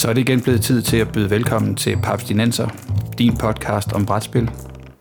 Så 0.00 0.08
er 0.08 0.12
det 0.12 0.20
igen 0.20 0.42
blevet 0.42 0.62
tid 0.62 0.82
til 0.82 0.96
at 0.96 1.12
byde 1.12 1.30
velkommen 1.30 1.76
til 1.76 1.96
Paps 2.02 2.24
Dinenser, 2.24 2.68
din 3.18 3.36
podcast 3.36 3.92
om 3.92 4.06
brætspil. 4.06 4.50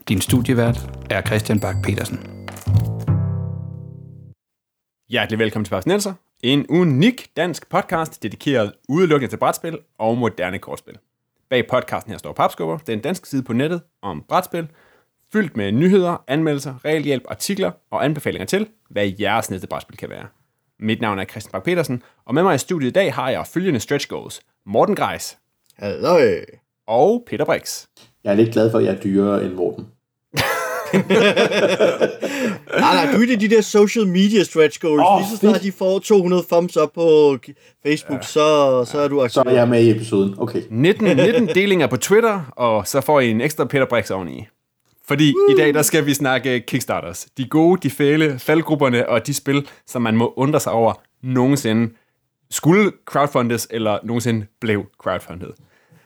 Din 0.09 0.21
studievært 0.21 0.89
er 1.09 1.21
Christian 1.21 1.59
Bak 1.59 1.75
petersen 1.83 2.17
Hjertelig 5.09 5.39
velkommen 5.39 5.65
til 5.65 5.69
Paps 5.71 5.83
Dinenser, 5.83 6.13
en 6.43 6.65
unik 6.69 7.29
dansk 7.37 7.69
podcast 7.69 8.23
dedikeret 8.23 8.73
udelukkende 8.89 9.31
til 9.31 9.37
brætspil 9.37 9.77
og 9.97 10.17
moderne 10.17 10.59
kortspil. 10.59 10.97
Bag 11.49 11.67
podcasten 11.67 12.11
her 12.11 12.17
står 12.17 12.33
Papskubber, 12.33 12.77
den 12.77 12.99
danske 12.99 13.27
side 13.27 13.43
på 13.43 13.53
nettet 13.53 13.81
om 14.01 14.23
brætspil, 14.27 14.67
fyldt 15.33 15.57
med 15.57 15.71
nyheder, 15.71 16.23
anmeldelser, 16.27 16.85
regelhjælp, 16.85 17.23
artikler 17.29 17.71
og 17.91 18.05
anbefalinger 18.05 18.45
til, 18.45 18.67
hvad 18.89 19.11
jeres 19.19 19.49
næste 19.49 19.67
brætspil 19.67 19.97
kan 19.97 20.09
være. 20.09 20.27
Mit 20.79 21.01
navn 21.01 21.19
er 21.19 21.25
Christian 21.25 21.51
Bak 21.51 21.63
petersen 21.63 22.03
og 22.25 22.33
med 22.33 22.43
mig 22.43 22.55
i 22.55 22.57
studiet 22.57 22.89
i 22.89 22.93
dag 22.93 23.13
har 23.13 23.29
jeg 23.29 23.47
følgende 23.47 23.79
stretch 23.79 24.07
goals. 24.07 24.41
Morten 24.65 24.95
Greis. 24.95 25.37
Hallo. 25.77 26.17
Og 26.87 27.23
Peter 27.27 27.45
Brix. 27.45 27.85
Jeg 28.23 28.31
er 28.31 28.35
lidt 28.35 28.53
glad 28.53 28.71
for, 28.71 28.77
at 28.77 28.85
jeg 28.85 28.93
er 28.93 28.99
dyrere 28.99 29.43
end 29.45 29.53
Morten. 29.53 29.87
nej, 32.79 32.95
nej, 33.05 33.11
du 33.13 33.21
er 33.21 33.37
de 33.39 33.49
der 33.49 33.61
social 33.61 34.07
media 34.07 34.43
stretch 34.43 34.79
goals. 34.79 35.03
Oh, 35.05 35.19
Lige 35.19 35.29
så 35.29 35.37
snart 35.37 35.61
de 35.61 35.71
får 35.71 35.99
200 35.99 36.43
thumbs 36.51 36.77
up 36.77 36.89
på 36.95 37.37
Facebook, 37.85 38.19
ja. 38.19 38.25
så, 38.25 38.85
så 38.85 38.99
er 38.99 39.07
du 39.07 39.21
aktiv. 39.21 39.33
Så 39.33 39.43
er 39.45 39.53
jeg 39.53 39.67
med 39.67 39.83
i 39.83 39.91
episoden. 39.91 40.35
Okay. 40.37 40.61
19, 40.69 41.17
19 41.17 41.47
delinger 41.47 41.87
på 41.87 41.97
Twitter, 41.97 42.53
og 42.55 42.87
så 42.87 43.01
får 43.01 43.19
I 43.19 43.29
en 43.29 43.41
ekstra 43.41 43.65
Peter 43.65 43.85
Brix 43.85 44.11
oveni. 44.11 44.47
Fordi 45.09 45.33
Woo! 45.33 45.55
i 45.55 45.57
dag, 45.57 45.73
der 45.73 45.81
skal 45.81 46.05
vi 46.05 46.13
snakke 46.13 46.59
Kickstarters. 46.59 47.27
De 47.37 47.45
gode, 47.45 47.81
de 47.83 47.89
fæle, 47.89 48.39
faldgrupperne 48.39 49.09
og 49.09 49.27
de 49.27 49.33
spil, 49.33 49.67
som 49.85 50.01
man 50.01 50.15
må 50.15 50.33
undre 50.35 50.59
sig 50.59 50.71
over 50.71 50.93
nogensinde 51.21 51.93
skulle 52.49 52.91
crowdfundes, 53.05 53.67
eller 53.71 53.99
nogensinde 54.03 54.45
blev 54.59 54.85
crowdfundet. 54.97 55.51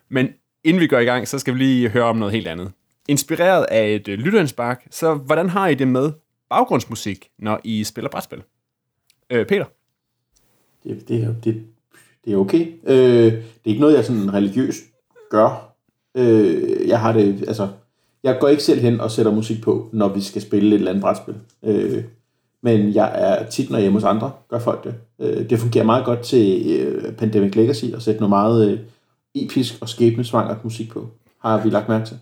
Men 0.10 0.28
inden 0.64 0.82
vi 0.82 0.88
går 0.88 1.00
i 1.00 1.06
gang, 1.06 1.28
så 1.28 1.40
skal 1.40 1.54
vi 1.54 1.60
lige 1.60 1.90
høre 1.90 2.04
om 2.04 2.18
noget 2.18 2.34
helt 2.34 2.48
andet. 2.48 2.72
Inspireret 3.08 3.66
af 3.72 3.90
et 3.90 4.08
øh, 4.08 4.20
lytterindspark, 4.20 4.88
så 4.92 5.14
hvordan 5.14 5.50
har 5.50 5.68
I 5.68 5.76
det 5.76 5.88
med 5.88 6.12
baggrundsmusik, 6.50 7.30
når 7.40 7.60
I 7.64 7.84
spiller 7.84 8.10
brætspil? 8.10 8.44
Øh, 9.30 9.46
Peter? 9.46 9.66
Det, 10.84 11.08
det, 11.08 11.38
det, 11.44 11.66
det 12.26 12.34
er 12.34 12.38
okay. 12.38 12.68
Øh, 12.84 13.32
det 13.32 13.44
er 13.66 13.70
ikke 13.70 13.82
noget, 13.82 13.96
jeg 13.96 14.06
sådan 14.06 14.34
religiøst 14.34 14.84
gør. 15.30 15.76
Øh, 16.16 16.88
jeg 16.88 17.00
har 17.00 17.14
det, 17.14 17.44
altså, 17.48 17.68
jeg 18.24 18.38
går 18.40 18.48
ikke 18.48 18.64
selv 18.64 18.82
hen 18.82 19.00
og 19.00 19.12
sætter 19.12 19.32
musik 19.32 19.62
på, 19.62 19.90
når 19.92 20.08
vi 20.08 20.22
skal 20.22 20.42
spille 20.42 20.70
et 20.70 20.74
eller 20.74 20.92
andet 20.92 21.02
brætspil. 21.02 21.36
Øh, 21.64 22.04
men 22.62 22.94
jeg 22.94 23.12
er 23.16 23.50
tit, 23.50 23.70
når 23.70 23.78
jeg 23.78 23.82
er 23.82 23.84
hjemme 23.84 24.00
hos 24.00 24.04
andre, 24.04 24.32
gør 24.50 24.60
folk 24.60 24.84
det. 24.84 24.96
Øh, 25.20 25.50
det 25.50 25.60
fungerer 25.60 25.86
meget 25.86 26.06
godt 26.06 26.22
til 26.22 26.72
øh, 26.80 27.14
Pandemic 27.14 27.56
Legacy 27.56 27.86
at 27.86 28.02
sætte 28.02 28.20
noget 28.20 28.30
meget 28.30 28.72
øh, 28.72 28.80
episk 29.36 29.82
og 29.82 29.90
skæbnesvangert 29.90 30.64
musik 30.64 30.92
på, 30.92 31.08
har 31.40 31.64
vi 31.64 31.70
lagt 31.70 31.90
mærke 31.90 32.06
til. 32.06 32.18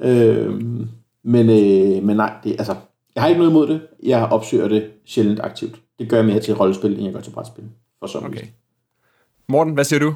Øh, 0.00 0.60
men, 1.22 1.50
øh, 1.50 2.04
men 2.04 2.16
nej, 2.16 2.32
det, 2.44 2.50
altså, 2.50 2.74
jeg 3.14 3.22
har 3.22 3.28
ikke 3.28 3.38
noget 3.38 3.50
imod 3.50 3.66
det. 3.66 3.80
Jeg 4.02 4.24
opsøger 4.24 4.68
det 4.68 4.90
sjældent 5.04 5.40
aktivt. 5.40 5.80
Det 5.98 6.08
gør 6.08 6.16
jeg 6.16 6.26
mere 6.26 6.40
til 6.40 6.54
rollespil, 6.54 6.92
end 6.92 7.04
jeg 7.04 7.12
gør 7.12 7.20
til 7.20 7.30
brætspil. 7.30 7.64
For 7.98 8.06
så 8.06 8.18
okay. 8.18 8.46
Morten, 9.48 9.74
hvad 9.74 9.84
siger 9.84 10.00
du? 10.00 10.14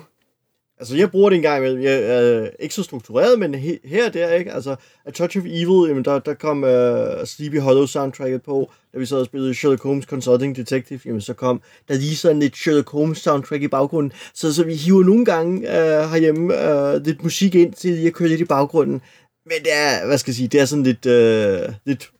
Altså, 0.78 0.96
jeg 0.96 1.10
bruger 1.10 1.30
det 1.30 1.36
en 1.36 1.42
gang 1.42 1.58
imellem. 1.58 1.82
Jeg 1.82 2.02
er 2.02 2.48
ikke 2.58 2.74
så 2.74 2.82
struktureret, 2.82 3.38
men 3.38 3.54
he, 3.54 3.78
her 3.84 4.06
og 4.06 4.14
der, 4.14 4.32
ikke? 4.32 4.52
Altså, 4.52 4.76
A 5.06 5.10
Touch 5.10 5.38
of 5.38 5.44
Evil, 5.46 5.88
jamen, 5.88 6.04
der, 6.04 6.18
der 6.18 6.34
kom 6.34 6.62
uh, 6.62 7.24
Sleepy 7.24 7.60
Hollow 7.60 7.86
soundtracket 7.86 8.42
på, 8.42 8.70
da 8.94 8.98
vi 8.98 9.06
sad 9.06 9.18
og 9.18 9.26
spillede 9.26 9.54
Sherlock 9.54 9.82
Holmes 9.82 10.04
Consulting 10.04 10.56
Detective, 10.56 11.00
jamen, 11.04 11.20
så 11.20 11.34
kom 11.34 11.62
der 11.88 11.94
lige 11.94 12.16
sådan 12.16 12.42
et 12.42 12.56
Sherlock 12.56 12.90
Holmes 12.90 13.18
soundtrack 13.18 13.62
i 13.62 13.68
baggrunden. 13.68 14.12
Så, 14.34 14.54
så 14.54 14.64
vi 14.64 14.74
hiver 14.74 15.04
nogle 15.04 15.24
gange 15.24 15.58
uh, 15.58 16.10
herhjemme 16.10 16.44
uh, 16.44 17.06
lidt 17.06 17.22
musik 17.22 17.54
ind 17.54 17.72
til 17.72 17.92
lige 17.92 18.06
at 18.06 18.14
køre 18.14 18.28
lidt 18.28 18.40
i 18.40 18.44
baggrunden. 18.44 19.00
Men 19.46 19.56
det 19.64 19.72
er, 19.72 20.06
hvad 20.06 20.18
skal 20.18 20.30
jeg 20.30 20.36
sige, 20.36 20.48
det 20.48 20.60
er 20.60 20.64
sådan 20.64 20.84
lidt, 20.84 21.06
uh, 21.06 21.74
lidt 21.84 22.10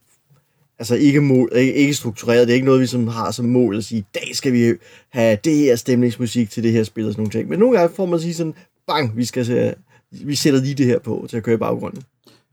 altså 0.82 0.94
ikke, 0.94 1.20
mål, 1.20 1.52
ikke, 1.56 1.74
ikke 1.74 1.94
struktureret. 1.94 2.48
Det 2.48 2.52
er 2.52 2.54
ikke 2.54 2.66
noget, 2.66 2.80
vi 2.80 2.86
som 2.86 3.08
har 3.08 3.30
som 3.30 3.44
mål 3.44 3.76
at 3.76 3.84
sige, 3.84 3.98
i 3.98 4.04
dag 4.14 4.30
skal 4.32 4.52
vi 4.52 4.72
have 5.10 5.38
det 5.44 5.56
her 5.56 5.76
stemningsmusik 5.76 6.50
til 6.50 6.62
det 6.62 6.72
her 6.72 6.84
spil 6.84 7.06
og 7.06 7.12
sådan 7.12 7.20
nogle 7.20 7.30
ting. 7.30 7.48
Men 7.48 7.58
nogle 7.58 7.78
gange 7.78 7.94
får 7.96 8.06
man 8.06 8.14
at 8.14 8.20
sige 8.20 8.34
sådan, 8.34 8.54
bang, 8.86 9.16
vi, 9.16 9.24
skal 9.24 9.46
se, 9.46 9.74
vi 10.10 10.34
sætter 10.34 10.60
lige 10.60 10.74
det 10.74 10.86
her 10.86 10.98
på 10.98 11.26
til 11.30 11.36
at 11.36 11.42
køre 11.42 11.54
i 11.54 11.58
baggrunden. 11.58 12.02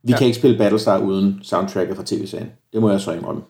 Vi 0.04 0.12
ja. 0.12 0.18
kan 0.18 0.28
ikke 0.28 0.40
spille 0.40 0.58
Battlestar 0.58 0.98
uden 0.98 1.40
soundtracket 1.44 1.96
fra 1.96 2.04
tv-serien. 2.06 2.50
Det 2.74 2.82
må 2.82 2.92
jeg 2.92 3.02
så 3.02 3.12
indrømme. 3.12 3.42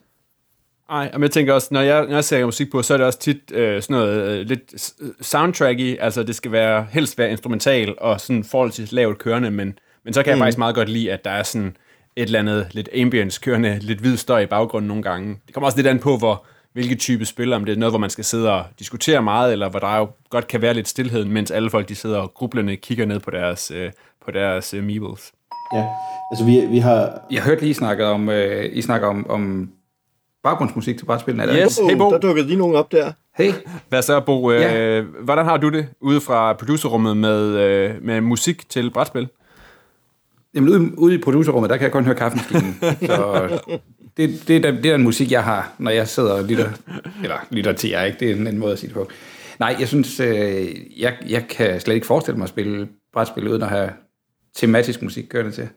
Nej, 0.88 1.10
men 1.12 1.22
jeg 1.22 1.30
tænker 1.30 1.52
også, 1.54 1.68
når 1.70 1.80
jeg, 1.80 2.06
når 2.06 2.14
jeg 2.14 2.24
ser 2.24 2.44
musik 2.44 2.70
på, 2.70 2.82
så 2.82 2.94
er 2.94 2.96
det 2.96 3.06
også 3.06 3.18
tit 3.18 3.52
øh, 3.52 3.82
sådan 3.82 3.94
noget 3.94 4.22
øh, 4.22 4.46
lidt 4.46 4.92
soundtracky, 5.20 5.96
altså 6.00 6.22
det 6.22 6.34
skal 6.34 6.52
være 6.52 6.86
helst 6.90 7.18
være 7.18 7.30
instrumental 7.30 7.94
og 7.98 8.20
sådan 8.20 8.44
forholdsvis 8.44 8.92
lavt 8.92 9.18
kørende, 9.18 9.50
men, 9.50 9.78
men 10.04 10.14
så 10.14 10.22
kan 10.22 10.30
jeg 10.30 10.36
mm. 10.36 10.40
faktisk 10.40 10.58
meget 10.58 10.74
godt 10.74 10.88
lide, 10.88 11.12
at 11.12 11.24
der 11.24 11.30
er 11.30 11.42
sådan 11.42 11.76
et 12.16 12.22
eller 12.22 12.38
andet 12.38 12.66
lidt 12.70 12.88
ambience 13.00 13.40
kørende, 13.40 13.78
lidt 13.78 14.00
hvid 14.00 14.16
støj 14.16 14.40
i 14.40 14.46
baggrunden 14.46 14.88
nogle 14.88 15.02
gange. 15.02 15.36
Det 15.46 15.54
kommer 15.54 15.66
også 15.66 15.78
lidt 15.78 15.86
an 15.86 15.98
på, 15.98 16.16
hvor, 16.16 16.44
hvilke 16.72 16.94
type 16.94 17.24
spil, 17.24 17.52
om 17.52 17.64
det 17.64 17.72
er 17.72 17.78
noget, 17.78 17.92
hvor 17.92 17.98
man 17.98 18.10
skal 18.10 18.24
sidde 18.24 18.52
og 18.52 18.64
diskutere 18.78 19.22
meget, 19.22 19.52
eller 19.52 19.68
hvor 19.68 19.80
der 19.80 19.96
jo 19.96 20.08
godt 20.30 20.46
kan 20.46 20.62
være 20.62 20.74
lidt 20.74 20.88
stillhed, 20.88 21.24
mens 21.24 21.50
alle 21.50 21.70
folk 21.70 21.88
de 21.88 21.94
sidder 21.94 22.18
og 22.18 22.34
grublende 22.34 22.76
kigger 22.76 23.06
ned 23.06 23.20
på 23.20 23.30
deres, 23.30 23.70
øh, 23.70 23.90
på 24.24 24.30
deres 24.30 24.74
øh, 24.74 24.84
meebles. 24.84 25.32
Ja, 25.74 25.84
altså 26.30 26.44
vi, 26.44 26.66
vi 26.66 26.78
har... 26.78 27.20
Jeg 27.30 27.42
hørte 27.42 27.60
lige 27.60 27.74
snakket 27.74 28.06
om, 28.06 28.28
øh, 28.28 28.70
I 28.72 28.82
snakker 28.82 29.08
om, 29.08 29.30
om 29.30 29.70
baggrundsmusik 30.42 30.98
til 30.98 31.04
brætspillene. 31.04 31.52
Er 31.52 31.66
yes, 31.66 31.80
hey 31.88 31.96
Bo. 31.96 32.10
Der 32.10 32.18
dukkede 32.18 32.46
lige 32.46 32.58
nogen 32.58 32.76
op 32.76 32.92
der. 32.92 33.12
Hey. 33.36 33.52
Hvad 33.88 34.02
så, 34.02 34.20
Bo? 34.20 34.50
Øh, 34.52 34.60
ja. 34.60 35.00
Hvordan 35.00 35.44
har 35.44 35.56
du 35.56 35.68
det 35.68 35.88
ude 36.00 36.20
fra 36.20 36.52
producerrummet 36.52 37.16
med, 37.16 37.40
øh, 37.40 37.94
med 38.02 38.20
musik 38.20 38.68
til 38.68 38.90
brætspil? 38.90 39.28
Jamen, 40.54 40.68
ude, 40.68 40.98
ude 40.98 41.14
i 41.14 41.18
producerrummet, 41.18 41.70
der 41.70 41.76
kan 41.76 41.84
jeg 41.84 41.92
kun 41.92 42.04
høre 42.04 42.14
kaffemaskinen. 42.14 42.76
så 42.80 43.48
det, 44.16 44.44
det, 44.48 44.64
er, 44.64 44.70
det 44.70 44.86
er 44.86 44.92
den 44.92 45.02
musik, 45.02 45.32
jeg 45.32 45.44
har, 45.44 45.74
når 45.78 45.90
jeg 45.90 46.08
sidder 46.08 46.32
og 46.32 46.44
lytter. 46.44 46.70
Eller 47.22 47.46
lytter 47.50 47.72
til 47.72 47.90
jer, 47.90 48.04
ikke? 48.04 48.18
Det 48.20 48.30
er 48.30 48.34
en, 48.34 48.46
en 48.46 48.58
måde 48.58 48.72
at 48.72 48.78
sige 48.78 48.88
det 48.88 48.94
på. 48.94 49.10
Nej, 49.58 49.76
jeg 49.80 49.88
synes, 49.88 50.20
øh, 50.20 50.68
jeg, 51.00 51.16
jeg 51.28 51.48
kan 51.48 51.80
slet 51.80 51.94
ikke 51.94 52.06
forestille 52.06 52.38
mig 52.38 52.44
at 52.44 52.48
spille 52.48 52.88
brætspil 53.12 53.48
uden 53.48 53.62
at 53.62 53.68
have 53.68 53.90
tematisk 54.54 55.02
musik 55.02 55.24
kørende 55.28 55.52
til. 55.52 55.68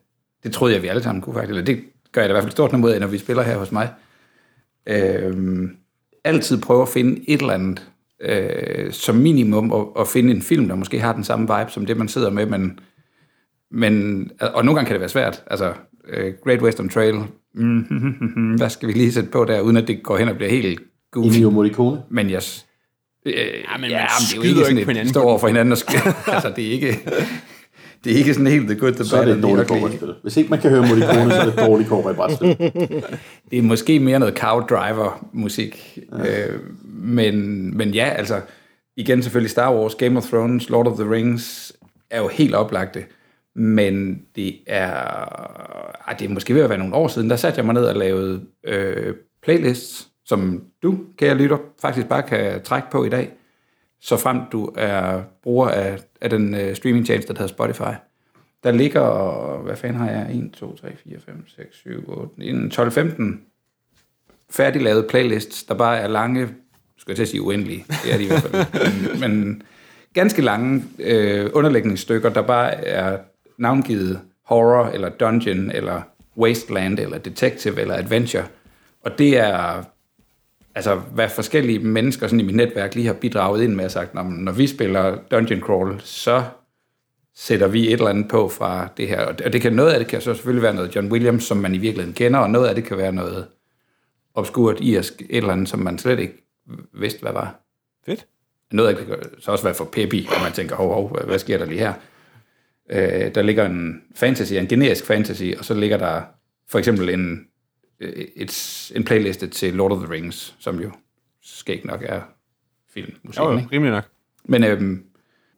Det 0.44 0.54
troede 0.54 0.74
jeg, 0.74 0.84
vi 0.84 0.88
alle 0.88 1.04
sammen 1.04 1.22
kunne 1.22 1.34
faktisk. 1.34 1.50
Eller 1.50 1.66
det 1.66 1.84
gør 2.12 2.22
jeg 2.22 2.30
da 2.30 2.34
i 2.34 2.36
hvert 2.36 2.44
fald 2.44 2.52
stort 2.52 2.72
noget 2.72 2.82
mod, 2.82 3.00
når 3.00 3.08
vi 3.08 3.18
spiller 3.18 3.44
her 3.44 3.58
hos 3.58 3.72
mig. 3.72 3.90
Øh, 4.88 5.70
altid 6.24 6.62
prøve 6.62 6.82
at 6.82 6.90
finde 6.90 7.30
et 7.30 7.40
eller 7.40 7.54
andet, 7.54 7.88
øh, 8.22 8.92
som 8.92 9.16
minimum, 9.16 9.74
at, 9.74 10.02
at 10.02 10.08
finde 10.08 10.32
en 10.32 10.42
film, 10.42 10.68
der 10.68 10.76
måske 10.76 11.00
har 11.00 11.14
den 11.14 11.24
samme 11.24 11.58
vibe, 11.58 11.72
som 11.72 11.86
det, 11.86 11.98
man 11.98 12.08
sidder 12.08 12.30
med, 12.30 12.46
men 12.46 12.80
men, 13.74 14.30
og 14.40 14.66
nogle 14.66 14.76
gange 14.76 14.88
kan 14.88 14.94
det 14.94 15.00
være 15.00 15.10
svært. 15.10 15.44
Altså, 15.48 15.74
uh, 16.18 16.34
Great 16.44 16.62
Western 16.62 16.90
Trail, 16.90 17.16
mm, 17.56 18.56
hvad 18.58 18.70
skal 18.70 18.88
vi 18.88 18.94
lige 18.94 19.12
sætte 19.12 19.30
på 19.30 19.46
der, 19.46 19.62
uden 19.62 19.78
at 19.78 19.88
det 19.88 20.04
går 20.04 20.18
hen 20.18 20.30
og 20.30 20.36
bliver 20.36 20.50
helt 20.50 20.80
goofy. 21.12 21.28
Ennio 21.28 21.50
Morricone. 21.50 22.02
Men 22.10 22.30
yes. 22.30 22.66
Øh, 23.26 23.34
ja, 23.34 23.78
men 23.80 23.90
ja, 23.90 23.98
man 23.98 24.08
det 24.32 24.34
er 24.34 24.38
jo 24.38 24.42
ikke 24.44 24.66
sådan 24.66 24.78
ikke 24.78 25.02
et, 25.02 25.10
står 25.10 25.24
over 25.24 25.40
for 25.40 25.48
hinanden 25.48 25.72
og 25.72 25.78
altså, 26.36 26.54
det 26.56 26.68
er 26.68 26.72
ikke... 26.72 27.00
Det 28.04 28.14
er 28.14 28.18
ikke 28.18 28.34
sådan 28.34 28.48
helt 28.48 28.68
the 28.68 28.80
good, 28.80 28.92
the 28.92 28.98
bad. 28.98 29.06
Så 29.06 29.18
er 29.18 29.26
det 29.26 29.38
et 29.38 29.44
dårligt 29.44 29.68
kobberspil. 29.68 30.14
Hvis 30.22 30.38
ikke 30.38 30.50
man 30.50 30.60
kan 30.62 30.70
høre 30.70 30.82
Morricone, 30.82 31.32
så 31.32 31.42
er 31.42 31.46
det 31.46 31.58
dårligt 31.58 31.90
kobber 31.90 32.12
i 32.12 32.14
brætspil. 32.14 32.58
det 33.52 33.60
er 33.60 33.62
måske 33.62 34.00
mere 34.00 34.20
noget 34.20 34.38
cow 34.38 34.60
driver 34.60 35.28
musik. 35.34 36.00
Ja. 36.18 36.48
Øh, 36.48 36.60
men, 36.84 37.78
men 37.78 37.90
ja, 37.90 38.10
altså, 38.10 38.42
igen 38.98 39.24
selvfølgelig 39.24 39.52
Star 39.52 39.76
Wars, 39.76 39.96
Game 39.96 40.18
of 40.18 40.26
Thrones, 40.26 40.70
Lord 40.70 40.88
of 40.88 40.98
the 40.98 41.12
Rings 41.12 41.74
er 42.10 42.22
jo 42.22 42.28
helt 42.28 42.56
oplagte. 42.56 43.04
Men 43.56 44.26
det 44.36 44.60
er, 44.68 44.90
ej, 46.08 46.16
det 46.20 46.26
er 46.26 46.34
måske 46.34 46.56
ved 46.56 46.62
at 46.62 46.70
være 46.70 46.80
nogle 46.80 46.96
år 46.96 47.08
siden, 47.08 47.30
der 47.30 47.36
satte 47.36 47.58
jeg 47.58 47.66
mig 47.66 47.74
ned 47.74 47.86
og 47.86 47.96
lavede 47.96 48.46
øh, 48.64 49.16
playlists, 49.44 50.08
som 50.26 50.64
du, 50.84 51.00
kære 51.18 51.36
lytter, 51.36 51.58
faktisk 51.82 52.08
bare 52.08 52.24
kan 52.24 52.64
trække 52.64 52.88
på 52.92 53.06
i 53.06 53.10
dag, 53.10 53.32
så 54.02 54.18
frem 54.18 54.40
du 54.52 54.72
er 54.76 55.22
bruger 55.44 55.68
af, 55.68 56.00
af 56.22 56.30
den 56.30 56.56
øh, 56.56 56.76
streamingtjeneste, 56.76 57.34
der 57.34 57.40
hedder 57.40 57.54
Spotify. 57.54 57.96
Der 58.64 58.72
ligger, 58.72 59.62
hvad 59.62 59.76
fanden 59.76 60.00
har 60.00 60.10
jeg, 60.12 60.36
1, 60.36 60.52
2, 60.54 60.76
3, 60.76 60.96
4, 61.04 61.20
5, 61.26 61.48
6, 61.48 61.76
7, 61.76 62.10
8, 62.40 62.70
12, 62.70 62.92
15 62.92 63.42
færdiglavede 64.50 65.08
playlists, 65.10 65.64
der 65.64 65.74
bare 65.74 65.98
er 65.98 66.08
lange, 66.08 66.48
skal 66.98 67.12
jeg 67.12 67.16
til 67.16 67.24
at 67.24 67.30
sige 67.30 67.42
uendelige, 67.42 67.86
det 68.04 68.14
er 68.14 68.18
de 68.18 68.24
i 68.24 68.28
hvert 68.28 68.42
fald, 68.42 68.66
men, 69.20 69.20
men 69.20 69.64
ganske 70.14 70.42
lange 70.42 70.84
øh, 71.00 71.50
underlægningsstykker, 71.54 72.30
der 72.30 72.42
bare 72.42 72.86
er 72.86 73.18
navngivet 73.58 74.20
horror, 74.46 74.86
eller 74.86 75.10
dungeon, 75.10 75.72
eller 75.72 76.02
wasteland, 76.38 77.00
eller 77.00 77.18
detective, 77.18 77.82
eller 77.82 77.96
adventure. 77.96 78.44
Og 79.02 79.18
det 79.18 79.38
er 79.38 79.84
altså, 80.76 80.96
hvad 80.96 81.30
forskellige 81.30 81.80
mennesker 81.80 82.28
sådan 82.28 82.40
i 82.40 82.44
mit 82.44 82.56
netværk 82.56 82.96
lige 82.96 83.08
har 83.08 83.14
bidraget 83.14 83.64
ind 83.64 83.74
med 83.76 83.86
og 83.86 83.92
sagt, 83.92 84.14
når, 84.14 84.24
når 84.24 84.52
vi 84.52 84.68
spiller 84.68 85.18
Dungeon 85.32 85.62
Crawl, 85.62 86.02
så 86.04 86.44
sætter 87.36 87.68
vi 87.68 87.88
et 87.88 87.94
eller 87.94 88.08
andet 88.08 88.28
på 88.30 88.50
fra 88.50 88.88
det 88.98 89.08
her. 89.08 89.22
Og 89.26 89.54
det 89.54 89.62
kan, 89.62 89.74
noget 89.74 89.92
af 89.92 90.00
det 90.00 90.08
kan 90.08 90.22
så 90.22 90.34
selvfølgelig 90.34 90.64
være 90.64 90.74
noget 90.74 90.96
John 90.96 91.12
Williams, 91.12 91.44
som 91.44 91.58
man 91.58 91.76
i 91.76 91.78
virkeligheden 91.78 92.14
kender, 92.16 92.40
og 92.40 92.50
noget 92.50 92.68
af 92.68 92.76
det 92.76 92.84
kan 92.84 92.98
være 92.98 93.12
noget 93.12 93.48
obskurt 94.36 94.78
irsk, 94.82 95.22
et 95.22 95.38
eller 95.38 95.54
andet, 95.54 95.70
som 95.70 95.80
man 95.80 95.98
slet 95.98 96.20
ikke 96.20 96.44
vidste, 96.94 97.22
hvad 97.22 97.32
var. 97.32 97.56
Fedt. 98.06 98.26
Noget 98.72 98.90
af 98.90 98.96
det 98.96 99.06
kan 99.06 99.16
så 99.40 99.52
også 99.52 99.64
være 99.64 99.74
for 99.74 99.86
peppy, 99.86 100.28
og 100.28 100.42
man 100.44 100.52
tænker, 100.52 100.76
hov, 100.76 100.94
hov, 100.94 101.10
hvad- 101.12 101.24
hvad 101.26 101.40
sker 101.40 101.58
der 101.58 101.66
lige 101.66 101.80
her? 101.80 101.94
Øh, 102.92 103.36
der 103.36 103.42
ligger 103.42 103.66
en 103.66 104.02
fantasy, 104.16 104.54
en 104.54 104.68
generisk 104.68 105.06
fantasy, 105.06 105.44
og 105.60 105.66
så 105.66 105.74
ligger 105.74 105.98
der 105.98 106.22
for 106.70 106.80
eksempel 106.80 107.10
en, 107.10 107.40
øh, 108.00 108.26
et, 108.36 108.92
en 108.96 109.04
playliste 109.04 109.48
til 109.48 109.74
Lord 109.74 109.92
of 109.92 109.98
the 110.04 110.12
Rings, 110.14 110.56
som 110.60 110.80
jo 110.80 110.92
skægt 111.44 111.86
nok 111.86 112.04
er 112.06 112.22
filmmusik. 112.94 113.40
Jo, 113.40 113.52
jo, 113.52 113.58
ikke? 113.58 113.70
rimelig 113.72 113.92
nok. 113.94 114.06
Men 114.46 114.64
øhm, 114.64 115.04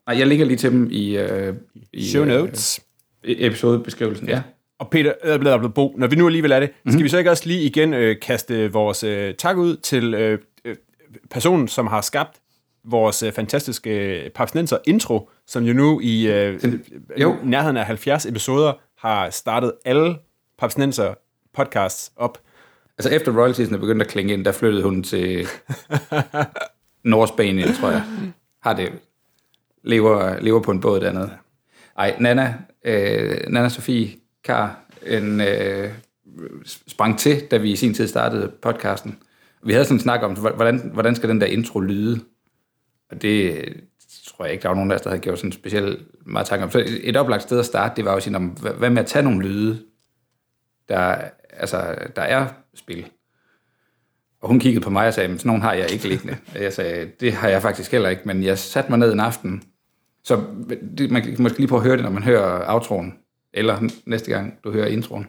nej, 0.06 0.18
jeg 0.18 0.26
ligger 0.26 0.46
lige 0.46 0.56
til 0.56 0.70
dem 0.70 0.88
i, 0.90 1.16
øh, 1.18 1.54
i 1.92 2.06
Show 2.08 2.22
øh, 2.22 2.28
notes. 2.28 2.80
i 3.24 3.46
episodebeskrivelsen. 3.46 4.28
Ja. 4.28 4.42
Og 4.78 4.90
Peter, 4.90 5.12
øh, 5.24 5.40
bla, 5.40 5.56
bla, 5.58 5.68
Bo, 5.68 5.94
når 5.98 6.06
vi 6.06 6.16
nu 6.16 6.26
alligevel 6.26 6.50
er 6.52 6.60
det, 6.60 6.68
Mhm. 6.68 6.74
mm-hmm. 6.84 6.92
skal 6.92 7.04
vi 7.04 7.08
så 7.08 7.18
ikke 7.18 7.30
også 7.30 7.46
lige 7.46 7.62
igen 7.62 7.94
øh, 7.94 8.16
kaste 8.22 8.72
vores 8.72 9.04
øh, 9.04 9.34
tak 9.34 9.56
ud 9.56 9.76
til 9.76 10.14
øh, 10.14 10.38
øh, 10.64 10.76
personen, 11.30 11.68
som 11.68 11.86
har 11.86 12.00
skabt 12.00 12.40
vores 12.86 13.22
øh, 13.22 13.32
fantastiske 13.32 14.24
øh, 14.24 14.30
Papsnenser 14.30 14.78
intro, 14.86 15.30
som 15.46 15.64
jo 15.64 15.72
nu 15.72 16.00
i 16.00 16.26
øh, 16.26 16.62
jo. 17.16 17.36
nærheden 17.44 17.76
af 17.76 17.86
70 17.86 18.26
episoder 18.26 18.72
har 18.98 19.30
startet 19.30 19.72
alle 19.84 20.16
Papsnenser 20.58 21.14
podcasts 21.54 22.12
op. 22.16 22.38
Altså 22.98 23.10
efter 23.10 23.38
royaltiesen 23.38 23.74
er 23.74 23.78
begyndt 23.78 24.02
at 24.02 24.08
klinge 24.08 24.32
ind, 24.32 24.44
der 24.44 24.52
flyttede 24.52 24.82
hun 24.82 25.02
til 25.02 25.46
Nordspanien, 27.04 27.74
tror 27.74 27.90
jeg. 27.90 28.02
Har 28.62 28.72
det. 28.72 28.92
Lever, 29.82 30.40
lever 30.40 30.60
på 30.60 30.70
en 30.70 30.80
båd 30.80 31.00
dernede. 31.00 31.30
Ej, 31.98 32.16
Nana, 32.20 32.54
øh, 32.84 33.36
Nana 33.48 33.68
Sofie 33.68 34.08
Kar, 34.44 34.80
en, 35.06 35.40
øh, 35.40 35.90
sprang 36.86 37.18
til, 37.18 37.40
da 37.50 37.56
vi 37.56 37.72
i 37.72 37.76
sin 37.76 37.94
tid 37.94 38.08
startede 38.08 38.52
podcasten. 38.62 39.18
Vi 39.62 39.72
havde 39.72 39.84
sådan 39.84 39.96
en 39.96 40.00
snak 40.00 40.22
om, 40.22 40.36
hvordan, 40.36 40.90
hvordan 40.92 41.16
skal 41.16 41.28
den 41.28 41.40
der 41.40 41.46
intro 41.46 41.80
lyde? 41.80 42.20
Og 43.10 43.22
det 43.22 43.64
tror 44.26 44.44
jeg 44.44 44.52
ikke, 44.52 44.62
der 44.62 44.68
var 44.68 44.74
nogen 44.74 44.90
af 44.90 44.94
os, 44.94 45.00
der 45.00 45.10
havde 45.10 45.22
gjort 45.22 45.38
sådan 45.38 45.52
specielt 45.52 46.06
meget 46.26 46.46
tanke 46.46 46.64
om. 46.64 46.70
Så 46.70 46.84
et, 47.02 47.16
oplagt 47.16 47.42
sted 47.42 47.58
at 47.58 47.66
starte, 47.66 47.96
det 47.96 48.04
var 48.04 48.10
jo 48.10 48.16
at 48.16 48.22
sige, 48.22 48.38
hvad 48.38 48.72
hvad 48.72 48.90
med 48.90 49.02
at 49.02 49.06
tage 49.06 49.22
nogle 49.22 49.48
lyde, 49.48 49.82
der, 50.88 51.16
altså, 51.50 51.94
der 52.16 52.22
er 52.22 52.46
spil? 52.74 53.06
Og 54.40 54.48
hun 54.48 54.60
kiggede 54.60 54.84
på 54.84 54.90
mig 54.90 55.06
og 55.06 55.14
sagde, 55.14 55.28
men 55.28 55.38
sådan 55.38 55.48
nogen 55.48 55.62
har 55.62 55.72
jeg 55.72 55.92
ikke 55.92 56.08
liggende. 56.08 56.36
Og 56.54 56.62
jeg 56.62 56.72
sagde, 56.72 57.10
det 57.20 57.32
har 57.32 57.48
jeg 57.48 57.62
faktisk 57.62 57.92
heller 57.92 58.08
ikke, 58.08 58.22
men 58.24 58.42
jeg 58.42 58.58
satte 58.58 58.90
mig 58.90 58.98
ned 58.98 59.12
en 59.12 59.20
aften. 59.20 59.62
Så 60.24 60.44
det, 60.98 61.10
man 61.10 61.22
kan 61.22 61.36
måske 61.38 61.58
lige 61.58 61.68
prøve 61.68 61.80
at 61.80 61.86
høre 61.86 61.96
det, 61.96 62.04
når 62.04 62.10
man 62.10 62.22
hører 62.22 62.72
outroen, 62.74 63.14
eller 63.52 63.90
næste 64.06 64.30
gang 64.30 64.58
du 64.64 64.72
hører 64.72 64.86
introen, 64.86 65.26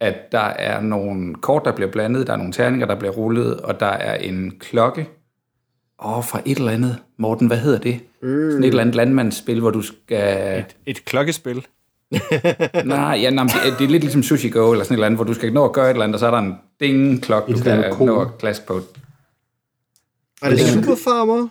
at 0.00 0.32
der 0.32 0.38
er 0.38 0.80
nogle 0.80 1.34
kort, 1.34 1.64
der 1.64 1.72
bliver 1.72 1.90
blandet, 1.90 2.26
der 2.26 2.32
er 2.32 2.36
nogle 2.36 2.52
terninger, 2.52 2.86
der 2.86 2.94
bliver 2.94 3.12
rullet, 3.12 3.60
og 3.60 3.80
der 3.80 3.86
er 3.86 4.14
en 4.14 4.58
klokke, 4.58 5.08
åh, 6.04 6.24
fra 6.24 6.40
et 6.44 6.58
eller 6.58 6.70
andet. 6.70 6.98
Morten, 7.16 7.46
hvad 7.46 7.58
hedder 7.58 7.78
det? 7.78 8.00
Mm. 8.22 8.50
Sådan 8.50 8.64
et 8.64 8.68
eller 8.68 8.80
andet 8.80 8.94
landmandsspil, 8.94 9.60
hvor 9.60 9.70
du 9.70 9.82
skal... 9.82 10.58
Et, 10.58 10.76
et 10.86 11.04
klokkespil. 11.04 11.66
Nej, 12.84 13.18
ja, 13.22 13.30
nej, 13.30 13.44
det, 13.44 13.78
det 13.78 13.84
er 13.84 13.88
lidt 13.88 14.02
ligesom 14.02 14.22
Sushi 14.22 14.48
Go, 14.48 14.72
eller 14.72 14.84
sådan 14.84 14.94
et 14.94 14.96
eller 14.96 15.06
andet, 15.06 15.18
hvor 15.18 15.24
du 15.24 15.34
skal 15.34 15.52
nå 15.52 15.64
at 15.64 15.72
gøre 15.72 15.86
et 15.86 15.90
eller 15.90 16.04
andet, 16.04 16.14
og 16.14 16.20
så 16.20 16.26
er 16.26 16.30
der 16.30 16.38
en 16.38 16.54
ding-klok, 16.80 17.48
du 17.48 17.58
kan 17.58 17.84
kode. 17.92 18.06
nå 18.06 18.20
at 18.20 18.38
klaske 18.38 18.66
på. 18.66 18.80
Er 20.42 20.50
det 20.50 20.60
Super 20.60 20.94
Farmer? 21.04 21.48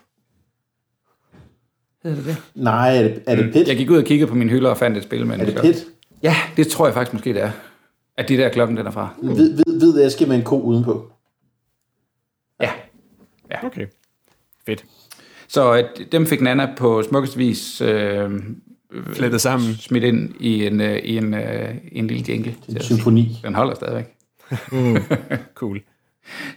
Hedder 2.04 2.18
det 2.18 2.26
det? 2.26 2.38
Nej, 2.56 2.98
er 2.98 3.02
det, 3.04 3.24
er 3.28 3.36
det 3.36 3.54
pit? 3.54 3.68
Jeg 3.68 3.78
gik 3.78 3.90
ud 3.90 3.98
og 3.98 4.04
kiggede 4.04 4.30
på 4.30 4.36
mine 4.36 4.50
hylder 4.52 4.70
og 4.70 4.78
fandt 4.78 4.98
et 4.98 5.04
spil 5.04 5.26
med 5.28 5.40
Er 5.40 5.46
det 5.46 5.62
pit? 5.62 5.86
Ja, 6.24 6.36
det 6.58 6.68
tror 6.68 6.86
jeg 6.86 6.94
faktisk 6.94 7.14
måske, 7.14 7.34
det 7.34 7.42
er. 7.42 7.52
At 8.18 8.30
det 8.30 8.40
der 8.40 8.50
klokken, 8.50 8.78
den 8.78 8.86
er 8.88 8.92
fra. 8.92 9.10
Hvid, 9.22 9.54
hvid, 9.54 9.80
hvid 9.80 10.06
æske 10.06 10.26
med 10.26 10.36
en 10.36 10.44
ko 10.44 10.62
udenpå. 10.62 11.12
Ja. 13.52 13.68
Okay. 13.68 13.88
Fedt. 14.66 14.86
Så 15.48 15.76
øh, 15.78 15.84
dem 16.12 16.26
fik 16.26 16.42
Nana 16.42 16.74
på 16.78 17.04
smukkest 17.04 17.38
vis 17.38 17.82
øh, 17.82 18.32
Flettet 19.14 19.42
sammen. 19.42 19.76
smidt 19.76 20.04
ind 20.04 20.34
i 20.40 20.66
en, 20.66 20.82
øh, 20.82 20.98
i 20.98 21.18
en, 21.18 21.34
øh, 21.34 21.76
en 21.92 22.08
lille 22.08 22.26
jingle. 22.30 22.56
En 22.70 22.82
symfoni. 22.82 23.40
Den 23.44 23.56
holder 23.56 23.76
stadigvæk. 23.76 24.06
Cool. 25.56 25.80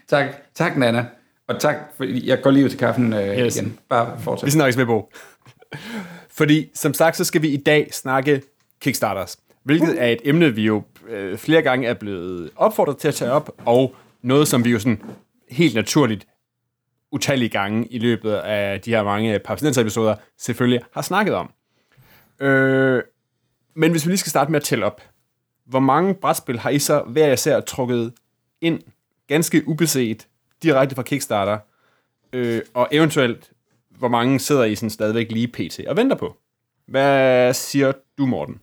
Tak, 0.09 0.27
tak 0.55 0.77
Nana. 0.77 1.05
Og 1.49 1.61
tak, 1.61 1.77
for 1.97 2.05
jeg 2.25 2.43
går 2.43 2.51
lige 2.51 2.65
ud 2.65 2.71
til 2.71 2.79
kaffen 2.79 3.13
øh, 3.13 3.39
Yes. 3.39 3.57
igen. 3.57 3.79
Bare 3.89 4.17
Vi 4.17 4.23
fortsæt. 4.23 4.53
snakkes 4.53 4.77
med, 4.77 4.87
Bo. 4.87 5.11
Fordi, 6.31 6.67
som 6.75 6.95
sagt, 6.95 7.17
så 7.17 7.25
skal 7.25 7.43
vi 7.43 7.49
i 7.49 7.57
dag 7.57 7.89
snakke 7.93 8.43
Kickstarters, 8.81 9.39
hvilket 9.65 10.03
er 10.03 10.07
et 10.07 10.19
emne, 10.25 10.55
vi 10.55 10.63
jo 10.63 10.83
øh, 11.09 11.39
flere 11.39 11.63
gange 11.63 11.87
er 11.89 11.95
blevet 11.95 12.51
opfordret 12.57 12.97
til 12.99 13.09
at 13.09 13.15
tage 13.15 13.31
op, 13.31 13.51
og 13.65 13.95
noget, 14.23 14.49
som 14.49 14.65
vi 14.65 14.71
jo 14.71 14.79
sådan 14.79 15.03
helt 15.51 15.75
naturligt 15.75 16.27
utallige 17.17 17.49
gange 17.49 17.87
i 17.87 17.99
løbet 17.99 18.33
af 18.33 18.81
de 18.81 18.91
her 18.91 19.03
mange 19.03 19.39
Papsnenser-episoder 19.39 20.15
selvfølgelig 20.39 20.81
har 20.93 21.03
snakket 21.03 21.35
om. 21.35 21.53
Øh, 22.41 23.03
men 23.75 23.91
hvis 23.91 24.07
vi 24.07 24.11
lige 24.11 24.19
skal 24.19 24.31
starte 24.31 24.51
med 24.51 24.61
at 24.61 24.65
tælle 24.65 24.87
op, 24.87 25.03
hvor 25.65 25.81
mange 25.81 26.15
brætspil 26.15 26.59
har 26.59 26.71
I 26.71 26.79
så 26.79 27.03
hver 27.03 27.33
især 27.33 27.61
trukket 27.61 28.13
ind, 28.61 28.81
ganske 29.29 29.69
ubeset, 29.69 30.29
direkte 30.63 30.95
fra 30.95 31.03
Kickstarter, 31.03 31.59
øh, 32.33 32.63
og 32.75 32.89
eventuelt, 32.93 33.51
hvor 33.91 34.09
mange 34.09 34.39
sidder 34.39 34.65
I 34.65 34.75
sådan 34.75 34.91
stadigvæk 34.91 35.33
lige 35.33 35.49
pt. 35.49 35.81
og 35.89 35.97
venter 35.97 36.17
på? 36.17 36.37
Hvad 36.87 37.55
siger 37.55 37.93
du, 38.19 38.27
Morten? 38.27 38.61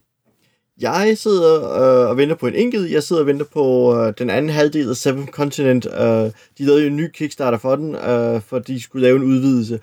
Jeg 0.84 1.18
sidder 1.18 1.64
øh, 1.64 2.10
og 2.10 2.18
venter 2.18 2.36
på 2.36 2.48
en 2.48 2.56
enkelt. 2.56 2.92
Jeg 2.92 3.04
sidder 3.04 3.22
og 3.22 3.28
venter 3.28 3.46
på 3.54 3.96
øh, 3.96 4.14
den 4.18 4.30
anden 4.30 4.52
halvdel 4.52 4.90
af 4.90 4.96
Seven 4.96 5.28
Continent. 5.28 5.86
Øh, 5.86 6.32
de 6.58 6.66
lavede 6.66 6.82
jo 6.82 6.88
en 6.88 6.96
ny 6.96 7.12
Kickstarter 7.12 7.58
for 7.58 7.76
den, 7.76 7.96
øh, 7.96 8.42
for 8.42 8.60
de 8.60 8.82
skulle 8.82 9.04
lave 9.04 9.16
en 9.16 9.24
udvidelse. 9.24 9.80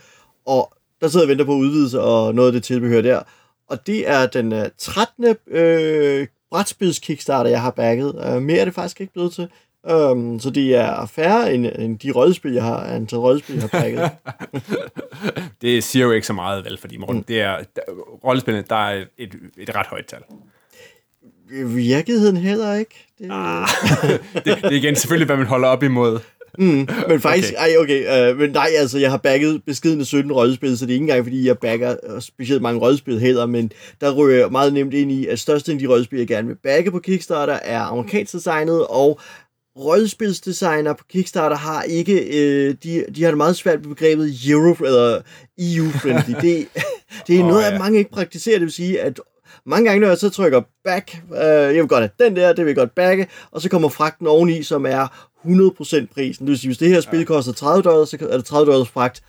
Og 0.46 0.72
der 1.00 1.08
sidder 1.08 1.26
jeg 1.26 1.28
og 1.28 1.30
venter 1.30 1.44
på 1.44 1.54
udvidelse 1.54 2.00
og 2.00 2.34
noget 2.34 2.48
af 2.48 2.52
det 2.52 2.62
tilbehør 2.62 3.00
der. 3.00 3.22
Og 3.68 3.86
det 3.86 4.10
er 4.10 4.26
den 4.26 4.52
øh, 4.52 4.68
13. 4.78 5.36
Øh, 5.50 6.26
brætspils 6.50 6.98
Kickstarter, 6.98 7.50
jeg 7.50 7.62
har 7.62 7.70
bagget. 7.70 8.14
Øh, 8.26 8.42
mere 8.42 8.58
er 8.58 8.64
det 8.64 8.74
faktisk 8.74 9.00
ikke 9.00 9.12
blevet 9.12 9.32
til. 9.32 9.48
Um, 9.90 10.40
så 10.40 10.50
det 10.50 10.76
er 10.76 11.06
færre 11.06 11.54
end, 11.54 11.66
end 11.66 11.98
de 11.98 12.10
rødspil, 12.10 12.52
jeg 12.52 12.62
har, 12.62 12.80
antal 12.80 13.18
rødspil, 13.18 13.54
jeg 13.54 13.62
har 13.62 13.80
bagget. 13.80 14.10
Det 15.62 15.84
siger 15.84 16.04
jo 16.06 16.12
ikke 16.12 16.26
så 16.26 16.32
meget, 16.32 16.64
vel, 16.64 16.78
fordi 16.78 16.96
Morten, 16.96 17.16
mm. 17.16 17.24
det 17.24 17.40
er, 17.40 17.56
der, 17.76 17.82
rollespillene, 18.24 18.64
der 18.70 18.76
er 18.76 19.04
et, 19.18 19.34
et 19.58 19.74
ret 19.74 19.86
højt 19.86 20.06
tal. 20.06 20.22
Virkeligheden 21.64 22.36
heller 22.36 22.74
ikke. 22.74 23.06
Det, 23.18 23.28
Ah. 23.30 23.68
Det, 24.34 24.44
det 24.44 24.64
er 24.64 24.70
igen 24.70 24.96
selvfølgelig, 24.96 25.26
hvad 25.26 25.36
man 25.36 25.46
holder 25.46 25.68
op 25.68 25.82
imod. 25.82 26.18
Mm, 26.58 26.88
men 27.08 27.20
faktisk, 27.28 27.52
okay. 27.52 27.62
ej, 27.62 27.76
okay, 27.78 28.30
øh, 28.30 28.38
men 28.38 28.50
nej, 28.50 28.68
altså, 28.78 28.98
jeg 28.98 29.10
har 29.10 29.16
bagget 29.16 29.62
beskidende 29.66 30.04
17 30.04 30.32
rødspil, 30.32 30.78
så 30.78 30.86
det 30.86 30.92
er 30.92 30.94
ikke 30.94 31.02
engang, 31.02 31.24
fordi 31.24 31.46
jeg 31.46 31.58
bagger 31.58 31.96
øh, 32.08 32.20
specielt 32.22 32.62
mange 32.62 32.80
rødspil 32.80 33.20
heller, 33.20 33.46
men 33.46 33.72
der 34.00 34.10
ryger 34.10 34.38
jeg 34.38 34.50
meget 34.50 34.72
nemt 34.72 34.94
ind 34.94 35.12
i, 35.12 35.26
at 35.26 35.38
størstedelen 35.38 35.78
af 35.78 35.88
de 35.88 35.94
rødspil, 35.94 36.18
jeg 36.18 36.28
gerne 36.28 36.48
vil 36.48 36.56
bagge 36.62 36.90
på 36.90 36.98
Kickstarter, 36.98 37.54
er 37.54 37.80
amerikansk 37.80 38.32
designet, 38.32 38.86
og 38.86 39.20
rødspilsdesigner 39.76 40.92
på 40.92 41.04
Kickstarter 41.10 41.56
har 41.56 41.82
ikke, 41.82 42.20
øh, 42.20 42.74
de, 42.84 43.04
de 43.16 43.22
har 43.22 43.30
det 43.30 43.36
meget 43.36 43.56
svært 43.56 43.80
med 43.80 43.88
begrebet 43.94 44.34
Euro, 44.48 44.84
eller 44.84 45.20
EU-friendly. 45.58 46.34
det, 46.46 46.66
det 47.26 47.36
er 47.38 47.42
oh, 47.42 47.48
noget, 47.48 47.62
ja. 47.62 47.72
at 47.72 47.80
mange 47.80 47.98
ikke 47.98 48.10
praktiserer, 48.10 48.58
det 48.58 48.64
vil 48.64 48.72
sige, 48.72 49.00
at 49.00 49.20
mange 49.66 49.88
gange, 49.88 50.00
når 50.00 50.08
jeg 50.08 50.18
så 50.18 50.30
trykker 50.30 50.60
back, 50.84 51.16
øh, 51.34 51.40
jeg 51.48 51.74
vil 51.74 51.88
godt 51.88 52.00
have 52.02 52.10
den 52.28 52.36
der, 52.36 52.48
det 52.52 52.58
vil 52.64 52.70
jeg 52.70 52.76
godt 52.76 52.94
bagge, 52.94 53.26
og 53.50 53.60
så 53.60 53.68
kommer 53.68 53.88
fragten 53.88 54.26
oveni, 54.26 54.62
som 54.62 54.86
er 54.86 55.06
100% 55.44 56.06
prisen. 56.14 56.46
Det 56.46 56.50
vil 56.50 56.58
sige, 56.58 56.68
hvis 56.68 56.78
det 56.78 56.88
her 56.88 57.00
spil 57.00 57.26
koster 57.26 57.52
30 57.52 57.82
dollars, 57.82 58.08
så 58.08 58.16
er 58.30 58.36
det 58.36 58.44
30 58.44 58.72
dollars 58.72 58.88
fragt, 58.88 59.22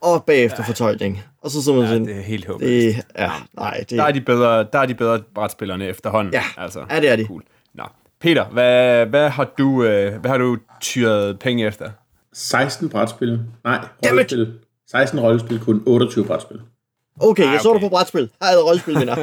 og 0.00 0.24
bagefter 0.24 0.64
fortolkning. 0.64 1.22
Og 1.42 1.50
så 1.50 1.62
så 1.62 1.72
man 1.72 1.82
Ja, 1.82 1.88
sådan, 1.88 2.06
det 2.06 2.16
er 2.16 2.20
helt 2.20 2.46
håbløst. 2.46 2.96
det, 2.96 3.04
ja, 3.18 3.30
nej, 3.56 3.76
det, 3.78 3.90
Der 3.90 4.02
er 4.04 4.12
de 4.12 4.20
bedre, 4.20 4.66
der 4.72 4.78
er 4.78 4.86
de 4.86 4.94
bedre 4.94 5.20
brætspillerne 5.34 5.86
efterhånden. 5.86 6.32
Ja. 6.34 6.42
altså. 6.56 6.84
Ja, 6.90 7.00
det 7.00 7.08
er 7.10 7.16
de. 7.16 7.24
Cool. 7.24 7.42
Nå. 7.74 7.84
Peter, 8.20 8.44
hvad, 8.44 9.06
hvad, 9.06 9.28
har 9.28 9.44
du, 9.58 9.84
øh, 9.84 10.20
hvad 10.20 10.30
har 10.30 10.38
du 10.38 10.56
tyret 10.80 11.38
penge 11.38 11.66
efter? 11.66 11.90
16 12.32 12.88
brætspil. 12.88 13.40
Nej, 13.64 13.78
rollespil. 14.06 14.52
16 14.90 15.20
rollespil, 15.20 15.60
kun 15.60 15.82
28 15.86 16.24
brætspil. 16.24 16.60
Okay, 17.20 17.42
jeg 17.44 17.52
Ah, 17.54 17.60
så 17.60 17.68
okay. 17.68 17.80
du 17.80 17.86
på 17.86 17.88
brætspil. 17.88 18.30
Har 18.42 18.50
jeg 18.50 18.64
rollespil, 18.64 18.98
vinder. 19.00 19.16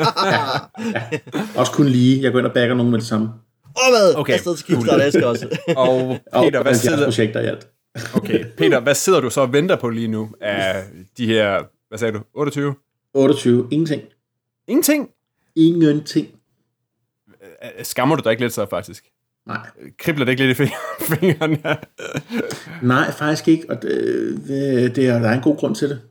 Også 1.59 1.71
kun 1.71 1.85
lige. 1.85 2.23
Jeg 2.23 2.31
går 2.31 2.39
ind 2.39 2.47
og 2.47 2.53
backer 2.53 2.75
nogen 2.75 2.91
med 2.91 2.99
det 2.99 3.07
samme. 3.07 3.29
og 3.65 3.81
hvad? 3.91 4.15
Okay. 4.15 4.33
Afsted 4.33 4.55
til 4.57 4.65
Kickstarter, 4.65 5.03
jeg 5.03 5.13
skal 5.13 5.23
også. 5.25 5.57
Og 5.77 6.17
Peter, 6.33 6.61
hvad 6.61 6.71
70 6.73 6.77
sidder, 6.81 7.03
projekter 7.05 7.39
i 7.39 7.45
alt. 7.45 7.67
okay, 8.15 8.45
Peter, 8.57 8.79
hvad 8.79 8.95
sidder 8.95 9.19
du 9.19 9.29
så 9.29 9.41
og 9.41 9.53
venter 9.53 9.75
på 9.75 9.89
lige 9.89 10.07
nu 10.07 10.29
af 10.41 10.83
de 11.17 11.27
her, 11.27 11.63
hvad 11.89 11.97
sagde 11.97 12.13
du, 12.13 12.21
28? 12.33 12.75
28. 13.13 13.67
Ingenting. 13.71 14.01
Ingenting. 14.67 15.09
Ingenting. 15.55 16.27
Skammer 17.83 18.15
du 18.15 18.21
dig 18.23 18.31
ikke 18.31 18.43
lidt 18.43 18.53
så, 18.53 18.65
faktisk? 18.69 19.05
Nej. 19.47 19.57
Kribler 19.99 20.25
det 20.25 20.31
ikke 20.31 20.45
lidt 20.47 20.59
i 20.59 20.63
fing- 20.63 21.15
fingrene? 21.15 21.57
Nej, 22.81 23.11
faktisk 23.11 23.47
ikke. 23.47 23.65
Og 23.69 23.81
det, 23.81 23.91
det, 24.47 24.95
det 24.95 25.07
er, 25.07 25.19
der 25.19 25.29
er 25.29 25.33
en 25.33 25.41
god 25.41 25.57
grund 25.57 25.75
til 25.75 25.89
det. 25.89 26.01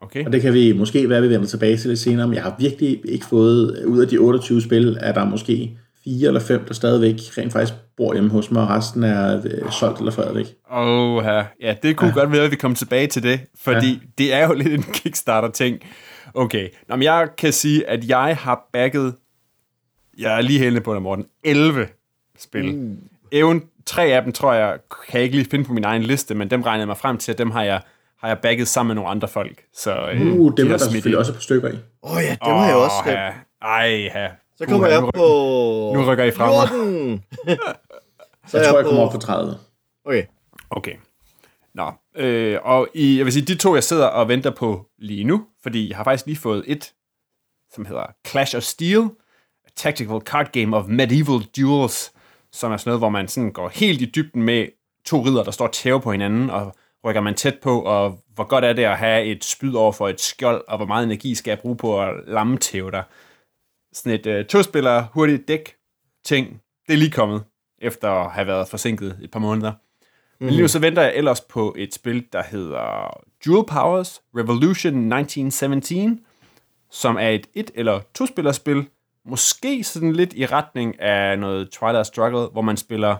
Okay. 0.00 0.26
Og 0.26 0.32
det 0.32 0.42
kan 0.42 0.54
vi 0.54 0.72
måske 0.72 1.08
være, 1.08 1.22
vi 1.22 1.28
vender 1.28 1.46
tilbage 1.46 1.76
til 1.76 1.88
lidt 1.88 2.00
senere, 2.00 2.26
men 2.26 2.34
jeg 2.34 2.42
har 2.42 2.56
virkelig 2.58 3.00
ikke 3.04 3.26
fået, 3.26 3.84
ud 3.84 3.98
af 3.98 4.08
de 4.08 4.18
28 4.18 4.62
spil, 4.62 4.98
er 5.00 5.12
der 5.12 5.24
måske 5.24 5.78
fire 6.04 6.26
eller 6.26 6.40
fem, 6.40 6.64
der 6.64 6.74
stadigvæk 6.74 7.14
rent 7.38 7.52
faktisk 7.52 7.74
bor 7.96 8.12
hjemme 8.12 8.30
hos 8.30 8.50
mig, 8.50 8.62
og 8.62 8.68
resten 8.68 9.02
er 9.02 9.40
øh, 9.44 9.72
solgt 9.72 9.98
eller 9.98 10.32
væk. 10.32 10.46
Åh, 10.72 11.16
oh, 11.16 11.24
ja. 11.62 11.74
det 11.82 11.96
kunne 11.96 12.08
ja. 12.08 12.20
godt 12.20 12.32
være, 12.32 12.44
at 12.44 12.50
vi 12.50 12.56
kommer 12.56 12.76
tilbage 12.76 13.06
til 13.06 13.22
det, 13.22 13.40
fordi 13.60 13.88
ja. 13.88 13.98
det 14.18 14.34
er 14.34 14.46
jo 14.48 14.54
lidt 14.54 14.74
en 14.74 14.82
Kickstarter-ting. 14.82 15.78
Okay, 16.34 16.68
Nå, 16.88 16.96
men 16.96 17.02
jeg 17.02 17.28
kan 17.38 17.52
sige, 17.52 17.88
at 17.88 18.08
jeg 18.08 18.36
har 18.40 18.68
backet, 18.72 19.14
jeg 20.18 20.36
er 20.36 20.40
lige 20.40 20.58
heldig 20.58 20.82
på 20.82 20.94
det, 20.94 21.02
Morten, 21.02 21.26
11 21.44 21.86
spil. 22.38 22.74
Uh. 22.74 22.96
Even, 23.32 23.62
tre 23.86 24.04
af 24.04 24.22
dem, 24.22 24.32
tror 24.32 24.52
jeg, 24.52 24.78
kan 25.10 25.18
jeg 25.18 25.22
ikke 25.22 25.36
lige 25.36 25.50
finde 25.50 25.64
på 25.64 25.72
min 25.72 25.84
egen 25.84 26.02
liste, 26.02 26.34
men 26.34 26.50
dem 26.50 26.62
regner 26.62 26.80
jeg 26.80 26.86
mig 26.86 26.96
frem 26.96 27.18
til, 27.18 27.32
at 27.32 27.38
dem 27.38 27.50
har 27.50 27.62
jeg, 27.62 27.80
har 28.20 28.28
jeg 28.28 28.38
backet 28.42 28.68
sammen 28.68 28.88
med 28.88 28.94
nogle 28.94 29.10
andre 29.10 29.28
folk. 29.28 29.64
Så, 29.72 30.10
øh, 30.10 30.40
uh, 30.40 30.52
dem 30.56 30.66
er 30.66 30.70
der 30.70 30.78
selvfølgelig 30.78 31.18
også 31.18 31.34
på 31.34 31.40
stykker 31.40 31.68
i. 31.68 31.76
Åh 32.02 32.12
oh, 32.12 32.22
ja, 32.22 32.30
dem 32.30 32.52
oh, 32.52 32.58
har 32.58 32.66
jeg 32.66 32.76
også. 32.76 33.02
Ja. 33.06 33.32
Ej, 33.62 34.10
ja. 34.14 34.28
Så 34.56 34.66
kommer 34.66 34.86
jeg 34.86 35.00
på... 35.00 35.10
Nu 35.94 36.04
rykker 36.10 36.24
I 36.24 36.30
fra 36.30 36.46
mig. 36.46 36.68
så 38.48 38.58
jeg, 38.58 38.64
jeg 38.64 38.70
tror, 38.70 38.78
jeg 38.78 38.86
kommer 38.86 39.02
op 39.02 39.12
på 39.12 39.18
30. 39.18 39.54
Okay. 40.04 40.24
Okay. 40.70 40.94
Nå, 41.74 41.92
øh, 42.16 42.58
og 42.62 42.88
i, 42.94 43.18
jeg 43.18 43.24
vil 43.24 43.32
sige, 43.32 43.44
de 43.44 43.54
to, 43.54 43.74
jeg 43.74 43.84
sidder 43.84 44.06
og 44.06 44.28
venter 44.28 44.50
på 44.50 44.86
lige 44.98 45.24
nu, 45.24 45.46
fordi 45.62 45.88
jeg 45.88 45.96
har 45.96 46.04
faktisk 46.04 46.26
lige 46.26 46.36
fået 46.36 46.64
et, 46.66 46.92
som 47.72 47.84
hedder 47.84 48.06
Clash 48.26 48.56
of 48.56 48.62
Steel, 48.62 49.00
a 49.66 49.68
tactical 49.76 50.20
card 50.20 50.52
game 50.52 50.76
of 50.76 50.84
medieval 50.88 51.42
duels, 51.56 52.12
som 52.52 52.72
er 52.72 52.76
sådan 52.76 52.88
noget, 52.90 53.00
hvor 53.00 53.08
man 53.08 53.28
sådan 53.28 53.52
går 53.52 53.68
helt 53.68 54.02
i 54.02 54.04
dybden 54.04 54.42
med 54.42 54.66
to 55.04 55.24
ridder, 55.24 55.44
der 55.44 55.50
står 55.50 55.66
tæve 55.66 56.00
på 56.00 56.12
hinanden, 56.12 56.50
og 56.50 56.74
rykker 57.04 57.20
man 57.20 57.34
tæt 57.34 57.58
på, 57.62 57.80
og 57.82 58.18
hvor 58.34 58.44
godt 58.44 58.64
er 58.64 58.72
det 58.72 58.84
at 58.84 58.98
have 58.98 59.24
et 59.24 59.44
spyd 59.44 59.74
over 59.74 59.92
for 59.92 60.08
et 60.08 60.20
skjold, 60.20 60.64
og 60.68 60.76
hvor 60.76 60.86
meget 60.86 61.04
energi 61.04 61.34
skal 61.34 61.50
jeg 61.50 61.58
bruge 61.58 61.76
på 61.76 62.02
at 62.02 62.14
lamme 62.26 62.58
tæve 62.58 62.90
dig 62.90 63.02
sådan 63.92 64.20
et 64.20 64.40
uh, 64.40 64.46
to-spiller 64.46 65.04
hurtigt 65.14 65.48
dæk 65.48 65.74
ting, 66.24 66.60
det 66.86 66.92
er 66.92 66.96
lige 66.98 67.10
kommet, 67.10 67.44
efter 67.82 68.10
at 68.10 68.30
have 68.30 68.46
været 68.46 68.68
forsinket 68.68 69.18
et 69.22 69.30
par 69.30 69.40
måneder. 69.40 69.72
Mm. 69.72 70.44
Men 70.46 70.50
lige 70.50 70.62
nu 70.62 70.68
så 70.68 70.78
venter 70.78 71.02
jeg 71.02 71.14
ellers 71.16 71.40
på 71.40 71.74
et 71.78 71.94
spil, 71.94 72.26
der 72.32 72.42
hedder 72.42 73.10
Dual 73.46 73.66
Powers 73.66 74.22
Revolution 74.36 75.12
1917, 75.12 76.20
som 76.90 77.16
er 77.16 77.28
et 77.28 77.46
et- 77.54 77.70
eller 77.74 78.00
to-spillerspil, 78.14 78.88
måske 79.24 79.84
sådan 79.84 80.12
lidt 80.12 80.32
i 80.34 80.46
retning 80.46 81.00
af 81.00 81.38
noget 81.38 81.70
Twilight 81.70 82.06
Struggle, 82.06 82.46
hvor 82.52 82.62
man 82.62 82.76
spiller 82.76 83.16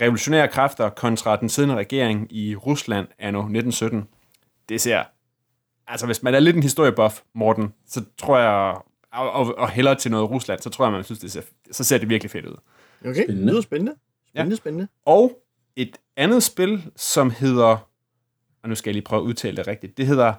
revolutionære 0.00 0.48
kræfter 0.48 0.88
kontra 0.88 1.36
den 1.36 1.48
siddende 1.48 1.74
regering 1.74 2.26
i 2.30 2.56
Rusland 2.56 3.06
anno 3.18 3.38
1917. 3.38 4.08
Det 4.68 4.80
ser... 4.80 5.04
Altså, 5.86 6.06
hvis 6.06 6.22
man 6.22 6.34
er 6.34 6.40
lidt 6.40 6.56
en 6.56 6.62
historiebuff, 6.62 7.20
Morten, 7.34 7.72
så 7.86 8.04
tror 8.18 8.38
jeg, 8.38 8.76
og, 9.12 9.30
og, 9.32 9.58
og 9.58 9.70
hellere 9.70 9.94
til 9.94 10.10
noget 10.10 10.30
Rusland, 10.30 10.60
så 10.60 10.70
tror 10.70 10.84
jeg, 10.84 10.92
man 10.92 11.04
synes, 11.04 11.18
det 11.18 11.32
ser, 11.32 11.42
så 11.70 11.84
ser 11.84 11.98
det 11.98 12.08
virkelig 12.08 12.30
fedt 12.30 12.46
ud. 12.46 12.56
Okay, 13.04 13.24
spændende. 13.24 13.52
det 13.52 13.58
er 13.58 13.62
spændende. 13.62 13.94
Spændende, 14.28 14.54
ja. 14.54 14.56
spændende. 14.56 14.88
Og 15.06 15.42
et 15.76 15.98
andet 16.16 16.42
spil, 16.42 16.90
som 16.96 17.30
hedder, 17.30 17.88
og 18.62 18.68
nu 18.68 18.74
skal 18.74 18.90
jeg 18.90 18.94
lige 18.94 19.04
prøve 19.04 19.20
at 19.22 19.24
udtale 19.24 19.56
det 19.56 19.66
rigtigt, 19.66 19.96
det 19.96 20.06
hedder 20.06 20.34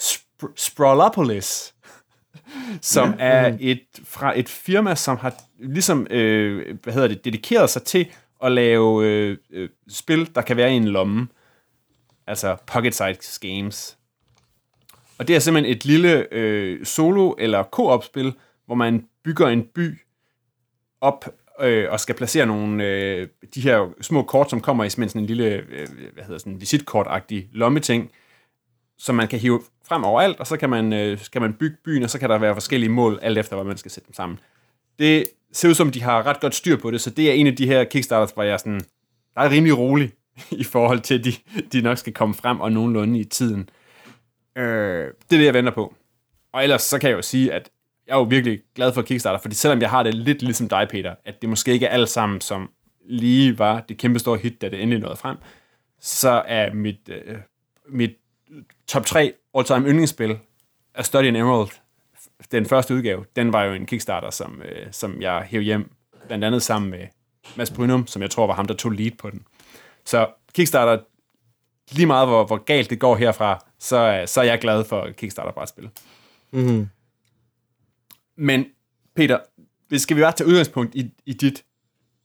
Sp- 0.00 0.52
Sprawlopolis, 0.56 1.74
som 2.80 3.08
ja. 3.08 3.24
er 3.24 3.56
et, 3.60 3.86
fra 4.04 4.38
et 4.38 4.48
firma, 4.48 4.94
som 4.94 5.16
har 5.16 5.34
ligesom, 5.58 6.06
øh, 6.10 6.78
hvad 6.82 6.92
hedder 6.92 7.08
det, 7.08 7.24
dedikeret 7.24 7.70
sig 7.70 7.82
til 7.82 8.12
at 8.42 8.52
lave 8.52 9.06
øh, 9.06 9.36
øh, 9.50 9.68
spil, 9.88 10.34
der 10.34 10.42
kan 10.42 10.56
være 10.56 10.72
i 10.72 10.76
en 10.76 10.84
lomme. 10.84 11.28
Altså 12.26 12.56
pocket-sized 12.66 13.40
games. 13.40 13.98
Og 15.18 15.28
det 15.28 15.36
er 15.36 15.40
simpelthen 15.40 15.76
et 15.76 15.84
lille 15.84 16.34
øh, 16.34 16.86
solo- 16.86 17.34
eller 17.38 17.62
co-op-spil, 17.62 18.32
hvor 18.66 18.74
man 18.74 19.06
bygger 19.24 19.48
en 19.48 19.62
by 19.74 19.98
op 21.00 21.24
øh, 21.60 21.90
og 21.90 22.00
skal 22.00 22.14
placere 22.14 22.46
nogle 22.46 22.84
øh, 22.84 23.28
de 23.54 23.60
her 23.60 23.92
små 24.00 24.22
kort, 24.22 24.50
som 24.50 24.60
kommer 24.60 24.84
i 24.84 24.90
sådan 24.90 25.10
en 25.14 25.26
lille 25.26 25.44
øh, 25.46 25.88
hvad 26.14 26.24
hedder 26.24 26.38
sådan, 26.38 26.60
visitkort-agtig 26.60 27.48
lommeting, 27.52 28.10
som 28.98 29.14
man 29.14 29.28
kan 29.28 29.38
hive 29.38 29.60
frem 29.84 30.04
overalt, 30.04 30.40
og 30.40 30.46
så 30.46 30.56
kan 30.56 30.70
man, 30.70 30.92
øh, 30.92 31.18
kan 31.32 31.42
man 31.42 31.54
bygge 31.54 31.76
byen, 31.84 32.02
og 32.02 32.10
så 32.10 32.18
kan 32.18 32.30
der 32.30 32.38
være 32.38 32.54
forskellige 32.54 32.90
mål, 32.90 33.18
alt 33.22 33.38
efter, 33.38 33.56
hvor 33.56 33.64
man 33.64 33.76
skal 33.76 33.90
sætte 33.90 34.06
dem 34.06 34.14
sammen. 34.14 34.38
Det 34.98 35.24
ser 35.52 35.68
ud 35.68 35.74
som, 35.74 35.90
de 35.90 36.02
har 36.02 36.26
ret 36.26 36.40
godt 36.40 36.54
styr 36.54 36.76
på 36.76 36.90
det, 36.90 37.00
så 37.00 37.10
det 37.10 37.28
er 37.28 37.32
en 37.32 37.46
af 37.46 37.56
de 37.56 37.66
her 37.66 37.84
Kickstarters, 37.84 38.30
hvor 38.30 38.42
jeg 38.42 38.52
er 38.52 38.56
sådan, 38.56 38.80
der 39.34 39.40
er 39.40 39.50
rimelig 39.50 39.78
rolig 39.78 40.12
i 40.50 40.64
forhold 40.64 41.00
til, 41.00 41.18
at 41.18 41.24
de, 41.24 41.32
de 41.72 41.80
nok 41.80 41.98
skal 41.98 42.12
komme 42.12 42.34
frem 42.34 42.60
og 42.60 42.72
nogenlunde 42.72 43.20
i 43.20 43.24
tiden. 43.24 43.68
Øh, 44.56 45.04
det 45.04 45.36
er 45.36 45.38
det, 45.38 45.44
jeg 45.44 45.54
venter 45.54 45.72
på. 45.72 45.94
Og 46.52 46.62
ellers 46.62 46.82
så 46.82 46.98
kan 46.98 47.10
jeg 47.10 47.16
jo 47.16 47.22
sige, 47.22 47.52
at 47.52 47.70
jeg 48.06 48.12
er 48.12 48.18
jo 48.18 48.22
virkelig 48.22 48.60
glad 48.74 48.92
for 48.92 49.02
Kickstarter, 49.02 49.38
fordi 49.38 49.54
selvom 49.54 49.80
jeg 49.80 49.90
har 49.90 50.02
det 50.02 50.14
lidt 50.14 50.42
ligesom 50.42 50.68
dig, 50.68 50.88
Peter, 50.90 51.14
at 51.24 51.42
det 51.42 51.48
måske 51.48 51.72
ikke 51.72 51.86
er 51.86 51.90
alt 51.90 52.08
sammen, 52.08 52.40
som 52.40 52.70
lige 53.08 53.58
var 53.58 53.80
det 53.80 53.98
kæmpe 53.98 54.18
store 54.18 54.38
hit, 54.38 54.60
da 54.60 54.68
det 54.68 54.82
endelig 54.82 55.02
nåede 55.02 55.16
frem, 55.16 55.36
så 56.00 56.42
er 56.46 56.72
mit, 56.72 57.08
øh, 57.08 57.36
mit 57.88 58.10
top 58.86 59.06
3 59.06 59.32
all-time 59.54 59.88
yndlingsspil 59.88 60.38
er 60.94 61.02
Study 61.02 61.24
in 61.24 61.36
Emerald, 61.36 61.68
den 62.52 62.66
første 62.66 62.94
udgave, 62.94 63.24
den 63.36 63.52
var 63.52 63.64
jo 63.64 63.72
en 63.72 63.86
Kickstarter, 63.86 64.30
som, 64.30 64.62
øh, 64.62 64.86
som 64.92 65.22
jeg 65.22 65.42
hævde 65.42 65.64
hjem, 65.64 65.90
blandt 66.26 66.44
andet 66.44 66.62
sammen 66.62 66.90
med 66.90 67.06
Mads 67.56 67.70
Brynum, 67.70 68.06
som 68.06 68.22
jeg 68.22 68.30
tror 68.30 68.46
var 68.46 68.54
ham, 68.54 68.66
der 68.66 68.74
tog 68.74 68.92
lead 68.92 69.10
på 69.18 69.30
den. 69.30 69.46
Så 70.04 70.28
Kickstarter, 70.54 71.02
lige 71.90 72.06
meget 72.06 72.28
hvor, 72.28 72.44
hvor 72.44 72.56
galt 72.56 72.90
det 72.90 72.98
går 72.98 73.16
herfra, 73.16 73.64
så, 73.78 74.24
så 74.26 74.40
er 74.40 74.44
jeg 74.44 74.58
glad 74.58 74.84
for 74.84 75.08
Kickstarter-brætspil. 75.16 75.88
Mm-hmm. 76.50 76.88
Men 78.36 78.66
Peter, 79.14 79.38
hvis 79.88 80.02
skal 80.02 80.16
vi 80.16 80.22
bare 80.22 80.32
tage 80.32 80.48
udgangspunkt 80.48 80.94
i, 80.94 81.10
i 81.26 81.32
dit, 81.32 81.64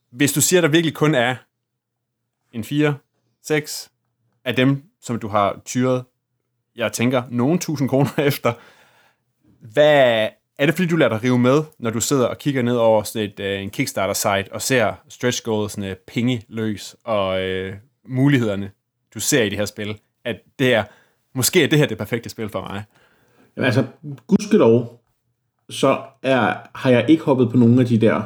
hvis 0.09 0.33
du 0.33 0.41
siger, 0.41 0.61
der 0.61 0.67
virkelig 0.67 0.93
kun 0.93 1.15
er 1.15 1.35
en 2.51 2.63
4, 2.63 2.97
6 3.41 3.91
af 4.45 4.55
dem, 4.55 4.83
som 5.01 5.19
du 5.19 5.27
har 5.27 5.61
tyret, 5.65 6.05
jeg 6.75 6.93
tænker, 6.93 7.23
nogen 7.29 7.59
tusind 7.59 7.89
kroner 7.89 8.19
efter, 8.29 8.53
hvad 9.73 10.29
er 10.57 10.65
det 10.65 10.75
fordi, 10.75 10.87
du 10.87 10.95
lader 10.95 11.09
dig 11.09 11.23
rive 11.23 11.39
med, 11.39 11.63
når 11.79 11.89
du 11.89 11.99
sidder 11.99 12.25
og 12.25 12.37
kigger 12.37 12.61
ned 12.61 12.75
over 12.75 13.03
sådan 13.03 13.29
et, 13.29 13.39
øh, 13.39 13.61
en 13.61 13.69
Kickstarter-site 13.69 14.53
og 14.53 14.61
ser 14.61 14.93
stretch 15.09 15.43
goalsene 15.43 15.89
øh, 15.89 15.95
penge 16.07 16.45
løs 16.49 16.95
og 17.03 17.41
øh, 17.41 17.73
mulighederne, 18.05 18.71
du 19.13 19.19
ser 19.19 19.43
i 19.43 19.49
det 19.49 19.57
her 19.57 19.65
spil, 19.65 19.99
at 20.25 20.35
det 20.59 20.73
er, 20.73 20.83
måske 21.33 21.63
er 21.63 21.67
det 21.67 21.79
her 21.79 21.85
det 21.85 21.97
perfekte 21.97 22.29
spil 22.29 22.49
for 22.49 22.61
mig? 22.61 22.83
Jamen 23.57 23.65
altså, 23.65 23.85
gudskelov, 24.27 25.01
så 25.69 26.01
er, 26.23 26.55
har 26.75 26.89
jeg 26.89 27.05
ikke 27.09 27.23
hoppet 27.23 27.51
på 27.51 27.57
nogen 27.57 27.79
af 27.79 27.85
de 27.85 28.01
der 28.01 28.21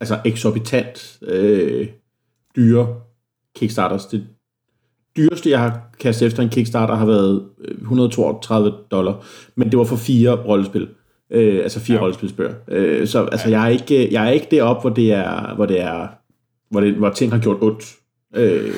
altså 0.00 0.20
eksorbitant 0.24 1.18
øh, 1.22 1.88
dyre 2.56 3.00
Kickstarters. 3.56 4.06
Det 4.06 4.26
dyreste, 5.16 5.50
jeg 5.50 5.60
har 5.60 5.80
kastet 6.00 6.26
efter 6.26 6.42
en 6.42 6.48
Kickstarter, 6.48 6.94
har 6.94 7.06
været 7.06 7.42
132 7.80 8.72
dollar, 8.90 9.24
men 9.54 9.70
det 9.70 9.78
var 9.78 9.84
for 9.84 9.96
fire 9.96 10.30
rollespil. 10.30 10.88
Øh, 11.30 11.62
altså 11.62 11.80
fire 11.80 11.96
ja. 11.96 12.02
rollespilsbøger. 12.02 12.54
Øh, 12.68 13.06
så 13.06 13.24
altså, 13.24 13.48
ja. 13.48 13.58
jeg, 13.58 13.66
er 13.66 13.70
ikke, 13.70 14.12
jeg 14.12 14.26
er 14.26 14.30
ikke 14.30 14.46
deroppe, 14.50 14.80
hvor 14.80 14.90
det 14.90 15.12
er, 15.12 15.54
hvor 15.54 15.66
det 15.66 15.80
er, 15.80 16.06
hvor, 16.70 16.80
det, 16.80 16.94
hvor 16.94 17.10
ting 17.10 17.32
har 17.32 17.38
gjort 17.38 17.56
ondt. 17.60 17.94
Øh, 18.36 18.74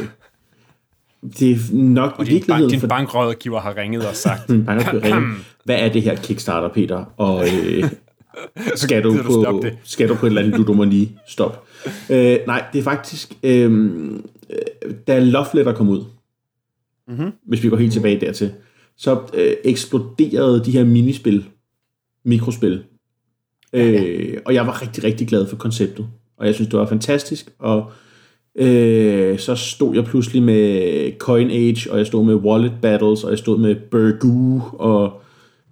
det 1.38 1.50
er 1.50 1.56
nok 1.72 2.14
og 2.18 2.26
i 2.26 2.30
virkeligheden... 2.30 2.70
Bank, 2.70 2.80
din 2.80 2.88
bankrådgiver 2.88 3.60
har 3.60 3.76
ringet 3.76 4.06
og 4.06 4.14
sagt... 4.14 4.48
min 4.48 4.68
ringet, 4.68 5.36
hvad 5.64 5.76
er 5.78 5.88
det 5.88 6.02
her 6.02 6.16
Kickstarter, 6.16 6.68
Peter? 6.68 7.04
Og 7.16 7.44
øh, 7.44 7.84
skal, 8.74 9.04
du 9.04 9.16
på, 9.26 9.60
det. 9.62 9.78
skal 9.84 10.08
du 10.08 10.14
på 10.14 10.26
et 10.26 10.30
eller 10.30 10.42
andet 10.42 10.58
ludomani? 10.58 11.16
Stop. 11.28 11.64
Øh, 12.10 12.38
nej, 12.46 12.64
det 12.72 12.78
er 12.78 12.82
faktisk... 12.82 13.32
Øh, 13.42 14.00
da 15.06 15.18
Love 15.18 15.46
Letter 15.54 15.72
kom 15.72 15.88
ud, 15.88 16.04
mm-hmm. 17.08 17.32
hvis 17.46 17.62
vi 17.62 17.68
går 17.68 17.76
helt 17.76 17.92
tilbage 17.92 18.20
dertil, 18.20 18.52
så 18.96 19.20
øh, 19.34 19.52
eksploderede 19.64 20.64
de 20.64 20.70
her 20.70 20.84
minispil, 20.84 21.44
mikrospil. 22.24 22.84
Øh, 23.72 24.36
og 24.44 24.54
jeg 24.54 24.66
var 24.66 24.82
rigtig, 24.82 25.04
rigtig 25.04 25.28
glad 25.28 25.46
for 25.46 25.56
konceptet. 25.56 26.06
Og 26.36 26.46
jeg 26.46 26.54
synes, 26.54 26.68
det 26.68 26.78
var 26.78 26.86
fantastisk. 26.86 27.50
Og 27.58 27.90
øh, 28.54 29.38
så 29.38 29.54
stod 29.54 29.94
jeg 29.94 30.04
pludselig 30.04 30.42
med 30.42 31.18
Coin 31.18 31.50
Age, 31.50 31.92
og 31.92 31.98
jeg 31.98 32.06
stod 32.06 32.24
med 32.24 32.34
Wallet 32.34 32.72
Battles, 32.82 33.24
og 33.24 33.30
jeg 33.30 33.38
stod 33.38 33.58
med 33.58 33.76
Burgoo, 33.90 34.62
og 34.72 35.22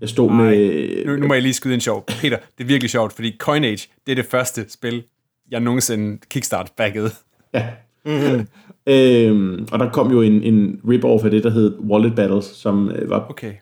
jeg 0.00 0.09
stod 0.09 0.31
Ej, 0.31 0.37
med... 0.37 1.07
Nu, 1.07 1.16
nu 1.16 1.26
må 1.26 1.35
jeg 1.35 1.43
lige 1.43 1.55
skyde 1.55 1.75
en 1.75 1.81
sjov. 1.81 2.05
Peter, 2.21 2.38
det 2.59 2.64
er 2.64 2.69
virkelig 2.69 2.90
sjovt, 2.90 3.12
fordi 3.12 3.37
Coin 3.38 3.64
Age, 3.64 3.88
det 4.07 4.12
er 4.12 4.16
det 4.16 4.26
første 4.26 4.64
spil, 4.69 5.02
jeg 5.50 5.61
nogensinde 5.61 6.19
kickstart 6.31 6.73
backede. 6.76 7.11
Ja. 7.55 7.66
Mm-hmm. 8.07 8.47
øhm, 8.87 9.69
og 9.73 9.79
der 9.79 9.91
kom 9.91 10.13
jo 10.13 10.23
en, 10.23 10.43
en 10.43 10.81
rip-off 10.89 11.25
af 11.25 11.31
det, 11.31 11.45
der 11.45 11.51
hed 11.51 11.79
Wallet 11.79 12.15
Battles, 12.15 12.45
som 12.45 12.91
øh, 12.91 13.11
var 13.11 13.27
okay. 13.31 13.53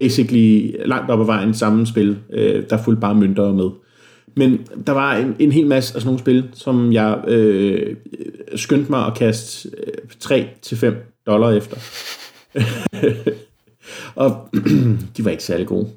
basically 0.00 0.74
langt 0.84 1.10
op 1.10 1.20
ad 1.20 1.26
vejen 1.26 1.54
samme 1.54 1.86
spil. 1.86 2.18
Øh, 2.32 2.64
der 2.70 2.82
fulgte 2.82 3.00
bare 3.00 3.14
mønter 3.14 3.52
med. 3.52 3.70
Men 4.36 4.66
der 4.86 4.92
var 4.92 5.16
en, 5.16 5.36
en 5.38 5.52
hel 5.52 5.66
masse 5.66 5.94
af 5.94 6.00
sådan 6.00 6.06
nogle 6.06 6.18
spil, 6.18 6.48
som 6.52 6.92
jeg 6.92 7.24
øh, 7.28 7.96
skyndte 8.56 8.90
mig 8.90 9.06
at 9.06 9.14
kaste 9.14 9.68
øh, 10.28 10.44
3-5 10.90 10.94
dollar 11.26 11.50
efter. 11.50 11.76
og 14.22 14.48
de 15.16 15.24
var 15.24 15.30
ikke 15.30 15.44
særlig 15.44 15.66
gode. 15.66 15.88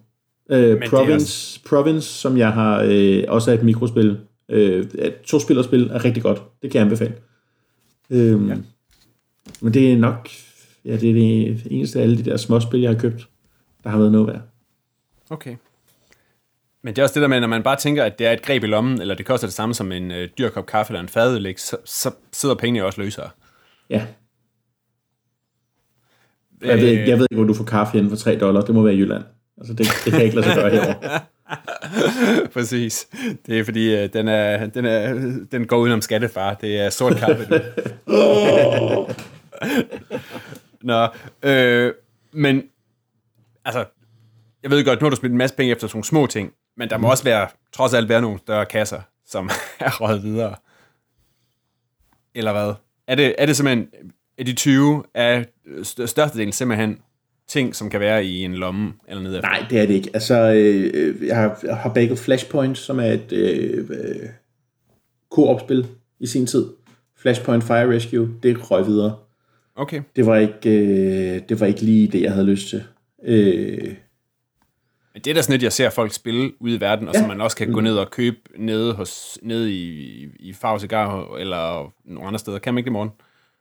Øh, 0.52 0.82
Province, 0.90 1.60
Province, 1.70 2.08
som 2.08 2.38
jeg 2.38 2.52
har 2.52 2.86
øh, 2.88 3.24
også 3.28 3.52
er 3.52 3.56
et 3.56 3.64
mikrospil, 3.64 4.18
Øh, 4.50 4.86
at 5.00 5.14
to-spillerspil 5.24 5.90
er 5.92 6.06
rigtig 6.06 6.24
godt. 6.24 6.42
Det 6.62 6.72
kan 6.72 6.80
jeg 6.80 6.86
anbefale. 6.86 7.14
Øhm, 8.10 8.50
ja. 8.50 8.56
Men 9.62 9.74
det 9.74 9.94
er 9.94 9.98
nok 9.98 10.30
ja, 10.86 10.98
det 10.98 11.10
er 11.10 11.14
det 11.14 11.68
eneste 11.72 12.00
af 12.00 12.04
alle 12.04 12.18
de 12.18 12.26
der 12.26 12.38
små 12.38 12.60
spil, 12.60 12.82
jeg 12.82 12.92
har 12.92 13.00
købt, 13.00 13.28
der 13.84 13.90
har 13.90 13.98
været 13.98 14.12
noget 14.12 14.28
værd. 14.28 14.42
Okay. 15.30 15.56
Men 16.82 16.96
det 16.96 17.00
er 17.02 17.04
også 17.04 17.14
det 17.14 17.22
der 17.22 17.28
med, 17.28 17.40
når 17.40 17.48
man 17.48 17.64
bare 17.64 17.76
tænker, 17.76 18.04
at 18.04 18.20
det 18.20 18.28
er 18.28 18.32
et 18.32 18.42
greb 18.42 18.64
i 18.64 18.68
lommen, 18.68 19.02
eller 19.02 19.16
det 19.16 19.26
koster 19.26 19.48
det 19.48 19.54
samme 19.54 19.76
som 19.76 19.92
en 19.92 20.12
øh, 20.12 20.30
dyr 20.38 20.50
kop 20.50 20.66
kaffe 20.66 20.92
eller 20.92 21.02
en 21.02 21.10
fadødelæg, 21.10 21.60
så, 21.60 21.78
så 21.86 22.12
sidder 22.34 22.56
pengene 22.56 22.86
også 22.86 23.02
løsere. 23.02 23.30
Ja. 23.90 24.08
Jeg 26.62 26.78
ved, 26.78 26.88
jeg 26.88 27.18
ved 27.18 27.28
ikke, 27.32 27.36
hvor 27.36 27.44
du 27.44 27.54
får 27.54 27.64
kaffe 27.64 27.98
inden 27.98 28.10
for 28.10 28.18
3 28.18 28.38
dollar. 28.40 28.62
Det 28.62 28.76
må 28.76 28.82
være 28.84 28.94
i 28.94 28.98
Jylland. 28.98 29.24
Altså, 29.58 29.74
det, 29.74 29.88
det 30.06 30.12
kan 30.12 30.14
jeg 30.14 30.24
ikke 30.24 30.36
lade 30.36 30.48
sig 30.48 30.56
gøre 30.56 30.70
herovre. 30.70 31.20
Præcis. 32.54 33.08
Det 33.46 33.60
er 33.60 33.64
fordi, 33.64 33.96
øh, 33.96 34.14
den, 34.14 34.28
er, 34.28 34.66
den, 34.66 34.86
er, 34.86 35.14
den 35.52 35.68
går 35.68 35.78
udenom 35.78 36.02
skattefar. 36.02 36.54
Det 36.54 36.80
er 36.80 36.90
sort 36.90 37.16
kaffe. 37.18 37.48
Nå, 40.82 41.08
øh, 41.44 41.94
men 42.32 42.64
altså, 43.66 43.86
jeg 44.64 44.72
ved 44.72 44.86
godt, 44.86 45.02
nu 45.02 45.06
har 45.06 45.10
du 45.10 45.16
smidt 45.16 45.32
en 45.32 45.38
masse 45.38 45.56
penge 45.56 45.72
efter 45.72 45.88
sådan 45.88 45.98
nogle 45.98 46.06
små 46.06 46.28
ting, 46.28 46.54
men 46.78 46.90
der 46.90 46.98
må 46.98 47.08
mm. 47.08 47.12
også 47.12 47.24
være, 47.24 47.48
trods 47.74 47.94
alt 47.94 48.10
være 48.10 48.22
nogle 48.22 48.40
større 48.40 48.66
kasser, 48.66 49.02
som 49.26 49.50
er 49.80 50.02
røget 50.02 50.24
videre. 50.24 50.56
Eller 52.36 52.52
hvad? 52.52 52.74
Er 53.08 53.16
det, 53.16 53.36
er 53.38 53.46
det 53.46 53.58
simpelthen, 53.58 53.88
er 54.38 54.44
de 54.44 54.54
20 54.54 55.04
af 55.14 55.46
størstedelen 55.84 56.52
simpelthen 56.54 57.00
ting, 57.48 57.76
som 57.76 57.90
kan 57.90 58.00
være 58.00 58.26
i 58.26 58.44
en 58.44 58.54
lomme 58.54 58.94
eller 59.08 59.24
nede 59.24 59.42
Nej, 59.42 59.66
det 59.70 59.80
er 59.80 59.86
det 59.86 59.94
ikke. 59.94 60.10
Altså, 60.14 60.54
øh, 60.54 61.28
jeg, 61.28 61.36
har, 61.36 61.60
jeg 61.64 61.78
har 61.78 61.94
bagget 61.94 62.20
Flashpoint, 62.20 62.78
som 62.78 63.00
er 63.00 63.12
et 63.12 63.32
øh, 63.32 63.90
øh, 63.90 64.30
co-op-spil 65.32 65.88
i 66.20 66.28
sin 66.28 66.46
tid. 66.46 66.66
Flashpoint 67.18 67.64
Fire 67.64 67.96
Rescue, 67.96 68.30
det 68.44 68.72
røg 68.72 68.86
videre. 68.86 69.16
Okay. 69.76 70.02
Det 70.16 70.26
var 70.26 70.36
ikke, 70.36 70.70
øh, 70.70 71.42
det 71.50 71.60
var 71.60 71.66
ikke 71.66 71.82
lige 71.82 72.08
det, 72.08 72.22
jeg 72.22 72.32
havde 72.32 72.46
lyst 72.46 72.70
til. 72.70 72.84
Øh, 73.24 73.94
men 75.14 75.22
det 75.22 75.32
er 75.32 75.34
da 75.34 75.42
sådan 75.42 75.56
et, 75.56 75.64
jeg 75.64 75.74
ser 75.74 75.90
folk 75.90 76.14
spille 76.14 76.52
ude 76.60 76.76
i 76.76 76.82
verden, 76.82 77.08
og 77.08 77.14
ja. 77.14 77.20
som 77.20 77.28
man 77.28 77.42
også 77.42 77.58
kan 77.58 77.72
gå 77.72 77.82
ned 77.82 77.98
og 77.98 78.12
købe 78.12 78.38
nede, 78.58 78.94
hos, 78.94 79.40
nede 79.42 79.74
i, 79.74 80.28
i 80.40 80.54
Farve 80.54 80.80
Cigar 80.80 81.36
eller 81.36 81.94
nogle 82.06 82.28
andre 82.28 82.40
steder. 82.40 82.60
Kan 82.60 82.74
man 82.74 82.78
ikke 82.78 82.86
det, 82.86 82.94
morgen? 82.94 83.10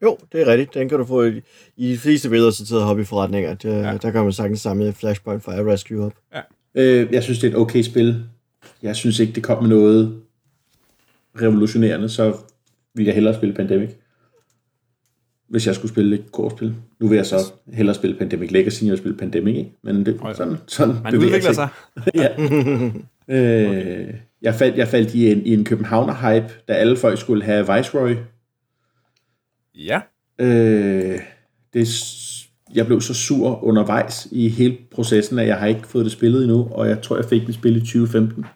Jo, 0.03 0.19
det 0.33 0.41
er 0.41 0.47
rigtigt. 0.47 0.75
Den 0.75 0.89
kan 0.89 0.99
du 0.99 1.05
få 1.05 1.23
i, 1.23 1.41
i 1.77 1.93
de 1.93 1.99
fleste 1.99 2.31
vedrørelsesorterede 2.31 2.85
hobbyforretninger. 2.85 3.55
Det, 3.55 3.69
ja. 3.69 3.97
Der 3.97 4.11
kan 4.11 4.23
man 4.23 4.33
sagtens 4.33 4.61
samle 4.61 4.93
Flashpoint 4.93 5.45
Fire 5.45 5.73
Rescue 5.73 6.05
op. 6.05 6.13
Ja. 6.35 6.41
Øh, 6.75 7.13
jeg 7.13 7.23
synes, 7.23 7.39
det 7.39 7.47
er 7.47 7.51
et 7.53 7.61
okay 7.61 7.83
spil. 7.83 8.25
Jeg 8.83 8.97
synes 8.97 9.19
ikke, 9.19 9.33
det 9.33 9.43
kom 9.43 9.63
med 9.63 9.71
noget 9.71 10.23
revolutionerende, 11.43 12.09
så 12.09 12.37
vil 12.95 13.05
jeg 13.05 13.15
hellere 13.15 13.35
spille 13.35 13.55
Pandemic 13.55 13.91
hvis 15.55 15.67
jeg 15.67 15.75
skulle 15.75 15.93
spille 15.93 16.17
et 16.17 16.33
kortspil. 16.33 16.75
Nu 17.01 17.09
vil 17.09 17.17
jeg 17.17 17.27
så 17.27 17.37
hellere 17.73 17.95
spille 17.95 18.17
Pandemic 18.17 18.51
Legacy, 18.51 18.83
end 18.83 18.91
jeg 18.91 18.99
spille 18.99 19.17
Pandemic, 19.17 19.57
ikke? 19.57 19.73
Men 19.83 20.07
det, 20.07 20.21
sådan, 20.35 20.57
sådan 20.67 20.95
Man 21.05 21.17
udvikler 21.17 21.53
sig. 21.53 21.69
ja. 22.15 22.29
øh, 23.29 24.15
jeg, 24.43 24.55
faldt, 24.55 24.77
jeg 24.77 24.89
faldt 24.89 25.15
i 25.15 25.33
en, 25.33 25.47
i 25.47 25.55
en 25.55 25.65
Københavner-hype, 25.65 26.65
da 26.69 26.73
alle 26.73 26.97
folk 26.97 27.21
skulle 27.21 27.45
have 27.45 27.77
Viceroy. 27.77 28.15
Ja. 29.75 30.01
Øh, 30.39 31.21
det, 31.75 31.89
jeg 32.75 32.87
blev 32.87 33.01
så 33.01 33.15
sur 33.15 33.65
undervejs 33.65 34.29
i 34.31 34.49
hele 34.49 34.79
processen, 34.95 35.39
at 35.39 35.47
jeg 35.47 35.57
har 35.57 35.67
ikke 35.67 35.89
fået 35.89 36.05
det 36.05 36.13
spillet 36.13 36.43
endnu, 36.43 36.69
og 36.73 36.89
jeg 36.89 37.03
tror, 37.03 37.17
jeg 37.17 37.25
fik 37.25 37.47
det 37.47 37.55
spillet 37.55 37.83
i 37.83 37.87
2015. 37.87 38.47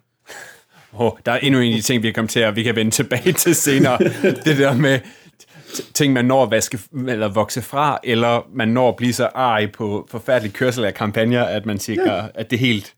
Oh, 0.92 1.12
der 1.26 1.32
er 1.32 1.38
endnu 1.38 1.60
en 1.60 1.72
af 1.72 1.76
de 1.76 1.82
ting, 1.82 2.02
vi 2.02 2.08
kan 2.08 2.14
komme 2.14 2.28
til, 2.28 2.40
at 2.40 2.56
vi 2.56 2.62
kan 2.62 2.76
vende 2.76 2.90
tilbage 2.90 3.32
til 3.32 3.54
senere. 3.54 3.98
det 4.44 4.58
der 4.58 4.74
med, 4.74 5.00
ting, 5.94 6.12
man 6.12 6.24
når 6.24 6.42
at 6.42 6.50
vaske, 6.50 6.78
eller 7.08 7.28
vokse 7.28 7.62
fra, 7.62 7.98
eller 8.04 8.46
man 8.52 8.68
når 8.68 8.88
at 8.88 8.96
blive 8.96 9.12
så 9.12 9.26
ej 9.26 9.66
på 9.66 10.08
forfærdelig 10.10 10.52
kørsel 10.52 10.84
af 10.84 10.94
kampagner, 10.94 11.44
at 11.44 11.66
man 11.66 11.78
siger, 11.78 12.14
ja. 12.14 12.26
at 12.34 12.50
det 12.50 12.58
helt 12.58 12.94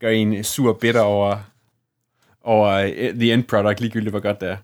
gør 0.00 0.08
en 0.08 0.44
sur 0.44 0.72
bitter 0.72 1.00
over, 1.00 1.36
over 2.42 2.68
eh, 2.68 3.14
the 3.14 3.32
end 3.32 3.44
product, 3.44 3.80
ligegyldigt 3.80 4.10
hvor 4.10 4.20
godt 4.20 4.40
det 4.40 4.48
er. 4.48 4.56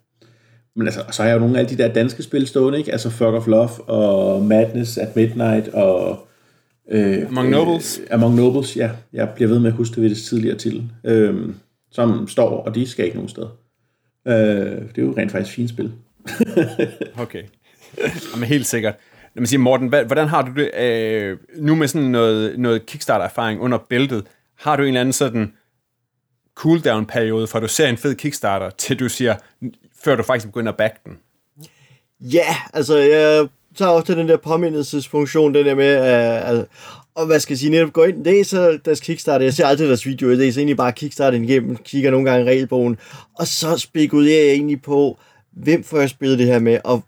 Men 0.79 0.87
altså, 0.87 1.05
så 1.11 1.23
har 1.23 1.29
jeg 1.29 1.35
jo 1.35 1.41
nogle 1.41 1.59
af 1.59 1.67
de 1.67 1.79
der 1.79 1.93
danske 1.93 2.23
spil 2.23 2.47
stående, 2.47 2.79
ikke? 2.79 2.93
Altså 2.93 3.11
Fuck 3.11 3.23
of 3.23 3.47
Love 3.47 3.71
og 3.89 4.45
Madness 4.45 4.99
at 4.99 5.17
Midnight 5.17 5.69
og... 5.69 6.27
Øh, 6.91 7.27
Among 7.29 7.51
Nobles. 7.51 7.99
Øh, 7.99 8.07
Among 8.11 8.35
Nobles, 8.35 8.77
ja. 8.77 8.91
Jeg 9.13 9.29
bliver 9.35 9.49
ved 9.49 9.59
med 9.59 9.71
at 9.71 9.77
huske 9.77 9.95
det 9.95 10.03
ved 10.03 10.11
det 10.11 10.19
tidligere 10.19 10.57
titel. 10.57 10.91
Øh, 11.05 11.49
som 11.91 12.29
står, 12.29 12.63
og 12.63 12.75
de 12.75 12.87
skal 12.87 13.05
ikke 13.05 13.17
nogen 13.17 13.29
sted. 13.29 13.47
Øh, 14.29 14.35
det 14.35 14.99
er 14.99 15.03
jo 15.03 15.15
rent 15.17 15.33
faktisk 15.33 15.55
fint 15.55 15.71
spil. 15.71 15.93
okay. 17.25 17.43
Jamen 18.35 18.49
helt 18.49 18.67
sikkert. 18.67 18.95
Når 19.35 19.41
man 19.41 19.47
siger, 19.47 19.61
Morten, 19.61 19.89
hvordan 19.89 20.29
har 20.29 20.43
du 20.43 20.53
det 20.61 20.75
øh, 20.81 21.39
nu 21.57 21.75
med 21.75 21.89
sådan 21.89 22.09
noget, 22.09 22.59
noget 22.59 22.87
Kickstarter-erfaring 22.87 23.61
under 23.61 23.79
bæltet? 23.89 24.25
Har 24.59 24.77
du 24.77 24.83
en 24.83 24.89
eller 24.89 25.01
anden 25.01 25.13
sådan 25.13 25.53
cooldown-periode, 26.55 27.47
fra 27.47 27.61
du 27.61 27.69
ser 27.69 27.89
en 27.89 27.97
fed 27.97 28.15
Kickstarter, 28.15 28.71
til 28.71 28.99
du 28.99 29.09
siger, 29.09 29.35
før 30.05 30.17
du 30.17 30.23
faktisk 30.23 30.47
begynder 30.47 30.73
at 30.73 30.79
back 30.79 31.05
den? 31.05 31.19
Ja, 32.21 32.57
altså 32.73 32.97
jeg 32.97 33.49
tager 33.77 33.91
også 33.91 34.15
den 34.15 34.29
der 34.29 34.37
påmindelsesfunktion, 34.37 35.55
den 35.55 35.67
der 35.67 35.75
med, 35.75 36.59
uh, 36.59 36.65
og 37.15 37.27
hvad 37.27 37.41
skal 37.41 37.53
jeg 37.53 37.59
sige, 37.59 37.71
netop 37.71 37.93
gå 37.93 38.05
ind, 38.05 38.25
læser 38.25 38.77
deres 38.85 39.01
Kickstarter, 39.01 39.45
jeg 39.45 39.55
ser 39.55 39.67
altid 39.67 39.89
deres 39.89 40.07
videoer, 40.07 40.31
jeg 40.31 40.39
læser 40.39 40.61
egentlig 40.61 40.77
bare 40.77 40.93
Kickstarter 40.93 41.39
igennem, 41.39 41.77
kigger 41.77 42.11
nogle 42.11 42.31
gange 42.31 42.47
regelbogen, 42.47 42.99
og 43.39 43.47
så 43.47 43.77
spekulerer 43.77 44.45
jeg 44.45 44.53
egentlig 44.53 44.83
på, 44.83 45.19
hvem 45.53 45.85
får 45.85 46.01
jeg 46.01 46.11
spillet 46.11 46.39
det 46.39 46.47
her 46.47 46.59
med, 46.59 46.79
og 46.85 47.03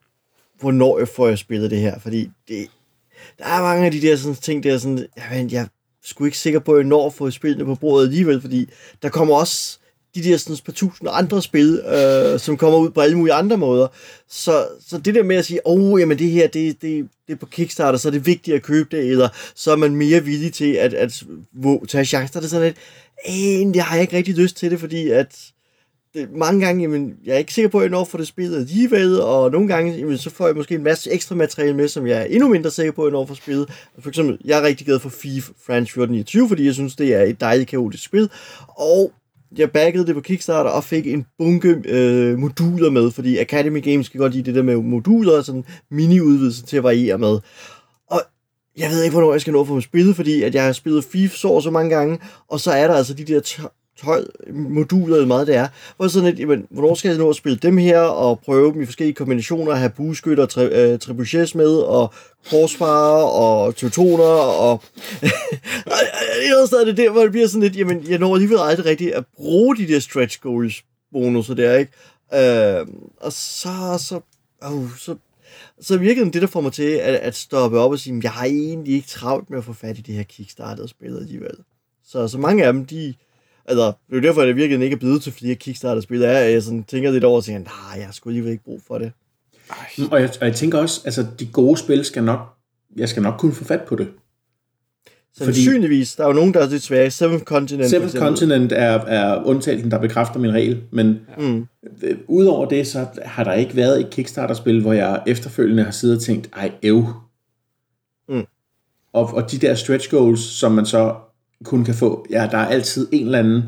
hvornår 0.61 0.99
jeg 0.99 1.09
får 1.09 1.29
jeg 1.29 1.39
spillet 1.39 1.71
det 1.71 1.79
her, 1.79 1.99
fordi 1.99 2.31
det, 2.49 2.67
der 3.39 3.45
er 3.45 3.63
mange 3.63 3.87
af 3.87 3.93
de 3.93 4.01
der 4.01 4.17
sådan, 4.17 4.35
ting, 4.35 4.63
der 4.63 4.75
er 4.75 4.79
sådan, 4.79 5.07
jeg, 5.17 5.49
jeg 5.51 5.63
er 5.63 5.67
sgu 6.03 6.25
ikke 6.25 6.39
sikker 6.39 6.61
på, 6.61 6.73
at 6.73 6.79
jeg 6.79 6.87
når 6.87 7.07
at 7.07 7.15
få 7.15 7.31
spillet 7.31 7.67
på 7.67 7.75
bordet 7.75 8.07
alligevel, 8.07 8.41
fordi 8.41 8.69
der 9.03 9.09
kommer 9.09 9.37
også 9.37 9.80
de 10.15 10.23
der 10.23 10.37
sådan 10.37 10.57
par 10.65 10.73
tusind 10.73 11.09
andre 11.13 11.43
spil, 11.43 11.81
øh, 11.87 12.41
som 12.41 12.57
kommer 12.57 12.79
ud 12.79 12.91
på 12.91 13.01
alle 13.01 13.19
mulige 13.19 13.35
andre 13.35 13.57
måder. 13.57 13.89
Så, 14.29 14.67
så 14.89 14.99
det 14.99 15.15
der 15.15 15.23
med 15.23 15.37
at 15.37 15.45
sige, 15.45 15.67
åh, 15.67 15.93
oh, 15.93 16.01
jamen 16.01 16.19
det 16.19 16.31
her, 16.31 16.49
det, 16.49 16.83
det, 16.83 17.09
det 17.27 17.33
er 17.33 17.37
på 17.37 17.47
Kickstarter, 17.47 17.99
så 17.99 18.09
er 18.09 18.13
det 18.13 18.27
vigtigt 18.27 18.57
at 18.57 18.63
købe 18.63 18.97
det, 18.97 19.07
eller 19.07 19.29
så 19.55 19.73
er 19.73 19.77
man 19.77 19.97
mere 19.97 20.25
villig 20.25 20.53
til 20.53 20.73
at, 20.73 20.95
at, 20.95 21.23
at 21.65 21.89
tage 21.89 22.05
chancer. 22.05 22.41
Det 22.41 22.47
er 22.47 22.51
sådan 22.51 22.67
lidt, 22.67 22.77
egentlig 23.27 23.83
har 23.83 23.95
jeg 23.95 24.03
ikke 24.03 24.17
rigtig 24.17 24.35
lyst 24.35 24.57
til 24.57 24.71
det, 24.71 24.81
fordi 24.81 25.11
at 25.11 25.53
det, 26.15 26.33
mange 26.33 26.67
gange, 26.67 26.83
jamen, 26.83 27.15
jeg 27.25 27.35
er 27.35 27.39
ikke 27.39 27.55
sikker 27.55 27.69
på, 27.69 27.79
at 27.79 27.83
jeg 27.83 27.91
når 27.91 28.05
for 28.05 28.19
det 28.19 28.27
spillet 28.27 28.57
alligevel, 28.57 29.21
og 29.21 29.51
nogle 29.51 29.69
gange, 29.69 29.97
jamen, 29.97 30.19
så 30.19 30.31
får 30.31 30.47
jeg 30.47 30.57
måske 30.57 30.75
en 30.75 30.83
masse 30.83 31.11
ekstra 31.11 31.35
materiale 31.35 31.77
med, 31.77 31.89
som 31.89 32.07
jeg 32.07 32.21
er 32.21 32.25
endnu 32.25 32.49
mindre 32.49 32.71
sikker 32.71 32.93
på, 32.93 33.03
at 33.03 33.07
jeg 33.07 33.13
når 33.13 33.27
for 33.27 33.35
spillet. 33.35 33.69
For 33.99 34.09
eksempel, 34.09 34.39
jeg 34.45 34.59
er 34.59 34.63
rigtig 34.63 34.87
glad 34.87 34.99
for 34.99 35.09
FIFA 35.09 35.53
France 35.67 36.01
1429, 36.01 36.45
e 36.45 36.49
fordi 36.49 36.67
jeg 36.67 36.75
synes, 36.75 36.97
det 36.97 37.15
er 37.15 37.23
et 37.23 37.41
dejligt 37.41 37.71
kaotisk 37.71 38.05
spil, 38.05 38.31
og 38.69 39.13
jeg 39.59 39.71
baggede 39.71 40.07
det 40.07 40.15
på 40.15 40.21
Kickstarter 40.21 40.71
og 40.71 40.85
fik 40.85 41.07
en 41.07 41.27
bunke 41.39 41.83
øh, 41.85 42.39
moduler 42.39 42.91
med, 42.91 43.11
fordi 43.11 43.39
Academy 43.39 43.83
Games 43.83 44.09
kan 44.09 44.21
godt 44.21 44.33
lide 44.33 44.45
det 44.45 44.55
der 44.55 44.63
med 44.63 44.77
moduler 44.77 45.37
og 45.37 45.45
sådan 45.45 45.65
mini-udvidelser 45.91 46.67
til 46.67 46.77
at 46.77 46.83
variere 46.83 47.19
med. 47.19 47.39
Og 48.11 48.23
jeg 48.77 48.91
ved 48.91 49.03
ikke, 49.03 49.13
hvornår 49.13 49.33
jeg 49.33 49.41
skal 49.41 49.53
nå 49.53 49.65
for 49.65 49.77
at 49.77 49.83
spille, 49.83 50.15
fordi 50.15 50.43
at 50.43 50.55
jeg 50.55 50.65
har 50.65 50.73
spillet 50.73 51.05
FIFA 51.05 51.37
så 51.37 51.61
så 51.61 51.71
mange 51.71 51.97
gange, 51.97 52.19
og 52.49 52.61
så 52.61 52.71
er 52.71 52.87
der 52.87 52.95
altså 52.95 53.15
de 53.15 53.25
der 53.25 53.41
moduler, 54.53 55.15
eller 55.15 55.27
meget 55.27 55.47
det 55.47 55.57
er, 55.57 55.69
hvor 55.97 56.09
sådan 56.09 56.29
lidt, 56.29 56.41
jamen, 56.41 56.67
hvornår 56.71 56.95
skal 56.95 57.09
jeg 57.09 57.19
nå 57.19 57.31
at 57.31 57.37
spille 57.37 57.59
dem 57.59 57.77
her, 57.77 58.01
og 58.01 58.41
prøve 58.41 58.73
dem 58.73 58.83
i 58.83 58.85
forskellige 58.85 59.15
kombinationer, 59.15 59.75
have 59.75 59.91
bueskytter, 59.91 60.47
tri, 60.47 60.65
øh, 60.65 60.99
trebuchets 60.99 61.55
med, 61.55 61.77
og 61.77 62.15
korsfarer, 62.51 63.25
og 63.25 63.77
teutoner, 63.77 64.25
og 64.61 64.83
et 66.63 66.69
stadig 66.69 66.87
det 66.87 66.97
der, 66.97 67.11
hvor 67.11 67.23
det 67.23 67.33
bliver 67.33 67.47
sådan 67.47 67.63
lidt, 67.63 67.77
jamen, 67.77 68.05
jeg 68.09 68.19
når 68.19 68.35
alligevel 68.35 68.59
aldrig 68.61 68.87
rigtigt 68.87 69.13
at 69.13 69.25
bruge 69.37 69.77
de 69.77 69.89
der 69.89 70.01
stretch 70.01 70.41
goals 70.41 70.85
bonusser 71.13 71.55
der, 71.55 71.77
ikke? 71.77 71.93
Øh, 72.35 72.87
og 73.21 73.33
så, 73.33 73.99
så, 73.99 74.21
øh, 74.65 74.99
så 74.99 75.17
så 75.81 75.99
virkede 75.99 76.31
det, 76.31 76.43
der 76.43 76.49
får 76.49 76.61
mig 76.61 76.73
til 76.73 76.83
at, 76.83 77.15
at 77.15 77.37
stoppe 77.37 77.79
op 77.79 77.91
og 77.91 77.99
sige, 77.99 78.21
jeg 78.23 78.33
har 78.33 78.45
egentlig 78.45 78.95
ikke 78.95 79.09
travlt 79.09 79.51
med 79.51 79.59
at 79.59 79.65
få 79.65 79.73
fat 79.73 79.99
i 79.99 80.01
det 80.01 80.15
her 80.15 80.23
Kickstarter-spil 80.23 81.17
alligevel. 81.17 81.57
Så, 82.05 82.29
så 82.29 82.39
mange 82.39 82.65
af 82.65 82.73
dem, 82.73 82.87
de, 82.87 83.15
Altså, 83.71 83.87
det 83.87 84.13
er 84.13 84.17
jo 84.17 84.23
derfor, 84.23 84.41
at 84.41 84.49
det 84.49 84.57
virkelig 84.57 84.85
ikke 84.85 84.95
er 84.95 84.99
blevet 84.99 85.23
til 85.23 85.33
flere 85.33 85.55
Kickstarter-spil. 85.55 86.23
Er, 86.23 86.31
jeg 86.31 86.63
sådan, 86.63 86.85
tænker 86.85 87.11
lidt 87.11 87.25
over 87.25 87.37
og 87.37 87.45
siger, 87.45 87.59
nej, 87.59 87.97
jeg 87.97 88.05
har 88.05 88.13
sgu 88.13 88.29
alligevel 88.29 88.53
ikke 88.53 88.65
brug 88.65 88.81
for 88.87 88.99
det. 88.99 89.13
Og 90.11 90.21
jeg, 90.21 90.31
og 90.41 90.47
jeg 90.47 90.55
tænker 90.55 90.79
også, 90.79 91.01
altså 91.05 91.27
de 91.39 91.47
gode 91.47 91.77
spil 91.77 92.05
skal 92.05 92.25
nok, 92.25 92.41
jeg 92.97 93.09
skal 93.09 93.23
nok 93.23 93.35
kunne 93.39 93.53
få 93.53 93.65
fat 93.65 93.83
på 93.83 93.97
det. 93.97 94.09
Sandsynligvis. 95.37 96.17
Der 96.17 96.23
er 96.23 96.29
jo 96.29 96.33
nogen, 96.33 96.55
der 96.55 96.61
er 96.61 96.69
lidt 96.69 96.83
svære. 96.83 97.11
Seventh 97.11 97.45
Continent. 97.45 97.91
Seventh 97.91 98.17
Continent 98.17 98.73
er, 98.73 98.99
er 99.07 99.45
undtagelsen, 99.45 99.91
der 99.91 99.99
bekræfter 99.99 100.41
min 100.41 100.53
regel. 100.53 100.83
Men 100.91 101.21
mm. 101.39 101.67
Øh, 102.03 102.19
udover 102.29 102.69
det, 102.69 102.87
så 102.87 103.07
har 103.25 103.45
der 103.45 103.53
ikke 103.53 103.77
været 103.77 104.01
et 104.01 104.11
Kickstarter-spil, 104.11 104.83
hvor 104.83 104.93
jeg 104.93 105.23
efterfølgende 105.27 105.83
har 105.85 105.91
siddet 105.91 106.17
og 106.17 106.23
tænkt, 106.23 106.51
ej, 106.57 106.73
ev. 106.83 107.05
Mm. 108.29 108.45
Og, 109.13 109.35
og 109.35 109.51
de 109.51 109.59
der 109.59 109.75
stretch 109.75 110.11
goals, 110.11 110.41
som 110.41 110.73
man 110.73 110.87
så 110.87 111.15
kun 111.65 111.85
kan 111.85 111.95
få, 111.95 112.27
ja, 112.31 112.49
der 112.51 112.59
er 112.59 112.67
altid 112.67 113.09
en 113.13 113.25
eller 113.25 113.39
anden 113.39 113.63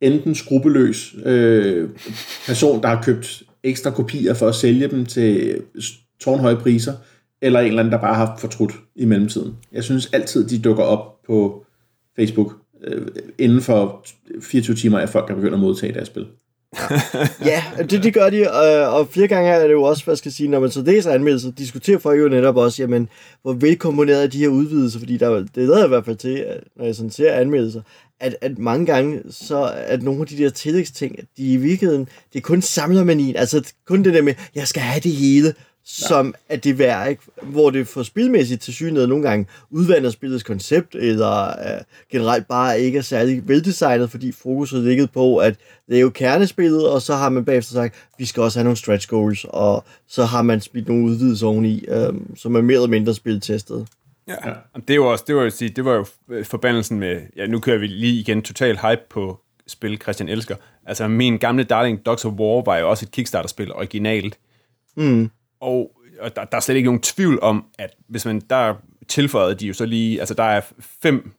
enten 0.00 0.34
skrupelløs 0.34 1.14
øh, 1.24 1.88
person, 2.46 2.82
der 2.82 2.88
har 2.88 3.02
købt 3.02 3.42
ekstra 3.62 3.90
kopier 3.90 4.34
for 4.34 4.48
at 4.48 4.54
sælge 4.54 4.88
dem 4.88 5.06
til 5.06 5.62
tårnhøje 6.20 6.56
priser, 6.56 6.92
eller 7.40 7.60
en 7.60 7.66
eller 7.66 7.80
anden, 7.80 7.92
der 7.92 8.00
bare 8.00 8.14
har 8.14 8.36
fortrudt 8.40 8.72
i 8.96 9.04
mellemtiden. 9.04 9.56
Jeg 9.72 9.84
synes 9.84 10.06
altid, 10.12 10.48
de 10.48 10.58
dukker 10.58 10.82
op 10.82 11.22
på 11.26 11.64
Facebook 12.16 12.56
øh, 12.84 13.06
inden 13.38 13.60
for 13.60 14.06
24 14.40 14.76
timer, 14.76 14.98
at 14.98 15.08
folk 15.08 15.30
er 15.30 15.34
begyndt 15.34 15.54
at 15.54 15.60
modtage 15.60 15.94
deres 15.94 16.06
spil. 16.06 16.26
ja, 17.44 17.62
det, 17.90 18.02
det 18.02 18.14
gør 18.14 18.30
de, 18.30 18.50
og, 18.50 18.98
og 18.98 19.08
flere 19.08 19.28
gange 19.28 19.50
er 19.50 19.66
det 19.66 19.72
jo 19.72 19.82
også, 19.82 20.04
hvad 20.04 20.16
skal 20.16 20.28
jeg 20.28 20.34
sige, 20.34 20.48
når 20.48 20.60
man 20.60 20.70
så 20.70 20.82
læser 20.82 21.12
anmeldelser, 21.12 21.50
diskuterer 21.50 21.98
folk 21.98 22.20
jo 22.20 22.28
netop 22.28 22.56
også, 22.56 22.82
jamen, 22.82 23.08
hvor 23.42 23.52
velkomponeret 23.52 24.22
er 24.22 24.26
de 24.26 24.38
her 24.38 24.48
udvidelser, 24.48 24.98
fordi 24.98 25.16
der, 25.16 25.30
det 25.30 25.48
lader 25.54 25.84
i 25.84 25.88
hvert 25.88 26.04
fald 26.04 26.16
til, 26.16 26.44
når 26.76 26.84
jeg 26.84 26.94
sådan 26.94 27.10
ser 27.10 27.32
anmeldelser, 27.32 27.82
at, 28.20 28.36
at 28.40 28.58
mange 28.58 28.86
gange, 28.86 29.22
så 29.30 29.74
at 29.76 30.02
nogle 30.02 30.20
af 30.20 30.26
de 30.26 30.38
der 30.38 30.50
tillægsting, 30.50 31.18
at 31.18 31.24
de 31.36 31.52
i 31.52 31.56
virkeligheden, 31.56 32.08
det 32.32 32.38
er 32.38 32.42
kun 32.42 32.62
samlermanien, 32.62 33.36
altså 33.36 33.72
kun 33.86 34.04
det 34.04 34.14
der 34.14 34.22
med, 34.22 34.34
jeg 34.54 34.68
skal 34.68 34.82
have 34.82 35.00
det 35.00 35.12
hele, 35.12 35.54
som 35.90 36.26
ja. 36.26 36.54
at 36.54 36.64
det 36.64 36.78
værd, 36.78 37.10
ikke? 37.10 37.22
hvor 37.42 37.70
det 37.70 37.88
for 37.88 38.02
spilmæssigt 38.02 38.62
til 38.62 38.74
synet 38.74 39.08
nogle 39.08 39.28
gange 39.28 39.46
udvander 39.70 40.10
spillets 40.10 40.42
koncept, 40.42 40.94
eller 40.94 41.46
uh, 41.48 41.84
generelt 42.12 42.48
bare 42.48 42.80
ikke 42.80 42.98
er 42.98 43.02
særlig 43.02 43.48
veldesignet, 43.48 44.10
fordi 44.10 44.32
fokus 44.32 44.72
er 44.72 44.78
ligget 44.78 45.10
på, 45.10 45.36
at 45.36 45.54
det 45.88 45.96
er 45.96 46.00
jo 46.00 46.10
kernespillet, 46.10 46.88
og 46.88 47.02
så 47.02 47.14
har 47.14 47.28
man 47.28 47.44
bagefter 47.44 47.72
sagt, 47.72 47.94
vi 48.18 48.24
skal 48.24 48.42
også 48.42 48.58
have 48.58 48.64
nogle 48.64 48.76
stretch 48.76 49.08
goals, 49.08 49.46
og 49.48 49.84
så 50.08 50.24
har 50.24 50.42
man 50.42 50.60
spillet 50.60 50.88
nogle 50.88 51.04
udvidelser 51.04 51.46
oveni, 51.46 51.84
um, 51.88 52.36
som 52.36 52.54
er 52.54 52.60
mere 52.60 52.74
eller 52.74 52.88
mindre 52.88 53.14
spiltestet. 53.14 53.86
Ja. 54.28 54.34
ja. 54.48 54.54
Det, 54.88 54.96
jo 54.96 55.06
også, 55.06 55.24
det, 55.26 55.36
var 55.36 55.42
jo, 55.42 55.50
sige, 55.50 55.68
det 55.68 55.84
var 55.84 55.94
jo 55.94 56.04
forbandelsen 56.44 56.98
med, 56.98 57.20
ja, 57.36 57.46
nu 57.46 57.60
kører 57.60 57.78
vi 57.78 57.86
lige 57.86 58.20
igen 58.20 58.42
total 58.42 58.78
hype 58.78 59.02
på 59.10 59.40
spil, 59.66 60.00
Christian 60.02 60.28
elsker. 60.28 60.56
Altså, 60.86 61.08
min 61.08 61.38
gamle 61.38 61.64
darling 61.64 62.06
Dogs 62.06 62.24
of 62.24 62.32
War 62.32 62.62
var 62.64 62.78
jo 62.78 62.90
også 62.90 63.04
et 63.04 63.10
Kickstarter-spil, 63.10 63.72
originalt. 63.72 64.38
Mm. 64.96 65.30
Og, 65.60 65.92
og 66.20 66.36
der, 66.36 66.44
der 66.44 66.56
er 66.56 66.60
slet 66.60 66.76
ikke 66.76 66.86
nogen 66.86 67.00
tvivl 67.00 67.38
om, 67.42 67.64
at 67.78 67.94
hvis 68.08 68.24
man, 68.24 68.40
der 68.50 68.74
tilføjede 69.08 69.54
de 69.54 69.66
jo 69.66 69.74
så 69.74 69.86
lige, 69.86 70.20
altså 70.20 70.34
der 70.34 70.42
er 70.42 70.60
fem 71.02 71.32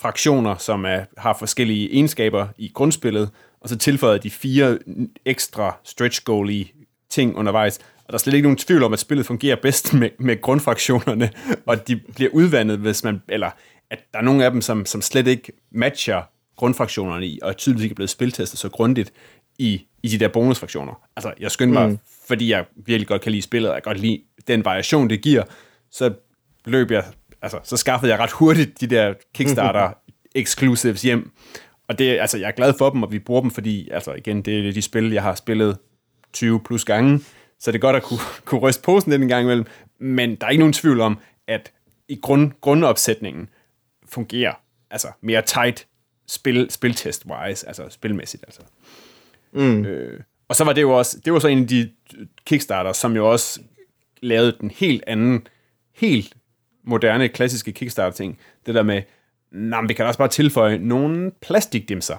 fraktioner, 0.00 0.56
som 0.56 0.84
er, 0.84 1.04
har 1.18 1.36
forskellige 1.38 1.92
egenskaber 1.92 2.48
i 2.58 2.70
grundspillet, 2.74 3.30
og 3.60 3.68
så 3.68 3.78
tilføjede 3.78 4.18
de 4.18 4.30
fire 4.30 4.78
ekstra 5.24 5.76
stretch 5.84 6.24
goalie 6.24 6.66
ting 7.10 7.36
undervejs. 7.36 7.78
Og 7.78 8.08
der 8.08 8.14
er 8.14 8.18
slet 8.18 8.34
ikke 8.34 8.46
nogen 8.46 8.58
tvivl 8.58 8.82
om, 8.82 8.92
at 8.92 8.98
spillet 8.98 9.26
fungerer 9.26 9.56
bedst 9.56 9.94
med, 9.94 10.10
med 10.18 10.40
grundfraktionerne, 10.40 11.30
og 11.66 11.88
de 11.88 11.96
bliver 12.14 12.30
udvandet, 12.30 12.78
hvis 12.78 13.04
man, 13.04 13.22
eller 13.28 13.50
at 13.90 13.98
der 14.12 14.18
er 14.18 14.22
nogle 14.22 14.44
af 14.44 14.50
dem, 14.50 14.60
som, 14.60 14.86
som 14.86 15.02
slet 15.02 15.26
ikke 15.26 15.52
matcher 15.72 16.22
grundfraktionerne 16.56 17.26
i, 17.26 17.38
og 17.42 17.56
tydeligvis 17.56 17.84
ikke 17.84 17.92
er 17.92 17.96
blevet 17.96 18.10
spiltestet 18.10 18.58
så 18.58 18.68
grundigt 18.68 19.12
i, 19.58 19.86
i 20.02 20.08
de 20.08 20.18
der 20.18 20.28
bonusfraktioner. 20.28 21.08
Altså, 21.16 21.32
jeg 21.40 21.50
skyndte 21.50 21.72
mig, 21.72 21.88
mm. 21.88 21.98
fordi 22.28 22.50
jeg 22.50 22.64
virkelig 22.76 23.08
godt 23.08 23.22
kan 23.22 23.32
lide 23.32 23.42
spillet, 23.42 23.70
og 23.70 23.74
jeg 23.74 23.82
godt 23.82 24.00
lide 24.00 24.22
den 24.48 24.64
variation, 24.64 25.10
det 25.10 25.20
giver, 25.20 25.42
så 25.90 26.14
løb 26.64 26.90
jeg, 26.90 27.04
altså, 27.42 27.58
så 27.62 27.76
skaffede 27.76 28.12
jeg 28.12 28.20
ret 28.20 28.30
hurtigt 28.30 28.80
de 28.80 28.86
der 28.86 29.14
Kickstarter 29.34 29.92
exclusives 30.34 31.02
hjem. 31.02 31.30
Og 31.88 31.98
det, 31.98 32.18
altså, 32.18 32.38
jeg 32.38 32.46
er 32.46 32.52
glad 32.52 32.74
for 32.78 32.90
dem, 32.90 33.02
og 33.02 33.12
vi 33.12 33.18
bruger 33.18 33.40
dem, 33.40 33.50
fordi, 33.50 33.88
altså 33.90 34.12
igen, 34.12 34.42
det 34.42 34.68
er 34.68 34.72
de 34.72 34.82
spil, 34.82 35.12
jeg 35.12 35.22
har 35.22 35.34
spillet 35.34 35.78
20 36.32 36.60
plus 36.60 36.84
gange, 36.84 37.20
så 37.58 37.72
det 37.72 37.78
er 37.78 37.80
godt 37.80 37.96
at 37.96 38.02
kunne, 38.02 38.20
kunne 38.44 38.60
ryste 38.60 38.82
posen 38.82 39.10
lidt 39.10 39.22
en 39.22 39.28
gang 39.28 39.42
imellem, 39.42 39.66
men 39.98 40.34
der 40.34 40.46
er 40.46 40.50
ikke 40.50 40.60
nogen 40.60 40.72
tvivl 40.72 41.00
om, 41.00 41.18
at 41.48 41.72
i 42.08 42.18
grund, 42.22 42.52
grundopsætningen 42.60 43.48
fungerer 44.06 44.52
altså 44.90 45.08
mere 45.20 45.42
tight 45.42 45.86
spil, 46.26 46.70
spiltest-wise, 46.70 47.66
altså 47.66 47.88
spilmæssigt. 47.90 48.44
Altså. 48.46 48.60
Mm. 49.54 49.84
Øh, 49.84 50.20
og 50.48 50.56
så 50.56 50.64
var 50.64 50.72
det 50.72 50.82
jo 50.82 50.90
også, 50.90 51.20
det 51.24 51.32
var 51.32 51.38
så 51.38 51.48
en 51.48 51.62
af 51.62 51.68
de 51.68 51.90
Kickstarter, 52.46 52.92
som 52.92 53.16
jo 53.16 53.32
også 53.32 53.60
lavede 54.22 54.56
den 54.60 54.70
helt 54.70 55.04
anden, 55.06 55.46
helt 55.92 56.34
moderne, 56.84 57.28
klassiske 57.28 57.72
Kickstarter-ting. 57.72 58.38
Det 58.66 58.74
der 58.74 58.82
med, 58.82 59.02
nah, 59.52 59.88
vi 59.88 59.94
kan 59.94 60.06
også 60.06 60.18
bare 60.18 60.28
tilføje 60.28 60.78
nogle 60.78 61.32
plastikdimser. 61.40 62.16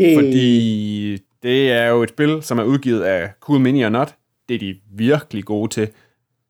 Yay. 0.00 0.14
Fordi 0.14 1.16
det 1.42 1.72
er 1.72 1.86
jo 1.86 2.02
et 2.02 2.08
spil, 2.08 2.42
som 2.42 2.58
er 2.58 2.64
udgivet 2.64 3.02
af 3.02 3.32
Cool 3.40 3.60
Mini 3.60 3.82
og 3.82 3.92
Not. 3.92 4.14
Det 4.48 4.54
er 4.54 4.58
de 4.58 4.80
virkelig 4.92 5.44
gode 5.44 5.70
til 5.70 5.88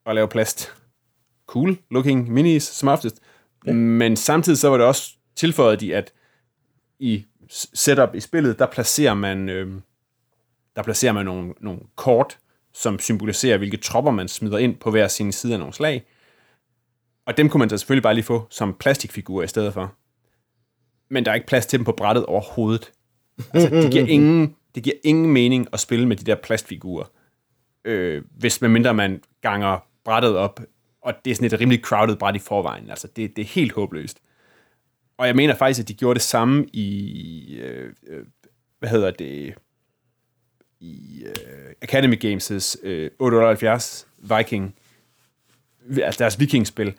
at 0.07 0.15
lave 0.15 0.29
plast. 0.29 0.73
Cool 1.47 1.77
looking 1.91 2.33
minis 2.33 2.63
som 2.63 2.89
oftest. 2.89 3.21
Ja. 3.67 3.73
Men 3.73 4.17
samtidig 4.17 4.59
så 4.59 4.69
var 4.69 4.77
det 4.77 4.87
også 4.87 5.17
tilføjet 5.37 5.81
de, 5.81 5.97
at 5.97 6.13
i 6.99 7.25
setup 7.75 8.15
i 8.15 8.21
spillet, 8.21 8.59
der 8.59 8.67
placerer 8.67 9.15
man, 9.15 9.49
øh, 9.49 9.73
der 10.77 10.83
placerer 10.83 11.13
man 11.13 11.25
nogle, 11.25 11.55
nogle 11.61 11.81
kort, 11.97 12.39
som 12.73 12.99
symboliserer, 12.99 13.59
hvilke 13.59 13.77
tropper 13.77 14.11
man 14.11 14.29
smider 14.29 14.59
ind 14.59 14.77
på 14.77 14.91
hver 14.91 15.09
sin 15.09 15.33
side 15.33 15.53
af 15.53 15.59
nogle 15.59 15.75
slag. 15.75 16.05
Og 17.27 17.37
dem 17.37 17.49
kunne 17.49 17.59
man 17.59 17.71
så 17.71 17.79
selvfølgelig 17.79 18.03
bare 18.03 18.15
lige 18.15 18.25
få 18.25 18.47
som 18.51 18.75
plastikfigurer 18.75 19.45
i 19.45 19.49
stedet 19.49 19.73
for. 19.73 19.95
Men 21.11 21.25
der 21.25 21.31
er 21.31 21.35
ikke 21.35 21.47
plads 21.47 21.67
til 21.67 21.79
dem 21.79 21.85
på 21.85 21.93
brættet 21.93 22.27
overhovedet. 22.27 22.93
Altså, 23.55 23.69
det 23.71 23.93
giver 23.93 24.07
ingen, 24.17 24.57
det 24.75 24.83
giver 24.83 24.97
ingen 25.05 25.33
mening 25.33 25.67
at 25.73 25.81
spille 25.81 26.09
med 26.09 26.17
de 26.17 26.25
der 26.25 26.35
plastfigurer, 26.35 27.05
øh, 27.85 28.23
hvis 28.39 28.61
med 28.61 28.69
mindre 28.69 28.95
man 28.95 29.23
ganger 29.41 29.79
brættet 30.05 30.37
op, 30.37 30.61
og 31.03 31.15
det 31.25 31.31
er 31.31 31.35
sådan 31.35 31.47
et 31.47 31.61
rimelig 31.61 31.81
crowded 31.81 32.17
bræt 32.17 32.37
i 32.37 32.39
forvejen. 32.39 32.91
Altså, 32.91 33.09
det, 33.17 33.37
det 33.37 33.43
er 33.43 33.47
helt 33.47 33.73
håbløst. 33.73 34.19
Og 35.17 35.27
jeg 35.27 35.37
mener 35.37 35.55
faktisk, 35.55 35.81
at 35.81 35.89
de 35.89 35.95
gjorde 35.95 36.15
det 36.15 36.23
samme 36.23 36.67
i, 36.73 37.57
øh, 37.57 37.93
øh, 38.07 38.25
hvad 38.79 38.89
hedder 38.91 39.11
det, 39.11 39.55
i 40.83 41.25
øh, 41.27 41.75
Academy 41.83 42.25
Games' 42.25 42.87
øh, 42.87 43.11
78 43.19 44.07
Viking, 44.19 44.75
altså 46.03 46.19
deres 46.19 46.41
vikingspil, 46.41 46.95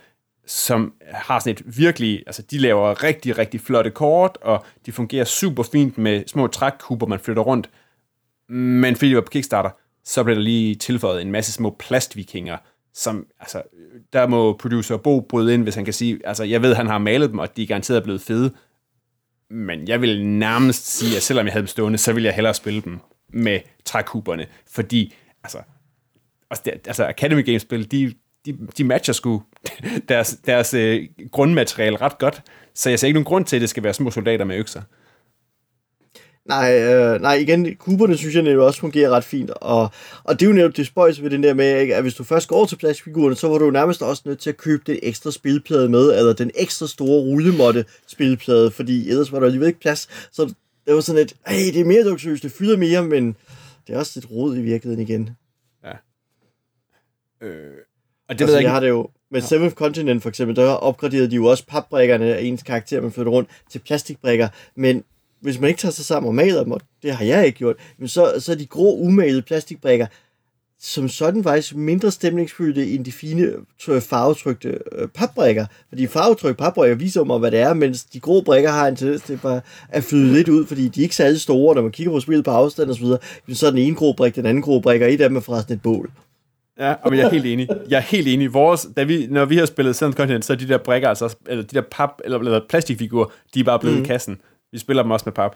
som 0.45 0.93
har 1.11 1.39
sådan 1.39 1.51
et 1.51 1.77
virkelig, 1.77 2.23
altså 2.27 2.41
de 2.41 2.57
laver 2.57 3.03
rigtig, 3.03 3.37
rigtig 3.37 3.61
flotte 3.61 3.91
kort, 3.91 4.37
og 4.41 4.65
de 4.85 4.91
fungerer 4.91 5.25
super 5.25 5.63
fint 5.63 5.97
med 5.97 6.23
små 6.27 6.47
trækkuber, 6.47 7.07
man 7.07 7.19
flytter 7.19 7.43
rundt. 7.43 7.69
Men 8.49 8.95
fordi 8.95 9.09
det 9.09 9.15
var 9.15 9.21
på 9.21 9.29
Kickstarter, 9.29 9.69
så 10.03 10.23
blev 10.23 10.35
der 10.35 10.41
lige 10.41 10.75
tilføjet 10.75 11.21
en 11.21 11.31
masse 11.31 11.51
små 11.51 11.75
plastvikinger, 11.79 12.57
som, 12.93 13.27
altså, 13.39 13.61
der 14.13 14.27
må 14.27 14.53
producer 14.53 14.97
Bo 14.97 15.19
bryde 15.19 15.53
ind, 15.53 15.63
hvis 15.63 15.75
han 15.75 15.85
kan 15.85 15.93
sige, 15.93 16.19
altså, 16.23 16.43
jeg 16.43 16.61
ved, 16.61 16.75
han 16.75 16.87
har 16.87 16.97
malet 16.97 17.29
dem, 17.29 17.39
og 17.39 17.57
de 17.57 17.63
er 17.63 17.67
garanteret 17.67 18.03
blevet 18.03 18.21
fede, 18.21 18.53
men 19.49 19.87
jeg 19.87 20.01
vil 20.01 20.25
nærmest 20.25 20.97
sige, 20.97 21.15
at 21.15 21.23
selvom 21.23 21.45
jeg 21.45 21.53
havde 21.53 21.61
dem 21.61 21.67
stående, 21.67 21.97
så 21.97 22.13
ville 22.13 22.27
jeg 22.27 22.35
hellere 22.35 22.53
spille 22.53 22.81
dem 22.81 22.99
med 23.33 23.59
trækuberne, 23.85 24.47
fordi, 24.71 25.15
altså, 25.43 25.57
altså 26.65 27.05
Academy 27.05 27.45
Games-spil, 27.45 27.91
de, 27.91 28.13
de, 28.45 28.57
de 28.77 28.83
matcher 28.83 29.13
sgu 29.13 29.43
deres, 30.09 30.37
deres 30.45 30.73
øh, 30.73 31.07
grundmateriale 31.31 31.97
ret 31.97 32.17
godt, 32.17 32.41
så 32.73 32.89
jeg 32.89 32.99
ser 32.99 33.07
ikke 33.07 33.17
nogen 33.17 33.25
grund 33.25 33.45
til, 33.45 33.55
at 33.55 33.61
det 33.61 33.69
skal 33.69 33.83
være 33.83 33.93
små 33.93 34.11
soldater 34.11 34.45
med 34.45 34.57
økser. 34.57 34.81
Nej, 36.45 36.83
øh, 36.83 37.21
nej, 37.21 37.33
igen, 37.33 37.75
kuberne 37.75 38.17
synes 38.17 38.35
jeg 38.35 38.43
netop 38.43 38.63
også 38.63 38.79
fungerer 38.79 39.09
ret 39.09 39.23
fint, 39.23 39.49
og, 39.49 39.89
og 40.23 40.39
det 40.39 40.45
er 40.45 40.49
jo 40.49 40.55
netop 40.55 40.77
det 40.77 40.87
spøjs 40.87 41.23
ved 41.23 41.29
den 41.29 41.43
der 41.43 41.53
med, 41.53 41.81
ikke, 41.81 41.95
at 41.95 42.01
hvis 42.01 42.13
du 42.13 42.23
først 42.23 42.47
går 42.47 42.65
til 42.65 42.75
plastikfigurerne, 42.75 43.35
så 43.35 43.47
var 43.47 43.57
du 43.57 43.71
nærmest 43.71 44.01
også 44.01 44.23
nødt 44.25 44.39
til 44.39 44.49
at 44.49 44.57
købe 44.57 44.83
den 44.87 44.99
ekstra 45.03 45.31
spilplade 45.31 45.89
med, 45.89 46.17
eller 46.17 46.33
den 46.33 46.51
ekstra 46.55 46.87
store 46.87 47.21
rullemåtte 47.21 47.85
spilplade, 48.07 48.71
fordi 48.71 49.09
ellers 49.09 49.31
var 49.31 49.39
der 49.39 49.45
alligevel 49.45 49.67
ikke 49.67 49.79
plads. 49.79 50.09
Så 50.31 50.53
det 50.85 50.93
var 50.93 51.01
sådan 51.01 51.21
et, 51.21 51.33
hey, 51.47 51.73
det 51.73 51.81
er 51.81 51.85
mere 51.85 52.03
luksuriøst, 52.03 52.43
det 52.43 52.51
fylder 52.51 52.77
mere, 52.77 53.03
men 53.03 53.35
det 53.87 53.95
er 53.95 53.99
også 53.99 54.11
lidt 54.15 54.31
rod 54.31 54.57
i 54.57 54.61
virkeligheden 54.61 55.07
igen. 55.09 55.29
Ja. 55.83 55.91
Øh, 57.47 57.71
og 58.29 58.39
det 58.39 58.41
altså, 58.41 58.45
ved 58.45 58.53
jeg, 58.53 58.59
ikke. 58.59 58.67
jeg 58.67 58.73
har 58.73 58.79
det 58.79 58.89
jo, 58.89 59.09
med 59.31 59.41
ja. 59.41 59.47
Seventh 59.47 59.75
Continent 59.75 60.21
for 60.21 60.29
eksempel, 60.29 60.55
der 60.55 60.69
opgraderede 60.69 61.31
de 61.31 61.35
jo 61.35 61.45
også 61.45 61.65
papbrikkerne 61.67 62.35
af 62.35 62.41
ens 62.41 62.63
karakter, 62.63 63.01
man 63.01 63.11
flytter 63.11 63.31
rundt 63.31 63.49
til 63.69 63.79
plastikbrikker, 63.79 64.47
men 64.75 65.03
hvis 65.39 65.59
man 65.59 65.67
ikke 65.67 65.79
tager 65.79 65.91
sig 65.91 66.05
sammen 66.05 66.27
og 66.27 66.35
maler 66.35 66.63
dem, 66.63 66.71
og 66.71 66.81
det 67.01 67.15
har 67.15 67.25
jeg 67.25 67.45
ikke 67.45 67.57
gjort, 67.57 67.75
men 67.97 68.07
så, 68.07 68.33
så 68.39 68.51
er 68.51 68.55
de 68.55 68.65
grå, 68.65 68.97
umalede 68.97 69.41
plastikbrikker 69.41 70.07
som 70.85 71.09
sådan 71.09 71.43
faktisk 71.43 71.75
mindre 71.75 72.11
stemningsfyldte 72.11 72.91
end 72.91 73.05
de 73.05 73.11
fine 73.11 73.51
farvetrykte 73.79 74.79
øh, 74.91 75.07
papbrikker. 75.07 75.65
Fordi 75.89 76.07
farvetrykte 76.07 76.63
papbrikker 76.63 76.95
viser 76.95 77.23
mig, 77.23 77.39
hvad 77.39 77.51
det 77.51 77.59
er, 77.59 77.73
mens 77.73 78.03
de 78.03 78.19
grå 78.19 78.41
brikker 78.41 78.69
har 78.69 78.87
en 78.87 78.95
tendens 78.95 79.21
til 79.21 79.39
bare 79.43 79.61
at 79.89 80.03
flyde 80.03 80.33
lidt 80.33 80.49
ud, 80.49 80.65
fordi 80.65 80.87
de 80.87 80.99
er 80.99 81.03
ikke 81.03 81.15
særlig 81.15 81.41
store, 81.41 81.75
når 81.75 81.81
man 81.81 81.91
kigger 81.91 82.13
på 82.13 82.19
spillet 82.19 82.45
på 82.45 82.51
afstand 82.51 82.89
og 82.89 82.95
så 82.95 83.01
videre. 83.01 83.19
Så 83.53 83.67
er 83.67 83.69
den 83.69 83.79
ene 83.79 83.95
grå 83.95 84.13
brik, 84.13 84.35
den 84.35 84.45
anden 84.45 84.63
grå 84.63 84.79
brik, 84.79 85.01
og 85.01 85.13
et 85.13 85.21
af 85.21 85.29
dem 85.29 85.35
er 85.35 85.41
forresten 85.41 85.73
et 85.73 85.81
bål. 85.81 86.11
Ja, 86.79 86.93
men 87.05 87.19
jeg 87.19 87.25
er 87.25 87.29
helt 87.29 87.45
enig. 87.45 87.69
Jeg 87.89 87.97
er 87.97 88.01
helt 88.01 88.27
enig. 88.27 88.53
Vores, 88.53 88.87
da 88.97 89.03
vi, 89.03 89.27
når 89.29 89.45
vi 89.45 89.57
har 89.57 89.65
spillet 89.65 89.95
Seventh 89.95 90.17
Continent, 90.17 90.45
så 90.45 90.53
er 90.53 90.57
de 90.57 90.67
der 90.67 90.77
brikker, 90.77 91.09
altså, 91.09 91.35
eller 91.47 91.63
de 91.63 91.75
der 91.75 91.83
pap, 91.91 92.09
eller, 92.23 92.39
eller 92.39 92.61
plastikfigurer, 92.69 93.25
de 93.53 93.59
er 93.59 93.63
bare 93.63 93.79
blevet 93.79 93.97
mm. 93.97 94.03
i 94.03 94.07
kassen. 94.07 94.37
Vi 94.71 94.77
spiller 94.77 95.03
dem 95.03 95.11
også 95.11 95.23
med 95.25 95.33
pap. 95.33 95.55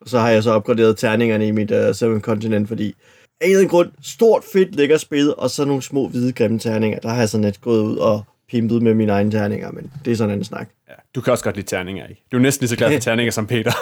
Og 0.00 0.08
så 0.08 0.18
har 0.18 0.30
jeg 0.30 0.42
så 0.42 0.50
opgraderet 0.50 0.98
terningerne 0.98 1.48
i 1.48 1.50
mit 1.50 1.70
uh, 1.70 1.94
Seventh 1.94 2.22
Continent, 2.22 2.68
fordi 2.68 2.94
af 3.42 3.46
en 3.46 3.50
eller 3.50 3.58
anden 3.60 3.70
grund, 3.70 3.90
stort, 4.02 4.44
fedt, 4.52 4.74
lækker 4.74 4.96
spil, 4.96 5.34
og 5.38 5.50
så 5.50 5.64
nogle 5.64 5.82
små, 5.82 6.08
hvide, 6.08 6.32
grimme 6.32 6.58
terninger. 6.58 6.98
Der 6.98 7.08
har 7.08 7.18
jeg 7.18 7.28
sådan 7.28 7.44
lidt 7.44 7.60
gået 7.60 7.82
ud 7.82 7.96
og 7.96 8.22
pimpet 8.50 8.82
med 8.82 8.94
mine 8.94 9.12
egne 9.12 9.30
terninger, 9.30 9.72
men 9.72 9.92
det 10.04 10.10
er 10.10 10.16
sådan 10.16 10.38
en 10.38 10.44
snak. 10.44 10.68
Ja, 10.88 10.94
du 11.14 11.20
kan 11.20 11.30
også 11.30 11.44
godt 11.44 11.56
lide 11.56 11.66
terninger, 11.66 12.06
ikke? 12.06 12.24
Du 12.32 12.36
er 12.36 12.40
næsten 12.40 12.62
lige 12.62 12.68
så 12.68 12.76
glad 12.76 12.92
for 12.92 13.00
terninger 13.10 13.32
som 13.32 13.46
Peter. 13.46 13.72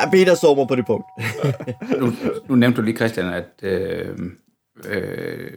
Ja, 0.00 0.10
Peter 0.10 0.34
står 0.34 0.54
mig 0.54 0.68
på 0.68 0.76
det 0.76 0.86
punkt. 0.86 1.06
Nu, 2.00 2.12
nu 2.48 2.54
nævnte 2.54 2.76
du 2.76 2.82
lige, 2.82 2.96
Christian, 2.96 3.26
at... 3.26 3.44
Øh, 3.62 4.08
øh, 4.88 5.50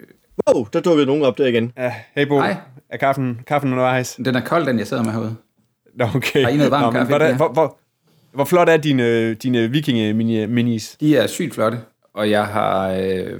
Wow, 0.47 0.67
der 0.73 0.79
dukkede 0.79 1.05
nogen 1.05 1.23
op 1.23 1.37
der 1.37 1.45
igen. 1.45 1.71
Ja, 1.77 1.93
hey 2.15 2.27
Bo, 2.27 2.39
Hej. 2.39 2.55
er 2.89 2.97
kaffen, 2.97 3.39
kaffen 3.47 3.71
undervejs? 3.71 4.15
den 4.25 4.35
er 4.35 4.41
kold, 4.41 4.65
den 4.65 4.79
jeg 4.79 4.87
sidder 4.87 5.03
med 5.03 5.11
herude. 5.11 5.35
Nå, 5.95 6.05
okay. 6.15 6.43
Har 6.43 6.49
I 6.49 6.57
noget 6.57 6.71
varm 6.71 6.83
Nå, 6.83 6.91
kaffe, 6.91 7.09
hvordan, 7.09 7.35
hvor, 7.35 7.53
hvor, 7.53 7.77
hvor 8.33 8.45
flot 8.45 8.69
er 8.69 8.77
dine, 8.77 9.33
dine 9.33 9.71
vikinge-minis? 9.71 10.97
De 10.99 11.17
er 11.17 11.27
sygt 11.27 11.53
flotte, 11.53 11.79
og 12.17 12.29
jeg 12.29 12.45
har, 12.45 12.91
øh, 12.91 13.39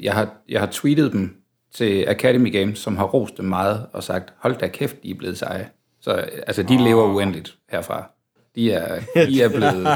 jeg 0.00 0.14
har, 0.14 0.34
jeg 0.48 0.60
har 0.60 0.68
tweetet 0.72 1.12
dem 1.12 1.34
til 1.74 2.04
Academy 2.08 2.52
Games, 2.52 2.78
som 2.78 2.96
har 2.96 3.04
rost 3.04 3.36
dem 3.36 3.44
meget 3.44 3.86
og 3.92 4.02
sagt, 4.02 4.32
hold 4.38 4.56
da 4.56 4.68
kæft, 4.68 5.02
de 5.02 5.10
er 5.10 5.14
blevet 5.14 5.38
seje. 5.38 5.68
Så 6.00 6.10
altså, 6.46 6.62
de 6.62 6.74
oh. 6.74 6.84
lever 6.84 7.14
uendeligt 7.14 7.56
herfra. 7.70 8.10
De 8.54 8.72
er, 8.72 9.00
de 9.26 9.42
er 9.42 9.48
blevet... 9.48 9.88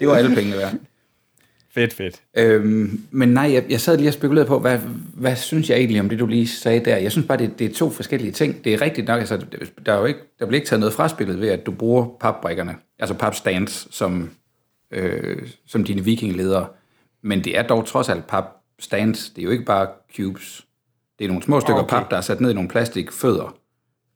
Det 0.00 0.08
var 0.08 0.14
alle 0.14 0.34
pengene 0.34 0.56
værd. 0.56 0.74
Fedt, 1.70 1.92
fedt. 1.92 2.22
Øhm, 2.36 3.00
men 3.10 3.28
nej, 3.28 3.52
jeg, 3.52 3.64
jeg 3.68 3.80
sad 3.80 3.96
lige 3.96 4.08
og 4.08 4.14
spekulerede 4.14 4.48
på, 4.48 4.58
hvad, 4.58 4.78
hvad 5.14 5.36
synes 5.36 5.70
jeg 5.70 5.78
egentlig 5.78 6.00
om 6.00 6.08
det, 6.08 6.18
du 6.18 6.26
lige 6.26 6.48
sagde 6.48 6.84
der? 6.84 6.96
Jeg 6.96 7.12
synes 7.12 7.26
bare, 7.26 7.38
det, 7.38 7.58
det 7.58 7.70
er 7.70 7.74
to 7.74 7.90
forskellige 7.90 8.32
ting. 8.32 8.64
Det 8.64 8.74
er 8.74 8.80
rigtigt 8.80 9.06
nok, 9.06 9.20
altså, 9.20 9.44
der, 9.86 9.92
er 9.92 9.98
jo 9.98 10.04
ikke, 10.04 10.20
der 10.38 10.46
bliver 10.46 10.60
ikke 10.60 10.68
taget 10.68 10.80
noget 10.80 10.92
fra 10.92 11.08
spillet 11.08 11.40
ved, 11.40 11.48
at 11.48 11.66
du 11.66 11.70
bruger 11.70 12.06
papbrikkerne, 12.20 12.74
altså 12.98 13.14
papstands, 13.14 13.88
som, 13.90 14.30
øh, 14.90 15.48
som 15.66 15.84
dine 15.84 16.04
vikingledere. 16.04 16.66
Men 17.22 17.44
det 17.44 17.58
er 17.58 17.62
dog 17.62 17.86
trods 17.86 18.08
alt 18.08 18.26
papstands. 18.26 19.30
Det 19.30 19.42
er 19.42 19.44
jo 19.44 19.50
ikke 19.50 19.64
bare 19.64 19.88
cubes. 20.16 20.66
Det 21.18 21.24
er 21.24 21.28
nogle 21.28 21.42
små 21.42 21.60
stykker 21.60 21.82
okay. 21.82 21.92
Okay. 21.92 22.02
pap, 22.02 22.10
der 22.10 22.16
er 22.16 22.20
sat 22.20 22.40
ned 22.40 22.50
i 22.50 22.54
nogle 22.54 22.68
plastikfødder. 22.68 23.56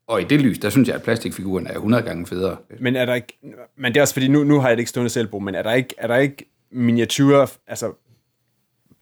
Og 0.07 0.21
i 0.21 0.25
det 0.25 0.41
lys, 0.41 0.59
der 0.59 0.71
synes 0.71 0.89
jeg, 0.89 0.97
at 0.97 1.03
plastikfiguren 1.03 1.67
er 1.67 1.73
100 1.73 2.03
gange 2.03 2.27
federe. 2.27 2.57
Men 2.81 2.97
er 2.97 3.05
der 3.05 3.15
ikke, 3.15 3.39
men 3.77 3.93
det 3.93 3.97
er 3.97 4.03
også 4.03 4.15
fordi, 4.15 4.29
nu, 4.29 4.45
nu 4.45 4.61
har 4.61 4.69
jeg 4.69 4.77
det 4.77 4.81
ikke 4.81 4.91
stående 4.91 5.11
selv, 5.11 5.29
Bo, 5.29 5.39
men 5.39 5.55
er 5.55 5.63
der 5.63 5.73
ikke, 5.73 5.95
er 5.99 6.07
der 6.07 6.17
ikke 6.17 6.51
miniatyrer, 6.71 7.47
altså 7.67 7.93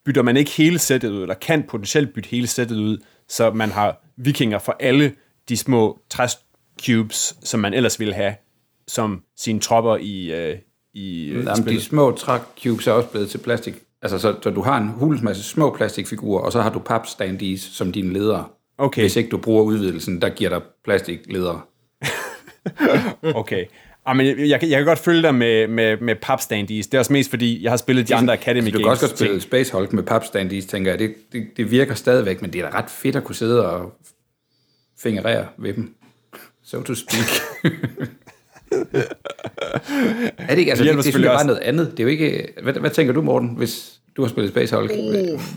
bytter 0.04 0.22
man 0.22 0.36
ikke 0.36 0.50
hele 0.50 0.78
sættet 0.78 1.10
ud, 1.10 1.22
eller 1.22 1.34
kan 1.34 1.62
potentielt 1.62 2.14
bytte 2.14 2.28
hele 2.28 2.46
sættet 2.46 2.76
ud, 2.76 2.98
så 3.28 3.50
man 3.50 3.70
har 3.70 4.04
vikinger 4.16 4.58
for 4.58 4.76
alle 4.80 5.14
de 5.48 5.56
små 5.56 6.00
træcubes, 6.10 7.36
som 7.42 7.60
man 7.60 7.74
ellers 7.74 8.00
ville 8.00 8.14
have, 8.14 8.34
som 8.88 9.22
sine 9.36 9.60
tropper 9.60 9.96
i, 9.96 10.32
øh, 10.32 10.58
i, 10.94 11.28
øh, 11.28 11.44
Jamen, 11.44 11.66
de 11.66 11.80
små 11.80 12.10
træcubes 12.10 12.86
er 12.86 12.92
også 12.92 13.08
blevet 13.08 13.30
til 13.30 13.38
plastik. 13.38 13.74
Altså, 14.02 14.18
så, 14.18 14.34
så 14.42 14.50
du 14.50 14.62
har 14.62 14.78
en 14.78 14.88
hulens 14.88 15.22
masse 15.22 15.42
små 15.42 15.70
plastikfigurer, 15.76 16.42
og 16.42 16.52
så 16.52 16.62
har 16.62 16.70
du 16.70 16.78
papstandies 16.78 17.60
som 17.60 17.92
dine 17.92 18.12
ledere. 18.12 18.44
Okay. 18.78 19.02
Hvis 19.02 19.16
ikke 19.16 19.30
du 19.30 19.36
bruger 19.38 19.62
udvidelsen, 19.62 20.22
der 20.22 20.28
giver 20.28 20.50
dig 20.50 20.60
plastikledere. 20.84 21.60
Okay. 23.34 23.64
Ah, 24.06 24.16
men 24.16 24.26
jeg, 24.26 24.48
jeg, 24.48 24.60
kan- 24.60 24.70
jeg 24.70 24.78
kan 24.78 24.86
godt 24.86 24.98
følge 24.98 25.22
dig 25.22 25.34
med, 25.34 25.68
med, 25.68 25.96
med 26.00 26.16
papstandies. 26.22 26.86
Det 26.86 26.94
er 26.94 26.98
også 26.98 27.12
mest 27.12 27.30
fordi, 27.30 27.62
jeg 27.62 27.72
har 27.72 27.76
spillet 27.76 28.08
de 28.08 28.14
andre 28.14 28.34
Academy 28.34 28.66
Altså, 28.66 28.78
du 28.78 28.84
Games. 28.84 28.84
kan 28.84 29.06
også 29.06 29.06
godt 29.14 29.18
spille. 29.18 29.40
Space 29.40 29.72
Hulk 29.72 29.92
med 29.92 30.02
papstandies, 30.02 30.66
tænker 30.66 30.90
jeg. 30.90 30.98
Det, 30.98 31.14
det, 31.32 31.46
det 31.56 31.70
virker 31.70 31.94
stadigvæk, 31.94 32.42
men 32.42 32.52
det 32.52 32.60
er 32.60 32.70
da 32.70 32.78
ret 32.78 32.90
fedt 32.90 33.16
at 33.16 33.24
kunne 33.24 33.34
sidde 33.34 33.70
og 33.70 33.92
fingerere 35.02 35.46
ved 35.58 35.72
dem. 35.74 35.94
So 36.62 36.82
to 36.82 36.94
speak. 36.94 37.28
er 40.38 40.46
det 40.48 40.58
ikke? 40.58 40.70
Altså, 40.70 40.84
det, 40.84 40.90
det, 40.90 40.96
det 40.96 41.04
synes 41.04 41.04
selvfølgelig 41.04 41.28
jeg 41.28 41.36
bare 41.36 41.46
noget 41.46 41.60
andet. 41.60 41.90
Det 41.90 42.00
er 42.00 42.04
jo 42.04 42.08
ikke... 42.08 42.48
Hvad, 42.62 42.72
hvad 42.72 42.90
tænker 42.90 43.12
du, 43.12 43.22
Morten, 43.22 43.48
hvis 43.56 44.00
du 44.16 44.22
har 44.22 44.28
spillet 44.28 44.52
Space 44.52 44.76
Hulk? 44.76 44.90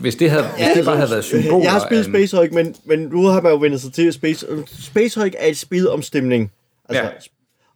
Hvis 0.00 0.16
det, 0.16 0.30
havde, 0.30 0.44
hvis 0.56 0.66
det 0.74 0.84
bare 0.84 0.96
havde 0.96 1.10
været 1.10 1.24
symboler... 1.24 1.62
Jeg 1.64 1.72
har 1.72 1.86
spillet 1.86 2.04
Space 2.06 2.36
Hulk, 2.36 2.52
men, 2.52 2.74
men 2.84 2.98
nu 3.00 3.24
har 3.24 3.40
man 3.40 3.52
jo 3.52 3.58
vendt 3.58 3.80
sig 3.80 3.92
til 3.92 4.06
at 4.08 4.14
Space, 4.14 4.46
Space 4.82 5.20
Hulk 5.20 5.34
er 5.38 5.46
et 5.46 5.56
spil 5.56 5.88
om 5.88 6.02
stemning. 6.02 6.50
Altså, 6.88 7.02
Ja. 7.02 7.08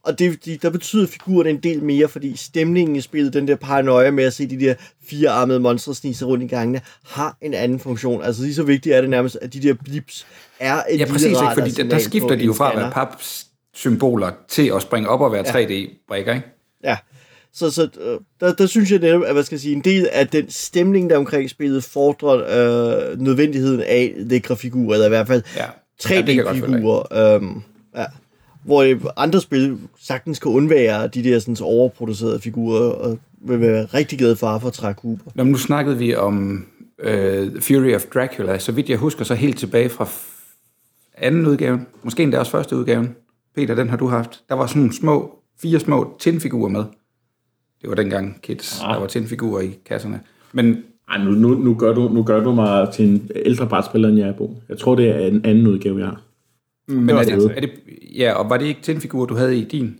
Og 0.03 0.19
det, 0.19 0.45
de, 0.45 0.57
der 0.61 0.69
betyder 0.69 1.07
figuren 1.07 1.47
en 1.47 1.57
del 1.57 1.83
mere, 1.83 2.07
fordi 2.07 2.37
stemningen 2.37 2.95
i 2.95 3.01
spillet, 3.01 3.33
den 3.33 3.47
der 3.47 3.55
paranoia 3.55 4.11
med 4.11 4.23
at 4.23 4.33
se 4.33 4.47
de 4.47 4.59
der 4.59 4.73
firearmede 5.09 5.59
monstre 5.59 5.95
snige 5.95 6.13
sig 6.15 6.27
rundt 6.27 6.43
i 6.43 6.47
gangene, 6.47 6.81
har 7.07 7.37
en 7.41 7.53
anden 7.53 7.79
funktion. 7.79 8.23
Altså 8.23 8.41
lige 8.41 8.53
så 8.53 8.63
vigtigt 8.63 8.95
er 8.95 9.01
det 9.01 9.09
nærmest, 9.09 9.37
at 9.41 9.53
de 9.53 9.59
der 9.61 9.73
blips 9.73 10.27
er 10.59 10.83
et 10.89 10.99
Ja, 10.99 11.05
præcis, 11.05 11.25
ikke? 11.25 11.37
fordi 11.53 11.71
der, 11.71 11.83
der 11.83 11.99
skifter 11.99 12.35
de 12.35 12.43
jo 12.43 12.53
fra 12.53 12.71
at 12.71 12.77
være 12.77 12.91
papsymboler 13.73 14.31
til 14.47 14.71
at 14.75 14.81
springe 14.81 15.09
op 15.09 15.21
og 15.21 15.31
være 15.31 15.43
3D-brikker, 15.43 16.33
ikke? 16.33 16.47
Ja. 16.83 16.97
Så, 17.53 17.71
så 17.71 17.89
øh, 18.01 18.19
der, 18.39 18.53
der 18.53 18.65
synes 18.65 18.91
jeg 18.91 18.99
netop, 18.99 19.23
at 19.23 19.33
hvad 19.33 19.43
skal 19.43 19.55
jeg 19.55 19.59
sige, 19.59 19.75
en 19.75 19.81
del 19.81 20.07
af 20.11 20.27
den 20.27 20.49
stemning, 20.49 21.09
der 21.09 21.17
omkring 21.17 21.49
spillet, 21.49 21.83
fordrer 21.83 22.33
øh, 23.11 23.19
nødvendigheden 23.19 23.81
af 23.81 24.13
lækre 24.17 24.57
figurer, 24.57 24.93
eller 24.93 25.05
i 25.05 25.09
hvert 25.09 25.27
fald 25.27 25.43
Ja. 25.55 25.65
Ja, 26.09 26.17
det 26.17 26.25
kan 26.25 26.35
jeg 26.35 26.45
godt 26.45 26.57
følge 26.57 26.67
dig. 26.67 26.75
3D-figurer. 26.75 27.35
øhm, 27.35 27.61
ja. 27.95 28.05
Hvor 28.63 29.13
andre 29.19 29.41
spil 29.41 29.77
sagtens 30.01 30.39
kan 30.39 30.51
undvære 30.51 31.07
de 31.07 31.23
der 31.23 31.39
sådan, 31.39 31.57
overproducerede 31.61 32.39
figurer, 32.39 32.89
og 32.89 33.19
vil 33.41 33.61
være 33.61 33.85
rigtig 33.85 34.17
glade 34.19 34.35
for 34.35 34.47
at. 34.47 34.83
Nå, 35.35 35.43
men 35.43 35.51
nu 35.51 35.57
snakkede 35.57 35.97
vi 35.97 36.15
om 36.15 36.65
øh, 36.99 37.61
Fury 37.61 37.95
of 37.95 38.05
Dracula. 38.05 38.59
Så 38.59 38.71
vidt 38.71 38.89
jeg 38.89 38.97
husker, 38.97 39.23
så 39.23 39.35
helt 39.35 39.59
tilbage 39.59 39.89
fra 39.89 40.07
anden 41.17 41.47
udgaven, 41.47 41.87
måske 42.03 42.23
endda 42.23 42.39
også 42.39 42.51
første 42.51 42.75
udgaven. 42.75 43.15
Peter, 43.55 43.75
den 43.75 43.89
har 43.89 43.97
du 43.97 44.07
haft. 44.07 44.43
Der 44.49 44.55
var 44.55 44.67
sådan 44.67 44.91
små, 44.91 45.39
fire 45.61 45.79
små 45.79 46.15
tinfigurer 46.19 46.69
med. 46.69 46.83
Det 47.81 47.89
var 47.89 47.95
dengang 47.95 48.41
kids, 48.41 48.81
Ah. 48.83 48.93
der 48.93 48.99
var 48.99 49.07
tinfigurer 49.07 49.61
i 49.61 49.77
kasserne. 49.85 50.19
Men 50.51 50.83
Ej, 51.09 51.17
nu, 51.23 51.31
nu, 51.31 51.49
nu, 51.49 51.75
gør 51.75 51.93
du, 51.93 52.09
nu 52.09 52.23
gør 52.23 52.39
du 52.43 52.51
mig 52.51 52.89
til 52.93 53.05
en 53.05 53.29
ældre 53.35 53.67
brætspiller, 53.67 54.09
end 54.09 54.17
jeg 54.17 54.27
er, 54.27 54.33
Bo. 54.33 54.55
Jeg 54.69 54.77
tror, 54.77 54.95
det 54.95 55.09
er 55.09 55.27
en 55.27 55.45
anden 55.45 55.67
udgave, 55.67 55.99
jeg 55.99 56.07
har. 56.07 56.21
Men 56.87 57.09
er 57.09 57.13
var 57.13 57.23
det, 57.23 57.57
er 57.57 57.61
det, 57.61 57.71
ja, 58.15 58.33
og 58.33 58.49
var 58.49 58.57
det 58.57 58.65
ikke 58.65 58.81
tinfigurer, 58.81 59.25
du 59.25 59.35
havde 59.35 59.57
i 59.57 59.63
din? 59.63 59.99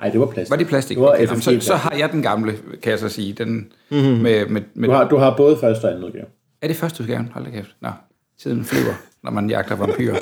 Nej, 0.00 0.10
det 0.10 0.20
var 0.20 0.26
plastik. 0.26 0.50
Var 0.50 0.56
det 0.56 0.66
plastik? 0.66 0.96
Det 0.96 1.02
var 1.02 1.10
Okay, 1.12 1.26
jamen, 1.26 1.40
så, 1.40 1.58
så 1.60 1.74
har 1.74 1.96
jeg 1.98 2.12
den 2.12 2.22
gamle, 2.22 2.52
kan 2.82 2.90
jeg 2.90 2.98
så 2.98 3.08
sige. 3.08 3.32
Den 3.32 3.72
mm-hmm. 3.90 4.06
med, 4.06 4.46
med, 4.46 4.62
med, 4.74 4.88
Du 4.88 4.94
har, 4.94 5.08
du 5.08 5.16
har 5.16 5.36
både 5.36 5.56
første 5.56 5.84
og 5.84 5.90
anden 5.90 6.04
udgave. 6.04 6.26
Er 6.62 6.66
det 6.66 6.76
første 6.76 7.02
udgaven? 7.02 7.28
Hold 7.32 7.44
da 7.44 7.50
kæft. 7.50 7.76
Nå, 7.80 7.90
tiden 8.38 8.64
flyver, 8.64 8.94
når 9.22 9.30
man 9.30 9.50
jagter 9.50 9.76
vampyrer. 9.76 10.18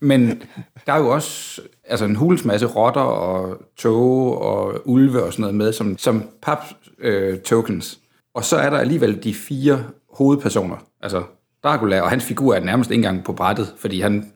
Men 0.00 0.42
der 0.86 0.92
er 0.92 0.98
jo 0.98 1.08
også 1.08 1.62
altså 1.84 2.04
en 2.04 2.16
hulens 2.16 2.44
masse 2.44 2.66
rotter 2.66 3.00
og 3.00 3.62
tåge 3.76 4.38
og 4.38 4.88
ulve 4.88 5.22
og 5.22 5.32
sådan 5.32 5.42
noget 5.42 5.54
med 5.54 5.72
som, 5.72 5.98
som 5.98 6.22
pap 6.42 6.58
øh, 6.98 7.38
tokens. 7.38 7.98
Og 8.34 8.44
så 8.44 8.56
er 8.56 8.70
der 8.70 8.78
alligevel 8.78 9.24
de 9.24 9.34
fire 9.34 9.84
hovedpersoner. 10.12 10.76
Altså 11.02 11.22
Dracula, 11.64 12.00
og 12.00 12.10
hans 12.10 12.24
figur 12.24 12.54
er 12.54 12.60
nærmest 12.60 12.90
ikke 12.90 12.98
engang 12.98 13.24
på 13.24 13.32
brættet, 13.32 13.74
fordi 13.78 14.00
han, 14.00 14.32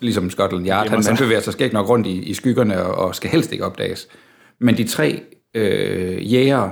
ligesom 0.00 0.30
Scotland 0.30 0.68
Yard, 0.68 0.88
han, 0.88 1.04
han 1.04 1.16
bevæger 1.16 1.40
sig 1.40 1.52
skægt 1.52 1.72
nok 1.72 1.88
rundt 1.88 2.06
i, 2.06 2.22
i 2.22 2.34
skyggerne 2.34 2.82
og, 2.82 3.06
og 3.06 3.14
skal 3.14 3.30
helst 3.30 3.52
ikke 3.52 3.64
opdages. 3.64 4.08
Men 4.58 4.76
de 4.76 4.84
tre 4.84 5.22
øh, 5.54 6.32
jæger, 6.32 6.70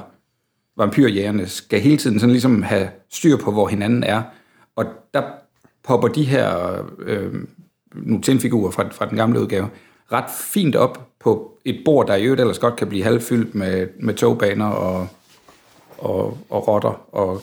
vampyrjægerne 0.77 1.47
skal 1.47 1.81
hele 1.81 1.97
tiden 1.97 2.21
sådan 2.21 2.33
ligesom 2.33 2.63
have 2.63 2.89
styr 3.11 3.37
på, 3.37 3.53
hvor 3.53 3.69
hinanden 3.69 4.03
er. 4.03 4.23
Og 4.77 4.85
der 5.15 5.23
popper 5.85 6.09
de 6.09 6.25
her 6.25 6.77
øh, 6.99 7.35
nogle 7.95 8.23
tinfigurer 8.23 8.71
fra, 8.71 8.89
fra 8.93 9.07
den 9.07 9.17
gamle 9.17 9.41
udgave 9.41 9.69
ret 10.13 10.31
fint 10.31 10.77
op 10.77 11.09
på 11.21 11.59
et 11.65 11.83
bord, 11.85 12.07
der 12.07 12.15
i 12.15 12.25
øvrigt 12.25 12.41
ellers 12.41 12.59
godt 12.59 12.77
kan 12.77 12.89
blive 12.89 13.05
halvfyldt 13.05 13.55
med, 13.55 13.89
med 14.01 14.15
togbaner 14.15 14.67
og, 14.67 15.09
og, 15.99 16.39
og 16.51 16.69
rotter 16.69 17.15
og 17.15 17.43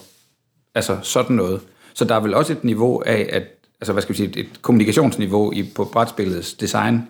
altså 0.76 0.98
sådan 1.04 1.36
noget. 1.36 1.62
Så 1.94 2.06
der 2.06 2.16
er 2.16 2.20
vel 2.20 2.34
også 2.34 2.54
et 2.54 2.64
niveau 2.64 3.02
af, 3.06 3.30
at, 3.32 3.44
altså 3.82 3.94
hvad 3.94 4.02
skal 4.02 4.14
vi 4.14 4.18
sige, 4.18 4.40
et 4.40 4.62
kommunikationsniveau 4.62 5.52
i, 5.52 5.72
på 5.76 5.86
brætspillets 5.86 6.54
design, 6.54 7.02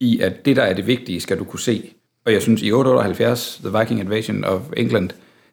i 0.00 0.20
at 0.20 0.44
det, 0.44 0.56
der 0.56 0.62
er 0.62 0.74
det 0.74 0.86
vigtige, 0.86 1.20
skal 1.20 1.38
du 1.38 1.44
kunne 1.44 1.60
se. 1.60 1.90
Og 2.26 2.32
jeg 2.32 2.42
synes, 2.42 2.62
i 2.62 2.72
878, 2.72 3.60
The 3.64 3.78
Viking 3.78 4.00
Invasion 4.00 4.44
of 4.44 4.60
England, 4.76 5.10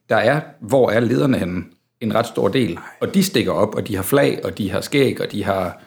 der 0.10 0.16
er, 0.16 0.42
hvor 0.60 0.90
er 0.90 1.00
lederne 1.00 1.38
henne? 1.38 1.64
En 2.02 2.16
ret 2.16 2.28
stor 2.28 2.48
del. 2.48 2.80
Og 3.02 3.14
de 3.14 3.24
stikker 3.24 3.52
op, 3.52 3.76
og 3.76 3.88
de 3.88 3.96
har 3.96 4.04
flag, 4.04 4.40
og 4.44 4.58
de 4.58 4.72
har 4.72 4.82
skæg, 4.82 5.22
og 5.22 5.32
de 5.32 5.44
har... 5.44 5.82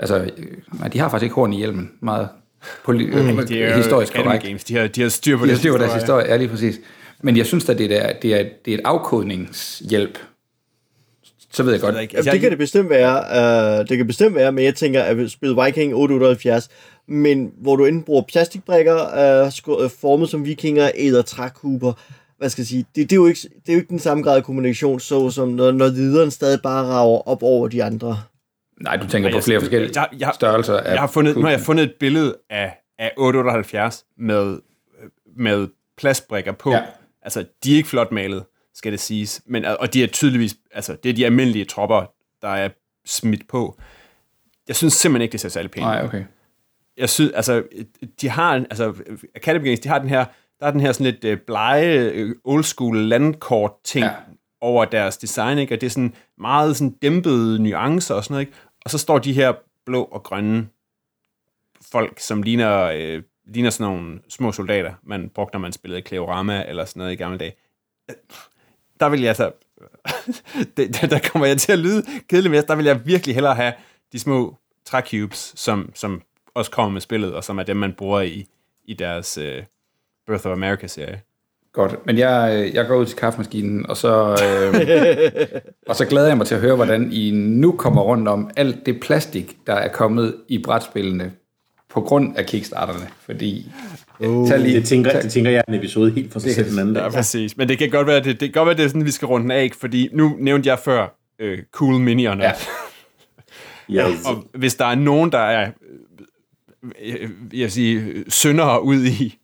Altså, 0.00 0.16
øh, 0.18 0.92
de 0.92 0.98
har 0.98 1.08
faktisk 1.08 1.22
ikke 1.24 1.34
horn 1.34 1.52
i 1.52 1.56
hjelmen. 1.56 1.90
Meget 2.02 2.28
poli- 2.88 3.32
mm, 3.32 3.46
Det 3.46 3.62
er 3.64 3.70
jo 3.70 3.76
historisk 3.76 4.14
korrekt. 4.14 4.44
Games. 4.44 4.64
De 4.64 4.76
har, 4.76 4.86
de 4.86 5.02
har 5.02 5.08
styr 5.08 5.36
på 5.36 5.44
De 5.44 5.46
har 5.46 5.46
deres 5.46 5.58
styr 5.58 5.72
på 5.72 5.78
deres 5.78 5.94
historie. 5.94 6.20
historie, 6.22 6.26
ja 6.32 6.36
lige 6.36 6.48
præcis. 6.48 6.80
Men 7.22 7.36
jeg 7.36 7.46
synes 7.46 7.68
at 7.68 7.78
det 7.78 8.04
er, 8.06 8.12
det 8.22 8.34
er, 8.40 8.44
det 8.64 8.74
er 8.74 8.78
et 8.78 8.82
afkodningshjælp. 8.84 10.18
Så 11.52 11.62
ved 11.62 11.72
jeg 11.72 11.80
godt. 11.80 12.00
ikke. 12.00 12.16
Jamen, 12.16 12.32
det 12.32 12.40
kan 12.40 12.50
det 12.50 12.58
bestemt 12.58 12.90
være, 12.90 13.80
uh, 13.80 13.88
det 13.88 13.96
kan 13.96 14.06
bestemt 14.06 14.34
være, 14.34 14.52
men 14.52 14.64
jeg 14.64 14.74
tænker, 14.74 15.02
at 15.02 15.16
vi 15.18 15.28
spiller 15.28 15.64
Viking 15.64 15.94
878, 15.94 16.68
men 17.08 17.52
hvor 17.60 17.76
du 17.76 17.84
enten 17.84 18.02
bruger 18.02 18.22
plastikbrikker, 18.28 19.50
sko- 19.50 19.84
uh, 19.84 19.90
formet 20.00 20.28
som 20.28 20.44
vikinger, 20.44 20.90
eller 20.94 21.22
trækuber, 21.22 21.92
hvad 22.38 22.50
skal 22.50 22.62
jeg 22.62 22.66
sige, 22.66 22.84
det, 22.96 23.10
det, 23.10 23.12
er 23.12 23.16
jo 23.16 23.26
ikke, 23.26 23.40
det 23.42 23.68
er 23.68 23.72
jo 23.72 23.78
ikke 23.78 23.88
den 23.90 23.98
samme 23.98 24.22
grad 24.22 24.36
af 24.36 24.44
kommunikation, 24.44 25.00
så 25.00 25.30
som 25.30 25.48
når, 25.48 25.70
når 25.72 25.86
lederen 25.86 26.30
stadig 26.30 26.60
bare 26.62 26.84
rager 26.86 27.28
op 27.28 27.42
over 27.42 27.68
de 27.68 27.84
andre. 27.84 28.22
Nej, 28.80 28.96
du 28.96 29.08
tænker 29.08 29.30
på 29.30 29.36
jeg- 29.36 29.44
flere 29.44 29.60
forskellige 29.60 30.00
jeg- 30.00 30.08
jeg- 30.20 30.32
størrelser 30.34 30.76
af 30.76 30.92
Jeg 30.92 31.00
har 31.00 31.06
fundet, 31.06 31.36
nu 31.36 31.42
har 31.42 31.50
jeg 31.50 31.60
fundet 31.60 31.82
et 31.84 31.94
billede 32.00 32.36
af, 32.50 32.76
af 32.98 33.12
878 33.16 34.04
med, 34.18 34.58
med 35.36 35.68
plastbrikker 35.98 36.52
på. 36.52 36.70
Ja. 36.72 36.82
Altså, 37.22 37.44
de 37.64 37.72
er 37.72 37.76
ikke 37.76 37.88
flot 37.88 38.12
malet, 38.12 38.44
skal 38.74 38.92
det 38.92 39.00
siges. 39.00 39.42
Men, 39.46 39.64
og 39.64 39.94
de 39.94 40.02
er 40.02 40.06
tydeligvis, 40.06 40.56
altså, 40.74 40.96
det 41.02 41.08
er 41.10 41.14
de 41.14 41.24
almindelige 41.24 41.64
tropper, 41.64 42.04
der 42.42 42.48
er 42.48 42.68
smidt 43.06 43.48
på. 43.48 43.78
Jeg 44.68 44.76
synes 44.76 44.92
simpelthen 44.94 45.22
ikke, 45.22 45.32
det 45.32 45.40
ser 45.40 45.48
særlig 45.48 45.70
pænt. 45.70 45.86
Nej, 45.86 46.04
okay. 46.04 46.24
jeg 46.96 47.08
synes, 47.08 47.32
altså, 47.32 47.62
de 48.20 48.28
har, 48.28 48.54
altså, 48.54 48.94
Academy 49.34 49.64
Games, 49.64 49.80
de 49.80 49.88
har 49.88 49.98
den 49.98 50.08
her 50.08 50.24
der 50.60 50.66
er 50.66 50.70
den 50.70 50.80
her 50.80 50.92
sådan 50.92 51.12
lidt 51.12 51.24
øh, 51.24 51.38
blege, 51.46 52.10
øh, 52.10 52.34
old 52.44 52.64
school 52.64 52.96
landkort 52.96 53.72
ting 53.84 54.04
ja. 54.04 54.10
over 54.60 54.84
deres 54.84 55.16
design, 55.16 55.58
ikke? 55.58 55.74
Og 55.74 55.80
det 55.80 55.86
er 55.86 55.90
sådan 55.90 56.14
meget 56.38 56.76
sådan 56.76 56.90
dæmpede 57.02 57.62
nuancer 57.62 58.14
og 58.14 58.24
sådan 58.24 58.34
noget, 58.34 58.46
ikke? 58.46 58.58
Og 58.84 58.90
så 58.90 58.98
står 58.98 59.18
de 59.18 59.32
her 59.32 59.52
blå 59.86 60.02
og 60.04 60.22
grønne 60.22 60.68
folk, 61.92 62.20
som 62.20 62.42
ligner, 62.42 62.82
øh, 62.96 63.22
ligner 63.46 63.70
sådan 63.70 63.92
nogle 63.92 64.20
små 64.28 64.52
soldater, 64.52 64.94
man 65.02 65.28
brugte, 65.28 65.52
når 65.54 65.60
man 65.60 65.72
spillede 65.72 66.02
Kleorama 66.02 66.64
eller 66.68 66.84
sådan 66.84 67.00
noget 67.00 67.12
i 67.12 67.16
gamle 67.16 67.38
dage. 67.38 67.52
Øh, 68.10 68.16
der 69.00 69.08
vil 69.08 69.20
jeg 69.20 69.28
altså... 69.28 69.52
det, 70.76 71.00
der- 71.00 71.06
der 71.06 71.18
kommer 71.32 71.46
jeg 71.46 71.58
til 71.60 71.72
at 71.72 71.78
lyde 71.78 72.02
kedelig 72.28 72.50
mere. 72.50 72.62
der 72.62 72.74
vil 72.74 72.84
jeg 72.86 73.06
virkelig 73.06 73.34
hellere 73.34 73.54
have 73.54 73.72
de 74.12 74.18
små 74.18 74.56
træcubes, 74.84 75.52
som, 75.56 75.90
som 75.94 76.22
også 76.54 76.70
kommer 76.70 76.90
med 76.90 77.00
spillet, 77.00 77.34
og 77.34 77.44
som 77.44 77.58
er 77.58 77.62
dem, 77.62 77.76
man 77.76 77.92
bruger 77.94 78.20
i, 78.20 78.46
i 78.84 78.94
deres 78.94 79.38
øh, 79.38 79.64
Birth 80.26 80.46
of 80.46 80.52
America-serie. 80.52 81.22
Godt, 81.72 82.06
men 82.06 82.18
jeg, 82.18 82.52
øh, 82.68 82.74
jeg 82.74 82.86
går 82.86 82.96
ud 82.96 83.06
til 83.06 83.16
kaffemaskinen, 83.16 83.86
og 83.90 83.96
så, 83.96 84.12
øh, 84.30 85.60
og 85.88 85.96
så 85.96 86.04
glæder 86.04 86.26
jeg 86.28 86.36
mig 86.36 86.46
til 86.46 86.54
at 86.54 86.60
høre, 86.60 86.76
hvordan 86.76 87.12
I 87.12 87.30
nu 87.30 87.72
kommer 87.72 88.02
rundt 88.02 88.28
om 88.28 88.50
alt 88.56 88.86
det 88.86 89.00
plastik, 89.00 89.56
der 89.66 89.74
er 89.74 89.88
kommet 89.88 90.34
i 90.48 90.58
brætspillene 90.62 91.32
på 91.90 92.00
grund 92.00 92.36
af 92.36 92.46
kickstarterne. 92.46 93.06
Fordi, 93.20 93.70
uh, 94.20 94.48
tag 94.48 94.58
lige, 94.60 94.76
Det 94.76 94.84
tænker, 94.84 95.10
tag, 95.10 95.22
det 95.22 95.32
tænker 95.32 95.50
jeg 95.50 95.58
er 95.68 95.72
en 95.72 95.78
episode 95.78 96.10
helt 96.10 96.32
for 96.32 96.40
sig 96.40 96.52
selv 96.54 96.70
den 96.70 96.78
anden 96.78 96.96
Ja, 96.96 97.02
dag. 97.02 97.12
præcis. 97.12 97.56
Men 97.56 97.68
det 97.68 97.78
kan 97.78 97.90
godt 97.90 98.06
være, 98.06 98.16
det, 98.16 98.24
det 98.26 98.38
kan 98.40 98.50
godt 98.52 98.66
være, 98.66 98.76
det 98.76 98.84
er 98.84 98.88
sådan, 98.88 99.04
vi 99.04 99.10
skal 99.10 99.26
runde 99.26 99.42
den 99.42 99.50
af, 99.50 99.62
ikke? 99.62 99.76
fordi 99.76 100.08
nu 100.12 100.36
nævnte 100.38 100.68
jeg 100.68 100.78
før 100.78 101.18
øh, 101.38 101.58
Cool 101.72 101.94
Minion. 102.00 102.40
Ja. 102.40 102.52
Ja. 103.88 104.08
Ja. 104.08 104.14
Og 104.26 104.44
hvis 104.54 104.74
der 104.74 104.84
er 104.84 104.94
nogen, 104.94 105.32
der 105.32 105.38
er 105.38 105.70
øh, 107.02 107.20
jeg 107.52 107.62
vil 107.62 107.70
sige, 107.70 108.24
syndere 108.28 108.82
ud 108.84 109.04
i, 109.04 109.38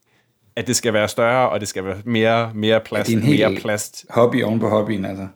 at 0.57 0.66
det 0.66 0.77
skal 0.77 0.92
være 0.92 1.09
større, 1.09 1.49
og 1.49 1.61
det 1.61 1.69
skal 1.69 1.85
være 1.85 2.03
mere, 2.05 2.55
mere 2.55 2.81
plast, 2.81 3.11
en 3.11 3.21
mere 3.21 3.57
plast. 3.61 4.07
hobby 4.11 4.42
oven 4.42 4.61
på 4.61 4.69
hobbyen, 4.69 5.05
altså. 5.05 5.29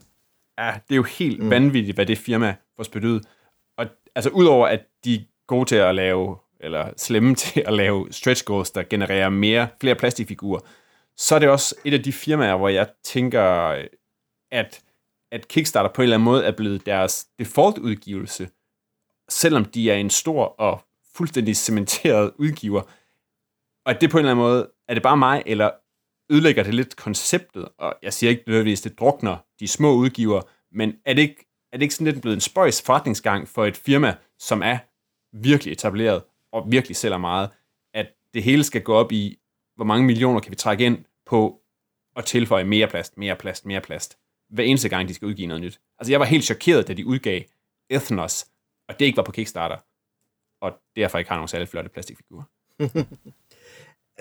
Ja, 0.58 0.72
det 0.88 0.94
er 0.94 0.96
jo 0.96 1.02
helt 1.02 1.42
mm. 1.42 1.50
vanvittigt, 1.50 1.96
hvad 1.96 2.06
det 2.06 2.18
firma 2.18 2.54
får 2.76 2.82
spyttet 2.82 3.08
ud. 3.08 3.20
Og 3.78 3.86
altså, 4.14 4.30
udover 4.30 4.66
at 4.66 4.80
de 5.04 5.14
er 5.14 5.20
gode 5.46 5.64
til 5.64 5.76
at 5.76 5.94
lave, 5.94 6.36
eller 6.60 6.90
slemme 6.96 7.34
til 7.44 7.62
at 7.66 7.72
lave 7.72 8.08
stretch 8.10 8.44
goals, 8.44 8.70
der 8.70 8.82
genererer 8.82 9.28
mere, 9.28 9.68
flere 9.80 9.94
plastikfigurer, 9.94 10.60
så 11.16 11.34
er 11.34 11.38
det 11.38 11.48
også 11.48 11.74
et 11.84 11.94
af 11.94 12.02
de 12.02 12.12
firmaer, 12.12 12.56
hvor 12.56 12.68
jeg 12.68 12.88
tænker, 13.04 13.42
at, 14.50 14.82
at 15.32 15.48
Kickstarter 15.48 15.90
på 15.94 16.02
en 16.02 16.04
eller 16.04 16.16
anden 16.16 16.24
måde 16.24 16.44
er 16.44 16.52
blevet 16.52 16.86
deres 16.86 17.26
default-udgivelse, 17.38 18.48
selvom 19.28 19.64
de 19.64 19.90
er 19.90 19.94
en 19.94 20.10
stor 20.10 20.44
og 20.44 20.80
fuldstændig 21.14 21.56
cementeret 21.56 22.32
udgiver. 22.38 22.80
Og 23.84 23.92
at 23.92 24.00
det 24.00 24.10
på 24.10 24.18
en 24.18 24.24
eller 24.24 24.30
anden 24.30 24.42
måde, 24.42 24.70
er 24.90 24.94
det 24.94 25.02
bare 25.02 25.16
mig, 25.16 25.42
eller 25.46 25.70
ødelægger 26.30 26.62
det 26.62 26.74
lidt 26.74 26.96
konceptet, 26.96 27.68
og 27.78 27.94
jeg 28.02 28.12
siger 28.12 28.30
ikke 28.30 28.42
nødvendigvis, 28.46 28.80
det 28.80 28.98
drukner 28.98 29.36
de 29.60 29.68
små 29.68 29.94
udgiver, 29.94 30.42
men 30.72 30.94
er 31.04 31.14
det 31.14 31.22
ikke, 31.22 31.46
er 31.72 31.76
det 31.76 31.82
ikke 31.82 31.94
sådan 31.94 32.12
lidt 32.12 32.22
blevet 32.22 32.36
en 32.36 32.40
spøjs 32.40 32.82
forretningsgang 32.82 33.48
for 33.48 33.66
et 33.66 33.76
firma, 33.76 34.16
som 34.38 34.62
er 34.62 34.78
virkelig 35.32 35.72
etableret 35.72 36.22
og 36.52 36.72
virkelig 36.72 36.96
sælger 36.96 37.18
meget, 37.18 37.50
at 37.94 38.06
det 38.34 38.42
hele 38.42 38.64
skal 38.64 38.82
gå 38.82 38.94
op 38.94 39.12
i, 39.12 39.38
hvor 39.76 39.84
mange 39.84 40.06
millioner 40.06 40.40
kan 40.40 40.50
vi 40.50 40.56
trække 40.56 40.84
ind 40.84 41.04
på 41.26 41.62
at 42.16 42.24
tilføje 42.24 42.64
mere 42.64 42.88
plast, 42.88 43.18
mere 43.18 43.36
plast, 43.36 43.66
mere 43.66 43.80
plast, 43.80 44.18
hver 44.48 44.64
eneste 44.64 44.88
gang, 44.88 45.08
de 45.08 45.14
skal 45.14 45.26
udgive 45.26 45.48
noget 45.48 45.62
nyt. 45.62 45.80
Altså, 45.98 46.12
jeg 46.12 46.20
var 46.20 46.26
helt 46.26 46.44
chokeret, 46.44 46.88
da 46.88 46.94
de 46.94 47.06
udgav 47.06 47.42
Ethnos, 47.90 48.46
og 48.88 48.98
det 48.98 49.04
ikke 49.04 49.16
var 49.16 49.22
på 49.22 49.32
Kickstarter, 49.32 49.76
og 50.60 50.72
derfor 50.96 51.18
ikke 51.18 51.30
har 51.30 51.36
nogen 51.36 51.48
særlig 51.48 51.68
flotte 51.68 51.90
plastikfigurer. 51.90 52.44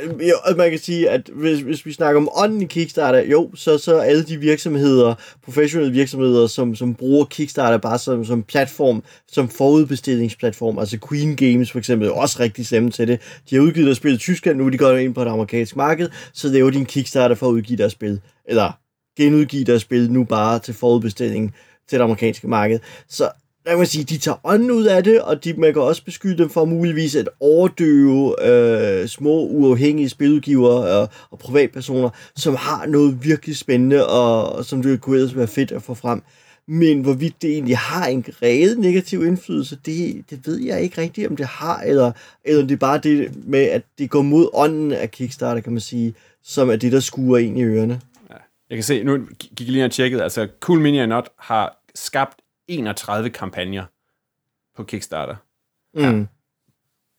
Øh, 0.04 0.30
jo, 0.30 0.36
og 0.44 0.58
man 0.58 0.70
kan 0.70 0.80
sige, 0.80 1.10
at 1.10 1.30
hvis, 1.34 1.60
hvis 1.60 1.86
vi 1.86 1.94
snakker 1.94 2.22
om 2.22 2.30
ånden 2.36 2.62
i 2.62 2.66
Kickstarter, 2.66 3.24
jo, 3.24 3.52
så, 3.56 3.78
så 3.78 3.98
alle 3.98 4.24
de 4.24 4.38
virksomheder, 4.38 5.16
professionelle 5.44 5.94
virksomheder, 5.94 6.48
som, 6.48 6.76
som 6.76 6.96
bruger 6.96 7.26
Kickstarter 7.26 7.78
bare 7.78 8.00
som, 8.00 8.26
som 8.26 8.44
platform, 8.44 9.04
som 9.28 9.50
forudbestillingsplatform, 9.50 10.80
altså 10.80 10.98
Queen 11.10 11.36
Games 11.36 11.72
for 11.72 11.80
eksempel, 11.80 12.08
er 12.08 12.12
også 12.12 12.40
rigtig 12.40 12.66
slemme 12.66 12.92
til 12.92 13.08
det. 13.08 13.22
De 13.50 13.56
har 13.56 13.62
udgivet 13.62 13.86
deres 13.86 13.98
spil 13.98 14.14
i 14.14 14.18
Tyskland, 14.18 14.58
nu 14.58 14.66
er 14.66 14.70
de 14.70 14.78
gået 14.78 15.02
ind 15.02 15.14
på 15.14 15.24
det 15.24 15.32
amerikanske 15.32 15.78
marked, 15.78 16.10
så 16.34 16.48
laver 16.48 16.70
de 16.70 16.78
en 16.78 16.86
Kickstarter 16.86 17.36
for 17.36 17.48
at 17.48 17.52
udgive 17.52 17.78
deres 17.78 17.92
spil, 17.92 18.22
eller 18.46 18.72
genudgive 19.18 19.64
deres 19.64 19.82
spil 19.82 20.12
nu 20.12 20.24
bare 20.24 20.60
til 20.60 20.74
forudbestilling 20.74 21.56
til 21.90 22.00
det 22.00 22.04
amerikanske 22.04 22.48
marked. 22.48 22.80
Så 23.10 23.30
der 23.70 23.76
kan 23.76 23.80
man 23.80 23.88
sige, 23.88 24.04
de 24.04 24.18
tager 24.18 24.38
ånden 24.44 24.72
ud 24.72 24.86
af 24.86 25.04
det, 25.04 25.22
og 25.22 25.44
de, 25.44 25.54
man 25.54 25.74
kan 25.74 25.82
også 25.82 26.04
beskylde 26.04 26.38
dem 26.38 26.50
for 26.50 26.66
muligvis 26.66 27.16
at 27.16 27.30
overdøve 27.40 28.46
øh, 28.48 29.08
små 29.08 29.42
uafhængige 29.42 30.10
spiludgivere 30.10 31.00
og, 31.00 31.10
og 31.32 31.40
privatpersoner, 31.40 32.10
som 32.36 32.56
har 32.56 32.86
noget 32.86 33.24
virkelig 33.24 33.58
spændende, 33.58 34.08
og, 34.08 34.56
og 34.56 34.66
som 34.66 34.82
det 34.82 35.02
kunne 35.02 35.16
ellers 35.18 35.36
være 35.36 35.48
fedt 35.48 35.72
at 35.72 35.84
få 35.84 35.94
frem. 35.94 36.22
Men 36.68 37.02
hvorvidt 37.02 37.42
det 37.42 37.50
egentlig 37.50 37.78
har 37.78 38.08
en 38.08 38.26
reel 38.42 38.80
negativ 38.80 39.26
indflydelse, 39.26 39.78
det, 39.86 40.24
det 40.30 40.48
ved 40.48 40.60
jeg 40.60 40.82
ikke 40.82 41.02
rigtigt, 41.02 41.28
om 41.28 41.36
det 41.36 41.46
har, 41.46 41.82
eller, 41.82 42.12
eller 42.46 42.62
det 42.62 42.72
er 42.72 42.78
bare 42.78 42.98
det 42.98 43.32
med, 43.48 43.64
at 43.64 43.82
det 44.00 44.10
går 44.10 44.22
mod 44.22 44.50
ånden 44.54 44.92
af 44.92 45.12
Kickstarter, 45.12 45.62
kan 45.62 45.72
man 45.72 45.82
sige, 45.82 46.14
som 46.44 46.70
er 46.70 46.76
det, 46.76 46.92
der 46.92 47.00
skuer 47.00 47.38
ind 47.38 47.60
i 47.60 47.64
ørerne. 47.64 48.02
Jeg 48.70 48.78
kan 48.78 48.84
se, 48.84 49.04
nu 49.04 49.18
gik 49.40 49.68
jeg 49.68 49.70
lige 49.70 49.86
og 49.86 49.92
tjekket, 49.92 50.22
altså 50.22 50.48
Cool 50.60 50.80
Mini 50.80 51.06
Not 51.06 51.30
har 51.38 51.80
skabt 51.96 52.40
31 52.70 53.30
kampagner 53.30 53.86
på 54.76 54.84
Kickstarter. 54.84 55.36
Mm. 55.94 56.28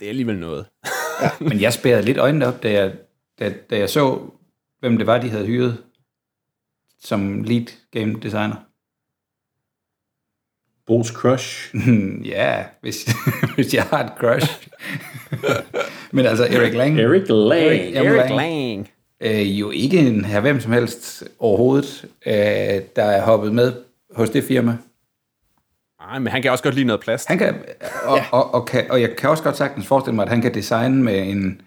Det 0.01 0.07
er 0.07 0.09
alligevel 0.09 0.39
noget. 0.39 0.67
Men 1.41 1.61
jeg 1.61 1.73
spærrede 1.73 2.03
lidt 2.03 2.19
øjnene 2.19 2.47
op, 2.47 2.63
da 2.63 2.73
jeg, 2.73 2.93
da, 3.39 3.55
da 3.71 3.79
jeg 3.79 3.91
så, 3.91 4.21
hvem 4.81 4.99
det 4.99 5.07
var, 5.07 5.19
de 5.21 5.31
havde 5.31 5.47
hyret 5.47 5.85
som 7.03 7.43
lead 7.43 7.67
game 7.91 8.21
designer. 8.23 8.57
Brugs 10.87 11.09
Crush. 11.09 11.75
ja, 12.35 12.65
hvis, 12.81 13.09
hvis 13.55 13.75
jeg 13.75 13.83
har 13.83 14.05
et 14.05 14.13
crush. 14.19 14.69
Men 16.11 16.27
altså, 16.27 16.45
Erik 16.45 16.75
Lang, 16.75 17.01
Eric 17.01 17.29
Lang. 17.29 17.53
Eric- 17.53 17.93
Jamen, 17.95 18.13
Eric 18.13 18.31
Lang. 18.31 18.37
Lang. 18.41 18.89
øh, 19.21 19.61
jo 19.61 19.71
ikke 19.71 19.99
en 19.99 20.25
her 20.25 20.41
hvem 20.41 20.61
som 20.61 20.73
helst 20.73 21.25
overhovedet, 21.39 22.05
øh, 22.27 22.33
der 22.97 23.05
er 23.05 23.23
hoppet 23.25 23.55
med 23.55 23.73
hos 24.15 24.31
det 24.31 24.45
firma. 24.45 24.79
Nej, 26.01 26.19
men 26.19 26.33
han 26.33 26.43
kan 26.43 26.51
også 26.51 26.65
godt 26.65 26.75
lide 26.75 26.87
noget 26.87 27.01
plast. 27.01 27.29
Han 27.29 27.39
kan, 27.39 27.55
og, 28.05 28.17
ja. 28.17 28.27
og, 28.33 28.55
og, 28.55 28.67
kan, 28.67 28.91
og 28.91 29.01
jeg 29.01 29.17
kan 29.17 29.31
også 29.31 29.43
godt 29.43 29.57
sagtens 29.57 29.87
forestille 29.87 30.15
mig, 30.15 30.23
at 30.23 30.29
han 30.29 30.43
kan 30.43 30.55
designe 30.55 31.03
med 31.03 31.29
en, 31.29 31.63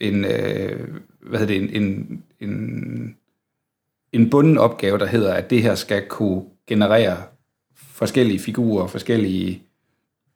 en 0.00 0.24
øh, 0.24 0.88
hvad 1.20 1.38
hedder 1.38 1.54
det, 1.54 1.76
en, 1.76 1.82
en, 1.82 2.24
en, 2.40 3.16
en 4.12 4.30
bunden 4.30 4.58
opgave, 4.58 4.98
der 4.98 5.06
hedder, 5.06 5.34
at 5.34 5.50
det 5.50 5.62
her 5.62 5.74
skal 5.74 6.06
kunne 6.08 6.44
generere 6.66 7.22
forskellige 7.76 8.38
figurer, 8.38 8.86
forskellige 8.86 9.62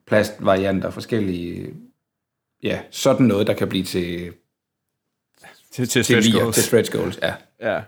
plastvarianter, 0.07 0.89
forskellige, 0.89 1.73
ja, 2.63 2.79
sådan 2.91 3.25
noget, 3.25 3.47
der 3.47 3.53
kan 3.53 3.69
blive 3.69 3.83
til, 3.83 4.33
til, 5.71 5.87
til 5.87 5.87
til, 5.87 6.03
stretch 6.03 6.29
lier, 6.29 6.41
goals. 6.41 6.55
til 6.55 6.63
stretch 6.63 6.91
goals. 6.91 7.19
Ja. 7.21 7.33
Ja. 7.61 7.81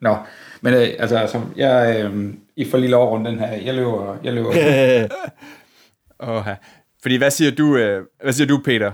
Nå, 0.00 0.16
men 0.60 0.74
øh, 0.74 0.88
altså, 0.98 1.16
altså 1.18 1.42
jeg, 1.56 2.04
øh, 2.04 2.34
I 2.56 2.64
får 2.70 2.78
lige 2.78 2.90
lov 2.90 3.10
rundt 3.10 3.26
den 3.28 3.38
her. 3.38 3.46
Jeg 3.52 3.74
løber, 3.74 4.18
jeg 4.24 4.32
løber. 4.32 4.52
Oha. 6.18 6.54
Fordi 7.02 7.16
hvad 7.16 7.30
siger 7.30 7.50
du, 7.50 7.76
øh, 7.76 8.06
hvad 8.22 8.32
siger 8.32 8.46
du, 8.48 8.60
Peter? 8.64 8.92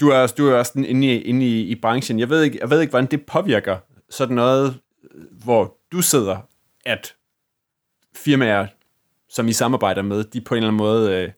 Du 0.00 0.08
er, 0.08 0.16
også- 0.18 0.34
du 0.38 0.48
er 0.48 0.54
også 0.56 0.70
sådan 0.70 0.84
inde, 0.84 1.06
i, 1.06 1.20
inde 1.22 1.46
i, 1.46 1.60
i 1.62 1.74
branchen. 1.74 2.18
Jeg 2.18 2.28
ved, 2.28 2.42
ikke, 2.42 2.58
jeg 2.60 2.70
ved 2.70 2.80
ikke, 2.80 2.90
hvordan 2.90 3.10
det 3.10 3.26
påvirker 3.26 3.76
sådan 4.10 4.36
noget, 4.36 4.78
hvor 5.44 5.76
du 5.92 6.02
sidder, 6.02 6.36
at 6.86 7.14
firmaer, 8.16 8.66
som 9.28 9.48
I 9.48 9.52
samarbejder 9.52 10.02
med, 10.02 10.24
de 10.24 10.40
på 10.40 10.54
en 10.54 10.58
eller 10.58 10.68
anden 10.68 10.78
måde 10.78 11.12
øh, 11.14 11.30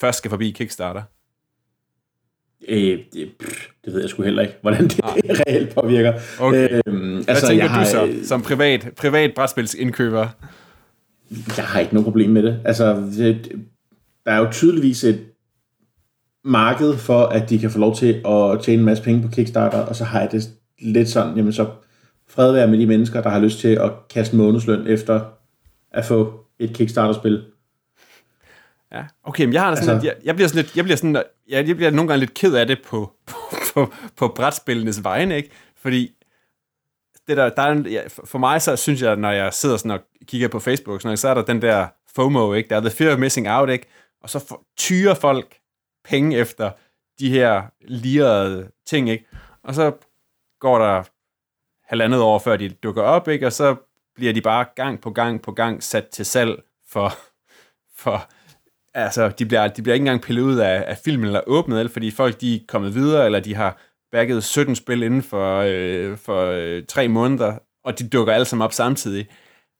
først 0.00 0.18
skal 0.18 0.30
forbi 0.30 0.50
Kickstarter. 0.50 1.02
Øh, 2.68 2.98
det, 3.12 3.28
pff, 3.40 3.66
det 3.84 3.92
ved 3.92 4.00
jeg 4.00 4.10
sgu 4.10 4.22
heller 4.22 4.42
ikke, 4.42 4.54
hvordan 4.62 4.84
det 4.84 5.00
reelt 5.46 5.74
påvirker. 5.74 6.12
Okay. 6.40 6.80
Øhm, 6.86 7.14
Hvad 7.14 7.24
altså, 7.28 7.46
tænker 7.46 7.64
jeg 7.64 7.70
har, 7.70 7.84
du 7.84 7.90
så, 7.90 8.06
øh, 8.06 8.24
som 8.24 8.42
privat, 8.42 8.88
privat 8.96 9.34
brætspilsindkøber? 9.34 10.28
Jeg 11.56 11.64
har 11.64 11.80
ikke 11.80 11.94
noget 11.94 12.04
problem 12.04 12.30
med 12.30 12.42
det. 12.42 12.60
Altså, 12.64 12.94
det, 13.16 13.52
der 14.26 14.32
er 14.32 14.38
jo 14.38 14.48
tydeligvis 14.52 15.04
et 15.04 15.20
marked 16.44 16.96
for, 16.96 17.22
at 17.22 17.50
de 17.50 17.58
kan 17.58 17.70
få 17.70 17.78
lov 17.78 17.96
til 17.96 18.22
at 18.26 18.60
tjene 18.62 18.80
en 18.80 18.84
masse 18.84 19.04
penge 19.04 19.22
på 19.22 19.28
Kickstarter, 19.28 19.78
og 19.78 19.96
så 19.96 20.04
har 20.04 20.20
jeg 20.20 20.32
det 20.32 20.50
lidt 20.82 21.08
sådan, 21.08 21.36
jamen 21.36 21.52
så 21.52 21.66
fred 22.28 22.52
være 22.52 22.68
med 22.68 22.78
de 22.78 22.86
mennesker, 22.86 23.22
der 23.22 23.30
har 23.30 23.40
lyst 23.40 23.58
til 23.58 23.68
at 23.68 23.90
kaste 24.10 24.36
månedsløn 24.36 24.86
efter 24.86 25.20
at 25.90 26.04
få 26.04 26.40
et 26.58 26.72
Kickstarter-spil. 26.72 27.42
Ja, 28.96 29.04
okay, 29.24 29.44
men 29.44 29.54
jeg 29.54 29.62
har 29.62 29.70
det 29.70 29.78
sådan, 29.78 29.94
Altså- 29.94 30.08
altså, 30.08 30.18
jeg, 30.20 30.26
jeg 30.26 30.34
bliver 30.34 30.48
sådan 30.48 30.62
lidt, 30.62 30.76
jeg 30.76 30.84
bliver 30.84 30.96
sådan, 30.96 31.16
jeg, 31.48 31.68
jeg 31.68 31.76
bliver 31.76 31.90
nogle 31.90 32.08
gange 32.08 32.20
lidt 32.20 32.34
ked 32.34 32.54
af 32.54 32.66
det 32.66 32.78
på, 32.86 33.12
på, 33.28 33.34
på, 33.74 33.92
på 34.16 34.28
brætspillenes 34.28 35.04
vegne, 35.04 35.36
ikke? 35.36 35.50
Fordi 35.76 36.12
det 37.28 37.36
der, 37.36 37.48
der 37.48 37.62
er 37.62 37.88
ja, 37.88 38.02
for 38.24 38.38
mig 38.38 38.62
så 38.62 38.76
synes 38.76 39.02
jeg, 39.02 39.16
når 39.16 39.30
jeg 39.30 39.54
sidder 39.54 39.76
sådan 39.76 39.90
og 39.90 40.00
kigger 40.26 40.48
på 40.48 40.60
Facebook, 40.60 41.02
sådan 41.02 41.16
så 41.16 41.28
er 41.28 41.34
der 41.34 41.42
den 41.42 41.62
der 41.62 41.86
FOMO, 42.14 42.52
ikke? 42.54 42.68
Der 42.68 42.76
er 42.76 42.80
the 42.80 42.90
fear 42.90 43.12
of 43.12 43.18
missing 43.18 43.48
out, 43.50 43.70
ikke? 43.70 43.86
Og 44.22 44.30
så 44.30 44.38
for, 44.38 44.62
tyrer 44.76 45.14
folk 45.14 45.56
penge 46.04 46.36
efter 46.36 46.70
de 47.18 47.30
her 47.30 47.62
lirede 47.80 48.68
ting, 48.86 49.10
ikke? 49.10 49.26
og 49.62 49.74
så 49.74 49.92
går 50.60 50.78
der 50.78 51.02
halvandet 51.84 52.20
år, 52.20 52.38
før 52.38 52.56
de 52.56 52.68
dukker 52.68 53.02
op, 53.02 53.28
ikke? 53.28 53.46
og 53.46 53.52
så 53.52 53.76
bliver 54.14 54.32
de 54.32 54.40
bare 54.40 54.64
gang 54.76 55.00
på 55.00 55.10
gang 55.10 55.42
på 55.42 55.52
gang 55.52 55.82
sat 55.82 56.08
til 56.08 56.24
salg 56.26 56.62
for, 56.88 57.12
for 57.96 58.28
altså, 59.04 59.28
de 59.28 59.46
bliver, 59.46 59.68
de 59.68 59.82
bliver 59.82 59.94
ikke 59.94 60.02
engang 60.02 60.22
pillet 60.22 60.42
ud 60.42 60.56
af, 60.56 60.84
af 60.86 60.98
filmen 61.04 61.26
eller 61.26 61.40
åbnet, 61.46 61.78
eller 61.78 61.92
fordi 61.92 62.10
folk 62.10 62.40
de 62.40 62.54
er 62.54 62.60
kommet 62.68 62.94
videre, 62.94 63.26
eller 63.26 63.40
de 63.40 63.54
har 63.54 63.80
backet 64.12 64.44
17 64.44 64.76
spil 64.76 65.02
inden 65.02 65.22
for, 65.22 65.64
øh, 65.66 66.16
for 66.16 66.46
øh, 66.46 66.82
tre 66.88 67.08
måneder, 67.08 67.58
og 67.84 67.98
de 67.98 68.08
dukker 68.08 68.32
alle 68.32 68.44
sammen 68.44 68.64
op 68.64 68.72
samtidig. 68.72 69.26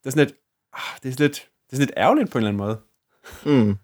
Det 0.02 0.06
er 0.06 0.10
sådan 0.10 0.26
lidt, 0.26 0.36
ah, 0.72 0.98
det 1.02 1.08
er 1.08 1.12
sådan 1.12 1.24
lidt, 1.24 1.34
det 1.36 1.72
er 1.72 1.76
sådan 1.76 1.86
lidt 1.86 1.96
ærgerligt 1.96 2.30
på 2.30 2.38
en 2.38 2.44
eller 2.44 2.64
anden 2.64 2.66
måde. 2.66 2.78
Mm. 3.44 3.76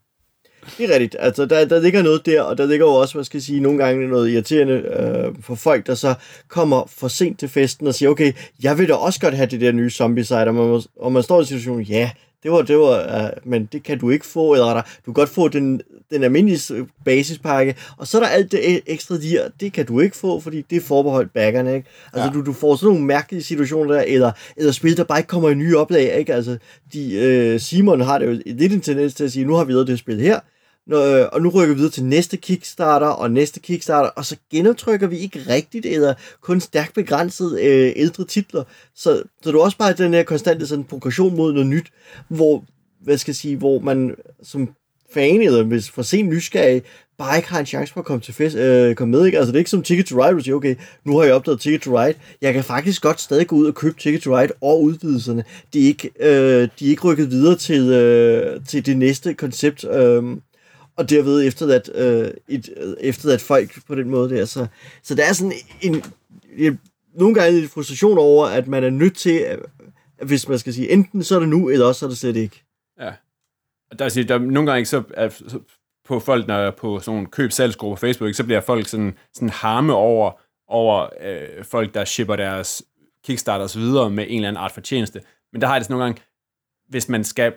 Det 0.78 0.91
er 0.91 0.95
rigtigt. 0.95 1.16
Altså, 1.18 1.47
der, 1.47 1.64
der 1.64 1.80
ligger 1.80 2.03
noget 2.03 2.26
der, 2.26 2.43
og 2.43 2.59
der 2.59 2.66
ligger 2.66 2.87
jo 2.87 2.93
også, 2.93 3.14
hvad 3.14 3.24
skal 3.24 3.39
jeg 3.39 3.43
sige, 3.43 3.61
nogle 3.61 3.85
gange 3.85 4.09
noget 4.09 4.30
irriterende 4.30 4.74
øh, 4.74 5.43
for 5.43 5.55
folk, 5.55 5.87
der 5.87 5.95
så 5.95 6.14
kommer 6.49 6.87
for 6.87 7.09
sent 7.09 7.39
til 7.39 7.49
festen 7.49 7.87
og 7.87 7.95
siger, 7.95 8.09
okay, 8.09 8.33
jeg 8.62 8.78
vil 8.78 8.89
da 8.89 8.95
også 8.95 9.20
godt 9.20 9.35
have 9.35 9.47
det 9.47 9.61
der 9.61 9.72
nye 9.72 9.91
zombie 9.91 10.24
site, 10.24 10.35
og 10.35 10.55
man, 10.55 10.83
og 10.97 11.12
man 11.12 11.22
står 11.22 11.41
i 11.41 11.45
situationen, 11.45 11.83
ja, 11.83 12.11
det 12.43 12.53
var, 12.53 12.62
det 12.62 12.78
var, 12.78 13.24
uh, 13.24 13.51
men 13.51 13.68
det 13.72 13.82
kan 13.82 13.99
du 13.99 14.11
ikke 14.11 14.26
få, 14.26 14.53
eller 14.53 14.66
der, 14.66 14.82
du 14.82 15.05
kan 15.05 15.14
godt 15.14 15.28
få 15.28 15.49
den, 15.49 15.80
den 16.11 16.24
almindelige 16.24 16.86
basispakke, 17.05 17.74
og 17.97 18.07
så 18.07 18.18
er 18.18 18.22
der 18.22 18.28
alt 18.28 18.53
det 18.53 18.59
e- 18.59 18.82
ekstra 18.86 19.14
der, 19.14 19.49
det 19.61 19.72
kan 19.72 19.86
du 19.86 20.01
ikke 20.01 20.16
få, 20.16 20.40
fordi 20.40 20.62
det 20.70 20.76
er 20.76 20.80
forbeholdt 20.80 21.32
baggerne, 21.32 21.74
ikke? 21.74 21.88
Altså, 22.12 22.26
ja. 22.26 22.32
du, 22.34 22.45
du 22.45 22.53
får 22.53 22.76
sådan 22.76 22.88
nogle 22.88 23.07
mærkelige 23.07 23.43
situationer 23.43 23.95
der, 23.95 24.03
eller, 24.03 24.32
eller 24.57 24.72
spil, 24.72 24.97
der 24.97 25.05
bare 25.05 25.18
ikke 25.18 25.28
kommer 25.28 25.51
i 25.51 25.55
nye 25.55 25.78
oplag, 25.78 26.18
ikke? 26.18 26.34
Altså, 26.34 26.59
de, 26.93 27.53
uh, 27.55 27.61
Simon 27.61 28.01
har 28.01 28.18
det 28.18 28.26
jo 28.26 28.43
lidt 28.47 28.72
en 28.72 28.80
tendens 28.80 29.14
til 29.14 29.24
at 29.24 29.32
sige, 29.32 29.45
nu 29.45 29.55
har 29.55 29.64
vi 29.64 29.72
lavet 29.72 29.86
det 29.86 29.99
spil 29.99 30.20
her, 30.20 30.40
Øh, 30.91 31.26
og 31.33 31.43
nu 31.43 31.49
rykker 31.49 31.74
vi 31.74 31.78
videre 31.78 31.93
til 31.93 32.05
næste 32.05 32.37
Kickstarter 32.37 33.07
og 33.07 33.30
næste 33.30 33.61
Kickstarter, 33.61 34.11
og 34.11 34.24
så 34.24 34.37
genoptrykker 34.51 35.07
vi 35.07 35.18
ikke 35.18 35.45
rigtigt, 35.49 35.87
eller 35.87 36.14
kun 36.41 36.61
stærkt 36.61 36.95
begrænset 36.95 37.61
øh, 37.61 37.93
ældre 37.97 38.24
titler. 38.24 38.64
Så, 38.95 39.22
så 39.43 39.51
du 39.51 39.61
også 39.61 39.78
bare 39.78 39.93
den 39.93 40.14
her 40.14 40.22
konstante 40.22 40.66
sådan, 40.66 40.85
progression 40.85 41.37
mod 41.37 41.53
noget 41.53 41.68
nyt, 41.68 41.87
hvor, 42.28 42.64
hvad 43.01 43.18
skal 43.18 43.33
jeg 43.33 43.37
sige, 43.37 43.57
hvor 43.57 43.80
man 43.80 44.14
som 44.43 44.74
fan, 45.14 45.43
eller 45.43 45.62
hvis 45.62 45.91
for 45.91 46.03
sent 46.03 46.28
nysgerrig, 46.28 46.83
bare 47.18 47.37
ikke 47.37 47.49
har 47.49 47.61
en 47.61 47.66
chance 47.66 47.93
for 47.93 48.01
at 48.01 48.07
komme, 48.07 48.20
til 48.20 48.35
fest, 48.35 48.57
øh, 48.57 48.95
komme 48.95 49.12
med. 49.12 49.26
Ikke? 49.26 49.39
Altså, 49.39 49.53
det 49.53 49.57
er 49.57 49.61
ikke 49.61 49.70
som 49.70 49.83
Ticket 49.83 50.07
to 50.07 50.16
Ride, 50.16 50.33
hvor 50.33 50.39
du 50.39 50.45
siger, 50.45 50.55
okay, 50.55 50.76
nu 51.05 51.16
har 51.16 51.24
jeg 51.24 51.35
opdaget 51.35 51.61
Ticket 51.61 51.83
to 51.83 52.03
Ride. 52.03 52.14
Jeg 52.41 52.55
kan 52.55 52.64
faktisk 52.64 53.03
godt 53.03 53.20
stadig 53.20 53.47
gå 53.47 53.57
ud 53.57 53.66
og 53.66 53.74
købe 53.74 54.01
Ticket 54.01 54.22
to 54.22 54.39
Ride 54.39 54.53
og 54.61 54.83
udvidelserne. 54.83 55.45
De 55.72 55.83
er 55.83 55.87
ikke, 55.87 56.11
øh, 56.20 56.68
de 56.78 56.87
er 56.87 56.91
ikke 56.91 57.03
rykket 57.03 57.30
videre 57.30 57.57
til, 57.57 57.83
øh, 57.83 58.61
til 58.68 58.87
det 58.87 58.97
næste 58.97 59.35
koncept. 59.35 59.85
Øh, 59.85 60.22
og 60.97 61.11
derved 61.11 61.47
efterladt, 61.47 61.90
øh, 61.95 62.30
et, 62.49 62.70
øh, 62.76 62.95
efterladt 63.01 63.40
folk 63.40 63.86
på 63.86 63.95
den 63.95 64.11
måde 64.11 64.36
der. 64.36 64.45
Så, 64.45 64.66
så 65.03 65.14
der 65.14 65.24
er 65.24 65.32
sådan 65.32 65.53
en, 65.80 66.03
en 66.57 66.80
nogle 67.14 67.34
gange 67.34 67.62
en 67.62 67.68
frustration 67.68 68.18
over, 68.18 68.47
at 68.47 68.66
man 68.68 68.84
er 68.84 68.90
nødt 68.90 69.16
til, 69.16 69.38
at, 69.38 69.59
hvis 70.22 70.49
man 70.49 70.59
skal 70.59 70.74
sige, 70.74 70.90
enten 70.90 71.24
så 71.24 71.34
er 71.34 71.40
det 71.40 71.49
nu, 71.49 71.68
eller 71.68 71.86
også 71.86 71.99
så 71.99 72.07
er 72.07 72.09
det 72.09 72.18
slet 72.18 72.36
ikke. 72.36 72.64
Ja. 73.01 73.12
Der, 73.99 74.05
er, 74.05 74.24
der 74.28 74.34
er 74.34 74.38
nogle 74.38 74.70
gange 74.70 74.86
så, 74.86 75.03
at, 75.14 75.43
på 76.05 76.20
folk, 76.20 76.47
når 76.47 76.70
på 76.70 77.01
sådan 77.01 77.16
nogle 77.16 77.26
køb 77.30 77.51
på 77.80 77.97
Facebook, 77.97 78.34
så 78.34 78.45
bliver 78.45 78.61
folk 78.61 78.88
sådan, 78.88 79.18
sådan 79.34 79.49
harme 79.49 79.95
over, 79.95 80.40
over 80.68 81.09
øh, 81.20 81.64
folk, 81.64 81.95
der 81.95 82.05
shipper 82.05 82.36
deres 82.36 82.82
Kickstarters 83.24 83.78
videre 83.78 84.11
med 84.11 84.24
en 84.28 84.34
eller 84.34 84.49
anden 84.49 84.62
art 84.62 84.72
for 84.72 84.80
tjeneste. 84.80 85.22
Men 85.53 85.61
der 85.61 85.66
har 85.66 85.74
jeg 85.74 85.80
det 85.80 85.86
sådan 85.86 85.95
nogle 85.95 86.05
gange, 86.05 86.22
hvis 86.88 87.09
man 87.09 87.24
skal 87.24 87.55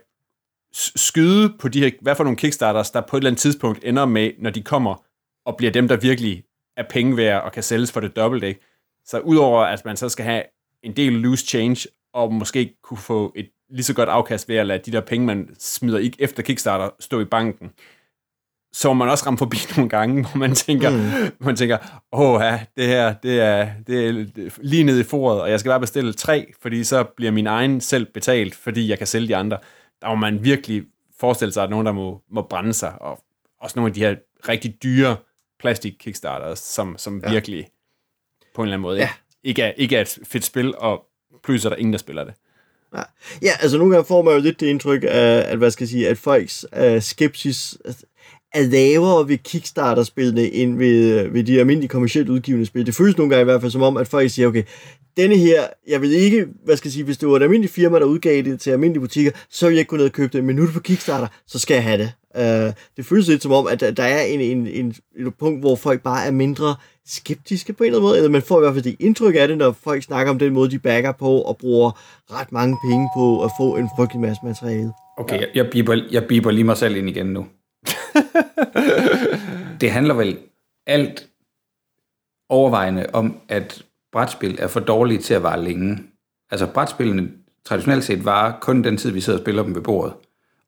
skyde 0.76 1.54
på 1.60 1.68
de 1.68 1.80
her, 1.80 1.92
hvad 2.02 2.16
for 2.16 2.24
nogle 2.24 2.38
kickstarters, 2.38 2.92
der 2.92 3.02
på 3.02 3.18
et 3.18 3.20
eller 3.20 3.30
andet 3.30 3.42
tidspunkt 3.42 3.80
ender 3.84 4.06
med, 4.06 4.32
når 4.40 4.50
de 4.50 4.64
kommer 4.64 5.04
og 5.46 5.58
bliver 5.58 5.72
dem, 5.72 5.88
der 5.88 5.98
virkelig 5.98 6.44
er 6.78 6.84
penge 6.90 7.18
værd 7.18 7.44
og 7.44 7.52
kan 7.52 7.64
sælges 7.64 7.92
for 7.92 8.00
det 8.00 8.16
dobbelt, 8.16 8.44
ikke? 8.44 8.60
Så 9.06 9.20
udover 9.20 9.62
at 9.62 9.86
man 9.86 9.98
så 9.98 10.10
skal 10.10 10.26
have 10.26 10.44
en 10.84 10.96
del 10.96 11.14
loose 11.14 11.46
change, 11.46 11.88
og 12.14 12.34
måske 12.34 12.76
kunne 12.84 12.98
få 12.98 13.34
et 13.36 13.50
lige 13.70 13.84
så 13.84 13.94
godt 13.94 14.10
afkast 14.10 14.50
ved 14.50 14.56
at 14.56 14.66
lade 14.66 14.80
de 14.86 14.92
der 14.92 15.02
penge, 15.02 15.26
man 15.26 15.56
smider 15.60 16.00
ikke 16.00 16.18
efter 16.20 16.44
Kickstarter, 16.44 16.90
stå 17.00 17.20
i 17.20 17.26
banken, 17.26 17.72
så 18.74 18.94
man 18.94 19.10
også 19.10 19.26
ramme 19.26 19.38
forbi 19.38 19.58
nogle 19.76 19.90
gange, 19.90 20.22
hvor 20.22 20.38
man 20.38 20.56
tænker, 20.56 20.90
mm. 20.90 21.32
man 21.40 21.56
tænker, 21.56 21.78
åh 22.12 22.42
ja, 22.42 22.60
det 22.78 22.88
her, 22.88 23.14
det 23.14 23.42
er, 23.42 23.70
det 23.88 24.08
er 24.08 24.26
lige 24.62 24.84
nede 24.84 25.00
i 25.00 25.04
foret, 25.04 25.42
og 25.42 25.52
jeg 25.52 25.60
skal 25.60 25.70
bare 25.70 25.80
bestille 25.80 26.14
tre, 26.14 26.54
fordi 26.62 26.84
så 26.84 27.04
bliver 27.04 27.32
min 27.32 27.48
egen 27.48 27.82
selv 27.82 28.06
betalt, 28.14 28.56
fordi 28.56 28.90
jeg 28.90 28.98
kan 28.98 29.08
sælge 29.08 29.28
de 29.28 29.36
andre 29.36 29.58
der 30.06 30.10
må 30.12 30.16
man 30.16 30.44
virkelig 30.44 30.84
forestille 31.20 31.52
sig, 31.52 31.64
at 31.64 31.70
nogen, 31.70 31.86
der 31.86 31.92
må, 31.92 32.22
må 32.32 32.42
brænde 32.42 32.74
sig, 32.74 33.02
og 33.02 33.24
også 33.62 33.80
nogle 33.80 33.90
af 33.90 33.94
de 33.94 34.00
her 34.00 34.16
rigtig 34.50 34.84
dyre 34.84 35.18
plastik 35.60 35.94
kickstarters, 36.00 36.60
som, 36.60 36.98
som 36.98 37.22
ja. 37.24 37.32
virkelig 37.32 37.68
på 38.56 38.62
en 38.62 38.66
eller 38.66 38.74
anden 38.74 38.82
måde 38.82 38.98
ja. 38.98 39.10
ikke, 39.44 39.62
er, 39.62 39.72
ikke 39.72 39.96
er 39.96 40.02
et 40.02 40.20
fedt 40.24 40.44
spil, 40.44 40.78
og 40.78 41.06
pludselig 41.44 41.70
er 41.70 41.76
der 41.76 41.80
ingen, 41.80 41.94
der 41.94 42.00
spiller 42.00 42.24
det. 42.24 42.34
Ja. 42.96 43.02
ja, 43.42 43.52
altså 43.60 43.78
nogle 43.78 43.94
gange 43.94 44.08
får 44.08 44.22
man 44.22 44.34
jo 44.34 44.40
lidt 44.40 44.60
det 44.60 44.68
indtryk 44.68 45.04
af, 45.04 45.44
at, 45.48 45.58
hvad 45.58 45.72
skal 45.72 45.84
jeg 45.84 45.90
sige, 45.90 46.10
at 46.10 46.18
folks 46.18 46.66
uh, 46.80 47.02
skepsis 47.02 47.78
er 48.56 48.62
lavere 48.62 49.28
ved 49.28 49.38
Kickstarter-spillene, 49.38 50.54
end 50.54 50.78
ved, 50.78 51.20
øh, 51.20 51.34
ved 51.34 51.44
de 51.44 51.60
almindelige 51.60 51.90
kommercielt 51.90 52.30
udgivende 52.30 52.66
spil. 52.66 52.86
Det 52.86 52.96
føles 52.96 53.18
nogle 53.18 53.30
gange 53.30 53.42
i 53.42 53.44
hvert 53.44 53.62
fald 53.62 53.72
som 53.72 53.82
om, 53.82 53.98
at 53.98 54.08
folk 54.08 54.30
siger, 54.30 54.48
okay, 54.48 54.64
denne 55.18 55.38
her, 55.38 55.64
jeg 55.88 56.02
vil 56.02 56.12
ikke, 56.12 56.46
hvad 56.66 56.78
skal 56.78 56.88
jeg 56.88 56.94
sige, 56.94 57.04
hvis 57.04 57.18
det 57.18 57.30
var 57.30 57.36
et 57.36 57.44
almindeligt 57.44 57.74
firma, 57.74 58.00
der 58.00 58.06
udgav 58.06 58.42
det 58.44 58.60
til 58.60 58.72
almindelige 58.72 59.02
butikker, 59.02 59.32
så 59.50 59.66
ville 59.66 59.76
jeg 59.76 59.80
ikke 59.80 59.90
kunne 59.90 59.98
ned 59.98 60.06
og 60.06 60.12
købe 60.12 60.38
det, 60.38 60.44
men 60.44 60.56
nu 60.56 60.62
er 60.62 60.66
det 60.66 60.74
på 60.74 60.80
Kickstarter, 60.80 61.28
så 61.48 61.60
skal 61.60 61.74
jeg 61.74 61.84
have 61.84 61.98
det. 61.98 62.12
Uh, 62.38 62.74
det 62.98 63.06
føles 63.06 63.28
lidt 63.28 63.44
som 63.44 63.52
om, 63.52 63.68
at 63.68 63.80
der 63.98 64.04
er 64.04 64.22
en, 64.22 64.42
en, 64.42 64.68
en, 64.68 64.96
en 65.20 65.32
punkt, 65.40 65.60
hvor 65.60 65.76
folk 65.76 66.04
bare 66.04 66.26
er 66.26 66.32
mindre 66.32 66.76
skeptiske 67.08 67.74
på 67.74 67.84
en 67.84 67.88
eller 67.88 68.00
anden 68.00 68.08
måde, 68.08 68.18
eller 68.18 68.30
man 68.30 68.42
får 68.42 68.58
i 68.58 68.62
hvert 68.62 68.74
fald 68.74 68.84
det 68.84 68.96
indtryk 69.00 69.36
af 69.36 69.48
det, 69.48 69.58
når 69.58 69.76
folk 69.84 70.04
snakker 70.04 70.32
om 70.32 70.40
den 70.40 70.54
måde, 70.54 70.72
de 70.72 70.80
backer 70.80 71.12
på 71.12 71.42
og 71.42 71.58
bruger 71.58 71.92
ret 72.32 72.52
mange 72.52 72.78
penge 72.90 73.10
på 73.18 73.44
at 73.44 73.52
få 73.60 73.76
en 73.76 73.90
frygtelig 73.98 74.22
masse 74.22 74.42
materiale. 74.44 74.92
Okay, 75.18 75.40
jeg, 75.40 75.48
jeg, 75.56 75.68
biber, 75.72 76.02
jeg 76.12 76.24
biber 76.30 76.52
lige 76.52 76.64
mig 76.64 76.78
selv 76.78 76.96
ind 76.96 77.10
igen 77.10 77.26
nu. 77.26 77.46
det 79.82 79.92
handler 79.92 80.14
vel 80.14 80.38
alt 80.86 81.28
overvejende 82.50 83.06
om, 83.14 83.38
at 83.50 83.86
brætspil 84.12 84.58
er 84.60 84.68
for 84.68 84.80
dårlige 84.80 85.22
til 85.22 85.34
at 85.34 85.44
vare 85.44 85.64
længe. 85.64 86.04
Altså 86.52 86.68
brætspillene 86.68 87.32
traditionelt 87.66 88.04
set 88.04 88.26
varer 88.26 88.60
kun 88.60 88.84
den 88.84 88.98
tid, 88.98 89.12
vi 89.12 89.22
sidder 89.22 89.40
og 89.40 89.44
spiller 89.44 89.64
dem 89.64 89.76
ved 89.76 89.82
bordet. 89.82 90.14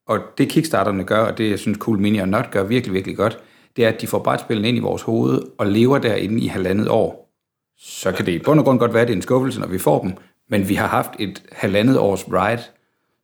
Og 0.06 0.18
det 0.38 0.48
Kickstarterne 0.48 1.04
gør, 1.04 1.20
og 1.20 1.38
det 1.38 1.50
jeg 1.50 1.58
synes 1.58 1.78
Cool 1.78 1.98
Mini 1.98 2.18
og 2.18 2.28
Not 2.28 2.50
gør 2.50 2.62
virkelig, 2.62 2.94
virkelig 2.94 3.16
godt, 3.16 3.38
det 3.76 3.84
er, 3.84 3.88
at 3.88 4.00
de 4.00 4.06
får 4.06 4.18
brætspillene 4.18 4.68
ind 4.68 4.76
i 4.76 4.80
vores 4.80 5.02
hoved 5.02 5.42
og 5.58 5.66
lever 5.66 5.98
derinde 5.98 6.40
i 6.40 6.46
halvandet 6.46 6.88
år. 6.88 7.30
Så 7.78 8.12
kan 8.12 8.26
det 8.26 8.32
i 8.32 8.38
bund 8.38 8.60
og 8.60 8.64
grund 8.64 8.78
godt 8.78 8.94
være, 8.94 9.02
at 9.02 9.08
det 9.08 9.14
er 9.14 9.16
en 9.16 9.22
skuffelse, 9.22 9.60
når 9.60 9.66
vi 9.66 9.78
får 9.78 10.02
dem, 10.02 10.12
men 10.48 10.68
vi 10.68 10.74
har 10.74 10.86
haft 10.86 11.10
et 11.18 11.42
halvandet 11.52 11.98
års 11.98 12.24
ride 12.28 12.62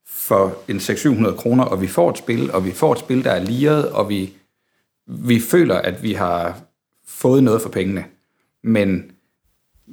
for 0.06 0.56
en 0.68 0.76
600-700 0.76 1.36
kroner, 1.36 1.64
og 1.64 1.80
vi 1.80 1.86
får 1.86 2.10
et 2.10 2.18
spil, 2.18 2.52
og 2.52 2.64
vi 2.64 2.72
får 2.72 2.92
et 2.92 2.98
spil, 2.98 3.24
der 3.24 3.30
er 3.30 3.44
liret, 3.44 3.90
og 3.90 4.08
vi, 4.08 4.32
vi 5.06 5.40
føler, 5.40 5.74
at 5.74 6.02
vi 6.02 6.12
har 6.12 6.58
fået 7.06 7.42
noget 7.42 7.62
for 7.62 7.68
pengene. 7.68 8.04
Men 8.62 9.10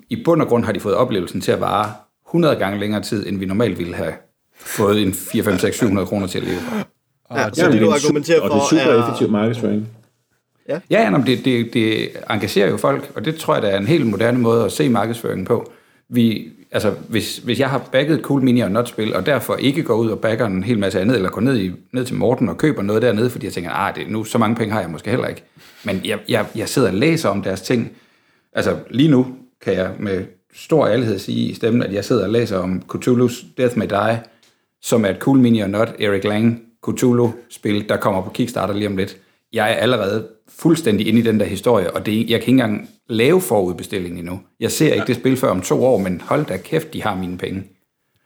i 0.09 0.23
bund 0.23 0.41
og 0.41 0.47
grund 0.47 0.65
har 0.65 0.71
de 0.71 0.79
fået 0.79 0.95
oplevelsen 0.95 1.41
til 1.41 1.51
at 1.51 1.61
vare 1.61 1.93
100 2.27 2.55
gange 2.55 2.79
længere 2.79 3.01
tid, 3.01 3.27
end 3.27 3.37
vi 3.37 3.45
normalt 3.45 3.77
ville 3.77 3.95
have 3.95 4.13
fået 4.55 5.01
en 5.01 5.13
4, 5.13 5.43
5, 5.43 5.57
6, 5.57 5.77
700 5.77 6.07
kroner 6.07 6.27
til 6.27 6.37
at 6.39 6.43
leve. 6.43 6.59
Ja, 7.31 7.49
så 7.53 7.71
det, 7.71 7.81
du 7.81 7.91
argumenterer 7.91 8.39
for, 8.39 8.49
Og 8.49 8.55
det 8.55 8.61
er 8.61 8.69
super 8.69 8.93
er... 8.93 9.03
effektiv 9.03 9.31
markedsføring. 9.31 9.89
Ja, 10.69 10.79
ja 10.89 11.01
jamen, 11.01 11.25
det, 11.25 11.45
det, 11.45 11.73
det 11.73 12.09
engagerer 12.29 12.69
jo 12.69 12.77
folk, 12.77 13.11
og 13.15 13.25
det 13.25 13.35
tror 13.35 13.53
jeg, 13.53 13.63
der 13.63 13.69
er 13.69 13.77
en 13.77 13.87
helt 13.87 14.07
moderne 14.07 14.39
måde 14.39 14.65
at 14.65 14.71
se 14.71 14.89
markedsføringen 14.89 15.45
på. 15.45 15.71
Vi, 16.09 16.51
altså, 16.71 16.93
hvis, 17.09 17.37
hvis 17.37 17.59
jeg 17.59 17.69
har 17.69 17.89
bagget 17.91 18.19
et 18.19 18.23
Cool 18.23 18.43
Mini 18.43 18.59
og 18.59 18.71
Not-spil, 18.71 19.15
og 19.15 19.25
derfor 19.25 19.55
ikke 19.55 19.83
går 19.83 19.95
ud 19.95 20.09
og 20.09 20.19
bagger 20.19 20.45
en 20.45 20.63
hel 20.63 20.79
masse 20.79 21.01
andet, 21.01 21.15
eller 21.15 21.29
går 21.29 21.41
ned, 21.41 21.59
i, 21.59 21.71
ned 21.91 22.05
til 22.05 22.15
Morten 22.15 22.49
og 22.49 22.57
køber 22.57 22.81
noget 22.81 23.01
dernede, 23.01 23.29
fordi 23.29 23.45
jeg 23.45 23.53
tænker, 23.53 23.71
ah, 23.71 23.95
det, 23.95 24.09
nu 24.09 24.23
så 24.23 24.37
mange 24.37 24.55
penge 24.55 24.73
har 24.73 24.81
jeg 24.81 24.89
måske 24.89 25.09
heller 25.09 25.27
ikke. 25.27 25.43
Men 25.83 26.01
jeg, 26.05 26.19
jeg, 26.29 26.45
jeg 26.55 26.69
sidder 26.69 26.87
og 26.87 26.93
læser 26.93 27.29
om 27.29 27.41
deres 27.41 27.61
ting. 27.61 27.91
Altså, 28.53 28.77
lige 28.89 29.09
nu 29.09 29.27
kan 29.61 29.73
jeg 29.73 29.91
med 29.99 30.25
stor 30.53 30.87
ærlighed 30.87 31.19
sige 31.19 31.49
i 31.49 31.53
stemmen, 31.53 31.83
at 31.83 31.93
jeg 31.93 32.05
sidder 32.05 32.23
og 32.23 32.29
læser 32.29 32.57
om 32.57 32.83
Cthulhu's 32.93 33.45
Death 33.57 33.77
May 33.77 33.87
Die, 33.89 34.21
som 34.81 35.05
er 35.05 35.09
et 35.09 35.17
Cool 35.19 35.37
Mini 35.37 35.59
og 35.59 35.69
Not 35.69 35.95
Eric 35.99 36.23
Lang 36.23 36.61
Cthulhu-spil, 36.89 37.89
der 37.89 37.97
kommer 37.97 38.21
på 38.21 38.29
Kickstarter 38.29 38.73
lige 38.73 38.87
om 38.87 38.97
lidt. 38.97 39.17
Jeg 39.53 39.71
er 39.71 39.75
allerede 39.75 40.27
fuldstændig 40.59 41.07
inde 41.07 41.19
i 41.19 41.23
den 41.23 41.39
der 41.39 41.45
historie, 41.45 41.91
og 41.91 42.05
det, 42.05 42.17
jeg 42.17 42.27
kan 42.27 42.35
ikke 42.39 42.49
engang 42.49 42.89
lave 43.11 43.41
forudbestilling 43.41 44.19
endnu. 44.19 44.39
Jeg 44.59 44.71
ser 44.71 44.93
ikke 44.93 45.07
det 45.07 45.15
spil 45.15 45.37
før 45.37 45.49
om 45.49 45.61
to 45.61 45.85
år, 45.85 45.97
men 45.97 46.21
hold 46.25 46.45
da 46.45 46.57
kæft, 46.57 46.93
de 46.93 47.03
har 47.03 47.15
mine 47.15 47.37
penge. 47.37 47.63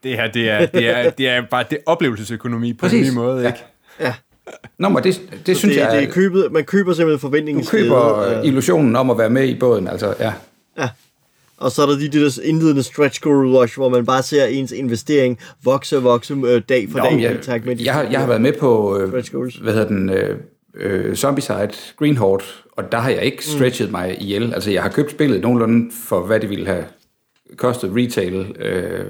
Det 0.03 0.15
her, 0.15 0.31
det 0.31 0.49
er, 0.49 0.65
det 0.65 0.89
er, 0.89 1.09
det 1.09 1.29
er 1.29 1.43
bare 1.51 1.65
det 1.69 1.77
oplevelsesøkonomi 1.85 2.73
på 2.73 2.79
Præcis. 2.79 3.07
en 3.07 3.13
ny 3.13 3.15
måde, 3.15 3.47
ikke? 3.47 3.59
Ja. 3.99 4.13
Nå, 4.79 4.89
men 4.89 5.03
det, 5.03 5.21
det 5.45 5.57
synes 5.57 5.75
det, 5.75 5.81
jeg... 5.81 5.91
Det 5.91 6.03
er 6.03 6.11
købet, 6.11 6.51
man 6.51 6.63
køber 6.63 6.93
simpelthen 6.93 7.19
forventningen. 7.19 7.63
Du 7.63 7.69
køber 7.69 8.37
uh, 8.39 8.47
illusionen 8.47 8.95
om 8.95 9.09
at 9.09 9.17
være 9.17 9.29
med 9.29 9.47
i 9.47 9.59
båden, 9.59 9.87
altså, 9.87 10.15
ja. 10.19 10.33
Ja. 10.77 10.89
Og 11.57 11.71
så 11.71 11.81
er 11.81 11.85
der 11.85 11.97
de, 11.97 12.07
de 12.07 12.23
der 12.23 12.39
indledende 12.43 12.83
stretch 12.83 13.21
goal 13.21 13.57
rush, 13.57 13.77
hvor 13.77 13.89
man 13.89 14.05
bare 14.05 14.23
ser 14.23 14.45
ens 14.45 14.71
investering 14.71 15.39
vokse 15.63 15.97
og 15.97 16.03
vokse 16.03 16.33
øh, 16.33 16.61
dag 16.69 16.87
for 16.91 16.99
Nå, 16.99 17.05
dag. 17.05 17.21
Jeg, 17.21 17.37
tak 17.41 17.65
med 17.65 17.75
de 17.75 17.85
jeg, 17.85 17.93
har, 17.93 18.03
jeg 18.03 18.19
har 18.19 18.27
været 18.27 18.41
med 18.41 18.53
på, 18.53 18.99
øh, 18.99 19.09
hvad 19.09 19.73
hedder 19.73 19.87
den, 19.87 20.09
øh, 20.09 20.37
øh, 20.77 21.15
Zombicide, 21.15 21.69
Green 21.99 22.17
Horde, 22.17 22.43
og 22.71 22.91
der 22.91 22.97
har 22.97 23.09
jeg 23.09 23.23
ikke 23.23 23.45
stretchet 23.45 23.87
mm. 23.87 23.91
mig 23.91 24.21
ihjel. 24.21 24.53
Altså, 24.53 24.71
jeg 24.71 24.81
har 24.81 24.89
købt 24.89 25.11
spillet 25.11 25.41
nogenlunde 25.41 25.91
for, 26.07 26.21
hvad 26.25 26.39
det 26.39 26.49
ville 26.49 26.65
have 26.65 26.83
kostet 27.57 27.91
retail, 27.95 28.55
øh, 28.59 29.05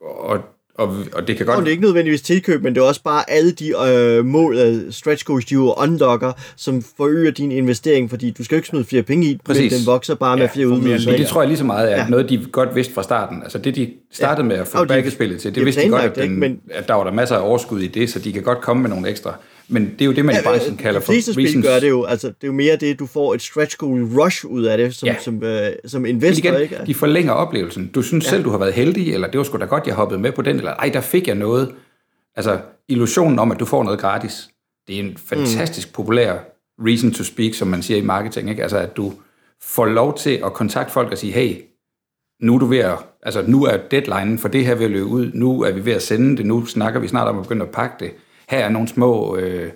og, 0.00 0.38
og, 0.74 0.96
og 1.12 1.28
det 1.28 1.36
kan 1.36 1.46
godt... 1.46 1.56
Og 1.56 1.62
det 1.62 1.68
er 1.68 1.70
ikke 1.72 1.82
nødvendigvis 1.84 2.22
tilkøb, 2.22 2.62
men 2.62 2.74
det 2.74 2.80
er 2.80 2.84
også 2.84 3.02
bare 3.02 3.30
alle 3.30 3.50
de 3.52 3.72
øh, 3.88 4.24
mål 4.24 4.58
af 4.58 4.74
stretch 4.90 5.24
goals, 5.24 5.44
de 5.44 5.54
jo 5.54 5.74
unlocker, 5.78 6.32
som 6.56 6.82
forøger 6.96 7.30
din 7.30 7.52
investering, 7.52 8.10
fordi 8.10 8.30
du 8.30 8.44
skal 8.44 8.54
jo 8.54 8.58
ikke 8.58 8.68
smide 8.68 8.84
flere 8.84 9.02
penge 9.02 9.26
i, 9.26 9.38
Præcis. 9.44 9.72
men 9.72 9.78
den 9.78 9.86
vokser 9.86 10.14
bare 10.14 10.36
med 10.36 10.44
Ja, 10.44 10.50
flere 10.54 10.68
udvidelser. 10.68 11.10
Men 11.10 11.20
det 11.20 11.26
tror 11.28 11.40
jeg 11.42 11.48
lige 11.48 11.58
så 11.58 11.64
meget 11.64 11.92
er 11.92 11.96
Ja. 11.96 12.08
noget, 12.08 12.28
de 12.28 12.46
godt 12.52 12.74
vidste 12.74 12.94
fra 12.94 13.02
starten. 13.02 13.42
Altså 13.42 13.58
det, 13.58 13.76
de 13.76 13.92
startede 14.12 14.46
Ja. 14.46 14.48
med 14.48 14.56
at 14.56 14.66
få 14.66 14.78
Og 14.78 14.88
de- 14.88 14.94
begge 14.94 15.10
spillet 15.10 15.40
til, 15.40 15.50
de 15.50 15.54
det 15.54 15.60
har 15.60 15.64
vidste 15.64 15.82
de 15.82 15.88
godt, 15.88 16.02
at, 16.02 16.14
den, 16.14 16.22
ikke? 16.24 16.34
Men- 16.36 16.60
at 16.70 16.88
der 16.88 16.94
var 16.94 17.04
der 17.04 17.12
masser 17.12 17.36
af 17.36 17.48
overskud 17.48 17.80
i 17.80 17.86
det, 17.86 18.10
så 18.10 18.18
de 18.18 18.32
kan 18.32 18.42
godt 18.42 18.60
komme 18.60 18.82
med 18.82 18.90
nogle 18.90 19.08
ekstra. 19.08 19.34
Men 19.68 19.90
det 19.92 20.00
er 20.00 20.04
jo 20.06 20.12
det, 20.12 20.24
man 20.24 20.34
i 20.34 20.38
branchen 20.44 20.76
kalder 20.76 21.00
de 21.00 21.06
for 21.06 21.12
reasons. 21.12 21.66
gør 21.66 21.80
det 21.80 21.88
jo, 21.88 22.04
altså 22.04 22.26
det 22.26 22.34
er 22.42 22.46
jo 22.46 22.52
mere 22.52 22.76
det, 22.76 22.98
du 22.98 23.06
får 23.06 23.34
et 23.34 23.42
stretch 23.42 23.76
goal 23.76 24.02
rush 24.04 24.46
ud 24.46 24.64
af 24.64 24.78
det, 24.78 24.94
som, 24.94 25.06
Ja. 25.06 25.16
som, 25.20 25.42
øh, 25.42 25.70
som 25.84 26.06
investor, 26.06 26.50
igen, 26.50 26.62
ikke? 26.62 26.78
de 26.86 26.94
forlænger 26.94 27.32
oplevelsen. 27.32 27.90
Du 27.94 28.02
synes 28.02 28.24
ja. 28.24 28.30
selv, 28.30 28.44
du 28.44 28.50
har 28.50 28.58
været 28.58 28.72
heldig, 28.72 29.14
eller 29.14 29.28
det 29.30 29.38
var 29.38 29.44
sgu 29.44 29.58
da 29.58 29.64
godt, 29.64 29.86
jeg 29.86 29.94
hoppede 29.94 30.20
med 30.20 30.32
på 30.32 30.42
den, 30.42 30.56
eller 30.56 30.74
ej, 30.74 30.88
der 30.88 31.00
fik 31.00 31.28
jeg 31.28 31.34
noget. 31.34 31.74
Altså, 32.36 32.58
illusionen 32.88 33.38
om, 33.38 33.50
at 33.52 33.60
du 33.60 33.64
får 33.64 33.84
noget 33.84 34.00
gratis, 34.00 34.48
det 34.88 34.96
er 34.96 35.00
en 35.00 35.16
fantastisk 35.26 35.88
mm. 35.88 35.92
populær 35.92 36.38
reason 36.86 37.10
to 37.10 37.24
speak, 37.24 37.54
som 37.54 37.68
man 37.68 37.82
siger 37.82 37.98
i 37.98 38.02
marketing, 38.02 38.50
ikke? 38.50 38.62
Altså, 38.62 38.78
at 38.78 38.96
du 38.96 39.12
får 39.62 39.86
lov 39.86 40.18
til 40.18 40.40
at 40.44 40.52
kontakte 40.52 40.92
folk 40.92 41.12
og 41.12 41.18
sige, 41.18 41.32
hey, 41.32 41.56
nu 42.40 42.54
er 42.54 42.58
du 42.58 42.66
ved 42.66 42.78
at, 42.78 42.98
altså 43.22 43.44
nu 43.46 43.64
er 43.64 43.76
deadline 43.90 44.38
for 44.38 44.48
det 44.48 44.66
her 44.66 44.74
ved 44.74 44.84
at 44.84 44.90
løbe 44.90 45.06
ud, 45.06 45.30
nu 45.34 45.62
er 45.62 45.72
vi 45.72 45.84
ved 45.84 45.92
at 45.92 46.02
sende 46.02 46.36
det, 46.36 46.46
nu 46.46 46.66
snakker 46.66 47.00
vi 47.00 47.08
snart 47.08 47.28
om 47.28 47.38
at 47.38 47.42
begynde 47.42 47.62
at 47.64 47.70
pakke 47.70 47.96
det. 48.00 48.10
Her 48.48 48.58
er 48.58 48.68
nogle 48.68 48.88
små 48.88 49.36
øh, 49.36 49.72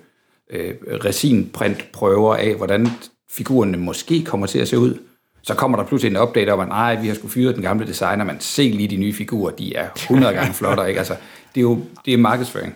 øh, 0.49 0.75
resinprintprøver 1.05 2.35
af, 2.35 2.55
hvordan 2.55 2.87
figurerne 3.29 3.77
måske 3.77 4.23
kommer 4.23 4.47
til 4.47 4.59
at 4.59 4.67
se 4.67 4.79
ud. 4.79 4.97
Så 5.43 5.55
kommer 5.55 5.77
der 5.77 5.85
pludselig 5.85 6.11
en 6.11 6.21
update 6.21 6.53
om, 6.53 6.59
at 6.59 6.67
nej, 6.67 7.01
vi 7.01 7.07
har 7.07 7.15
skulle 7.15 7.31
fyre 7.31 7.53
den 7.53 7.61
gamle 7.61 7.87
designer, 7.87 8.23
men 8.23 8.39
se 8.39 8.63
lige 8.63 8.87
de 8.87 8.97
nye 8.97 9.13
figurer, 9.13 9.51
de 9.51 9.75
er 9.75 9.89
100 9.95 10.33
gange 10.33 10.53
flottere. 10.53 10.87
Ikke? 10.87 10.97
Altså, 10.97 11.15
det 11.55 11.61
er 11.61 11.61
jo 11.61 11.79
det 12.05 12.13
er 12.13 12.17
markedsføring. 12.17 12.75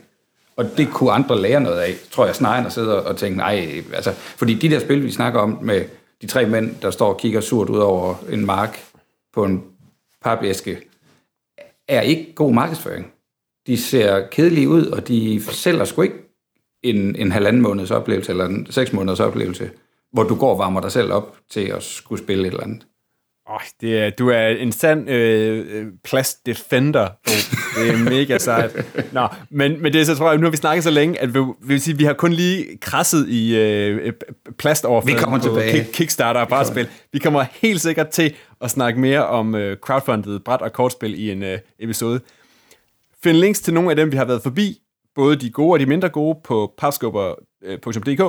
Og 0.57 0.77
det 0.77 0.89
kunne 0.91 1.11
andre 1.11 1.41
lære 1.41 1.59
noget 1.59 1.79
af, 1.79 1.93
tror 2.11 2.25
jeg, 2.25 2.35
snarere 2.35 2.57
end 2.57 2.67
at 2.67 2.73
sidde 2.73 3.05
og 3.05 3.17
tænke, 3.17 3.37
nej, 3.37 3.83
altså, 3.93 4.11
fordi 4.11 4.53
de 4.53 4.69
der 4.69 4.79
spil, 4.79 5.03
vi 5.03 5.11
snakker 5.11 5.39
om 5.39 5.59
med 5.61 5.85
de 6.21 6.27
tre 6.27 6.45
mænd, 6.45 6.75
der 6.81 6.91
står 6.91 7.07
og 7.09 7.17
kigger 7.17 7.41
surt 7.41 7.69
ud 7.69 7.79
over 7.79 8.15
en 8.29 8.45
mark 8.45 8.83
på 9.33 9.43
en 9.43 9.63
papæske, 10.23 10.77
er 11.87 12.01
ikke 12.01 12.33
god 12.35 12.53
markedsføring. 12.53 13.11
De 13.67 13.77
ser 13.77 14.27
kedelige 14.31 14.69
ud, 14.69 14.85
og 14.85 15.07
de 15.07 15.41
sælger 15.43 15.85
sgu 15.85 16.01
ikke 16.01 16.15
en, 16.83 17.15
en 17.15 17.31
halvanden 17.31 17.61
måneds 17.61 17.91
oplevelse, 17.91 18.31
eller 18.31 18.45
en 18.45 18.67
seks 18.69 18.93
måneders 18.93 19.19
oplevelse, 19.19 19.69
hvor 20.13 20.23
du 20.23 20.35
går 20.35 20.51
og 20.51 20.59
varmer 20.59 20.81
dig 20.81 20.91
selv 20.91 21.13
op 21.13 21.37
til 21.51 21.61
at 21.61 21.83
skulle 21.83 22.23
spille 22.23 22.47
et 22.47 22.51
eller 22.51 22.63
andet. 22.63 22.85
Oh, 23.49 23.59
det 23.81 23.99
er, 23.99 24.09
du 24.09 24.29
er 24.29 24.47
en 24.47 24.71
sand 24.71 25.09
øh, 25.09 25.65
øh, 25.69 25.85
plast 26.03 26.45
defender. 26.45 27.07
Bo. 27.25 27.31
Det 27.81 27.89
er 27.89 27.97
mega 27.97 28.37
sejt. 28.37 28.85
Nå, 29.11 29.27
men, 29.49 29.81
men 29.81 29.93
det 29.93 30.01
er 30.01 30.05
så, 30.05 30.15
tror 30.15 30.29
jeg, 30.29 30.37
nu 30.37 30.45
har 30.45 30.51
vi 30.51 30.57
snakket 30.57 30.83
så 30.83 30.89
længe, 30.89 31.21
at 31.21 31.33
vi, 31.33 31.39
vi, 31.39 31.45
vil 31.61 31.81
sige, 31.81 31.97
vi 31.97 32.03
har 32.03 32.13
kun 32.13 32.33
lige 32.33 32.77
krasset 32.81 33.29
i 33.29 33.57
øh, 33.57 34.13
plastoverfladen 34.57 35.17
Vi 35.17 35.23
kommer 35.23 35.39
tilbage. 35.39 35.71
Kick, 35.71 35.93
Kickstarter 35.93 36.41
og 36.41 36.47
brætspil. 36.47 36.87
Vi 37.13 37.19
kommer 37.19 37.45
helt 37.61 37.81
sikkert 37.81 38.09
til 38.09 38.35
at 38.61 38.71
snakke 38.71 38.99
mere 38.99 39.25
om 39.27 39.55
øh, 39.55 39.77
crowdfundet 39.77 40.43
bræt- 40.43 40.61
og 40.61 40.73
kortspil 40.73 41.19
i 41.19 41.31
en 41.31 41.43
øh, 41.43 41.59
episode. 41.79 42.19
Find 43.25 43.37
links 43.37 43.61
til 43.61 43.73
nogle 43.73 43.89
af 43.89 43.95
dem, 43.95 44.11
vi 44.11 44.17
har 44.17 44.25
været 44.25 44.41
forbi, 44.43 44.81
både 45.15 45.35
de 45.35 45.49
gode 45.49 45.73
og 45.73 45.79
de 45.79 45.85
mindre 45.85 46.09
gode, 46.09 46.39
på 46.43 46.73
papskubber.dk, 46.77 48.21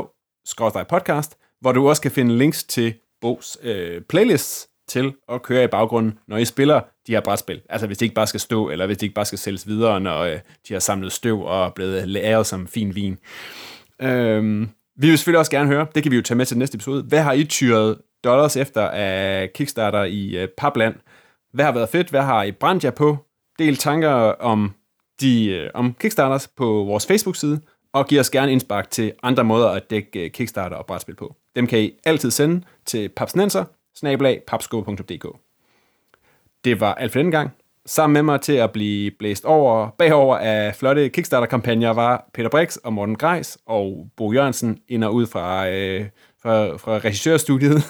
podcast, 0.88 1.36
hvor 1.60 1.72
du 1.72 1.88
også 1.88 2.02
kan 2.02 2.10
finde 2.10 2.38
links 2.38 2.64
til 2.64 2.94
Bo's 3.24 3.68
øh, 3.68 4.00
playlists 4.00 4.68
til 4.88 5.12
at 5.28 5.42
køre 5.42 5.64
i 5.64 5.66
baggrunden, 5.66 6.18
når 6.28 6.36
I 6.36 6.44
spiller 6.44 6.80
de 7.06 7.12
her 7.12 7.20
brætspil. 7.20 7.60
Altså 7.68 7.86
hvis 7.86 7.98
det 7.98 8.06
ikke 8.06 8.14
bare 8.14 8.26
skal 8.26 8.40
stå, 8.40 8.70
eller 8.70 8.86
hvis 8.86 8.96
det 8.96 9.02
ikke 9.02 9.14
bare 9.14 9.24
skal 9.24 9.38
sælges 9.38 9.66
videre, 9.66 10.00
når 10.00 10.20
øh, 10.20 10.38
de 10.68 10.72
har 10.72 10.80
samlet 10.80 11.12
støv 11.12 11.42
og 11.42 11.66
er 11.66 11.70
blevet 11.70 12.08
læret 12.08 12.46
som 12.46 12.66
fin 12.66 12.94
vin. 12.94 13.18
Øhm, 14.02 14.68
vi 14.98 15.08
vil 15.08 15.18
selvfølgelig 15.18 15.38
også 15.38 15.50
gerne 15.50 15.68
høre, 15.68 15.86
det 15.94 16.02
kan 16.02 16.12
vi 16.12 16.16
jo 16.16 16.22
tage 16.22 16.38
med 16.38 16.46
til 16.46 16.54
den 16.54 16.58
næste 16.58 16.76
episode, 16.76 17.02
hvad 17.02 17.20
har 17.20 17.32
I 17.32 17.44
tyret 17.44 17.98
dollars 18.24 18.56
efter 18.56 18.88
af 18.88 19.50
Kickstarter 19.54 20.04
i 20.04 20.36
øh, 20.36 20.48
Papland? 20.58 20.94
Hvad 21.52 21.64
har 21.64 21.72
været 21.72 21.88
fedt? 21.88 22.10
Hvad 22.10 22.22
har 22.22 22.42
I 22.42 22.52
brændt 22.52 22.84
jer 22.84 22.90
på? 22.90 23.18
Del 23.58 23.76
tanker 23.76 24.10
om, 24.40 24.74
de, 25.20 25.46
øh, 25.48 25.70
om 25.74 25.94
Kickstarters 26.00 26.48
på 26.48 26.64
vores 26.64 27.06
Facebook-side, 27.06 27.60
og 27.92 28.06
giv 28.06 28.20
os 28.20 28.30
gerne 28.30 28.52
indspark 28.52 28.90
til 28.90 29.12
andre 29.22 29.44
måder 29.44 29.68
at 29.68 29.90
dække 29.90 30.24
øh, 30.24 30.30
Kickstarter 30.30 30.76
og 30.76 30.86
brætspil 30.86 31.14
på. 31.14 31.34
Dem 31.56 31.66
kan 31.66 31.78
I 31.78 31.92
altid 32.04 32.30
sende 32.30 32.62
til 32.86 33.08
papsnenser, 33.08 33.64
Det 36.64 36.80
var 36.80 36.94
alt 36.94 37.12
for 37.12 37.18
denne 37.18 37.30
gang. 37.32 37.50
Sammen 37.86 38.12
med 38.12 38.22
mig 38.22 38.40
til 38.40 38.52
at 38.52 38.72
blive 38.72 39.10
blæst 39.10 39.44
over, 39.44 39.90
bagover 39.98 40.36
af 40.36 40.74
flotte 40.74 41.08
Kickstarter-kampagner 41.08 41.90
var 41.90 42.28
Peter 42.34 42.48
Brix 42.48 42.76
og 42.76 42.92
Morten 42.92 43.16
Greis 43.16 43.58
og 43.66 44.08
Bo 44.16 44.32
Jørgensen 44.32 44.78
ind 44.88 45.04
og 45.04 45.14
ud 45.14 45.26
fra, 45.26 45.68
øh, 45.68 46.06
fra, 46.42 46.76
fra 46.76 46.98
regissørstudiet. 46.98 47.82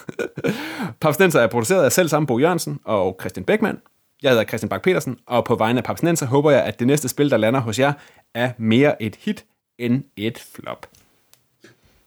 Papsnenser 1.01 1.41
er 1.41 1.47
produceret 1.47 1.85
af 1.85 1.93
selv 1.93 2.09
samme 2.09 2.27
Bo 2.27 2.39
Jørgensen 2.39 2.81
og 2.85 3.17
Christian 3.21 3.45
Beckmann. 3.45 3.81
Jeg 4.27 4.33
hedder 4.33 4.45
Christian 4.45 4.69
Bak 4.69 4.83
petersen 4.83 5.19
og 5.27 5.45
på 5.45 5.55
vegne 5.55 5.79
af 5.79 5.85
Papsnenser 5.85 6.27
håber 6.27 6.51
jeg, 6.51 6.63
at 6.63 6.79
det 6.79 6.87
næste 6.87 7.09
spil, 7.09 7.31
der 7.31 7.37
lander 7.37 7.61
hos 7.61 7.79
jer, 7.79 7.93
er 8.35 8.53
mere 8.59 9.03
et 9.03 9.17
hit 9.17 9.45
end 9.79 10.05
et 10.17 10.39
flop. 10.39 10.87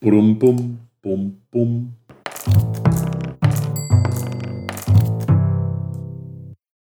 Bum, 0.01 0.39
bum, 0.39 0.79
bum, 1.03 1.35
bum. 1.51 1.87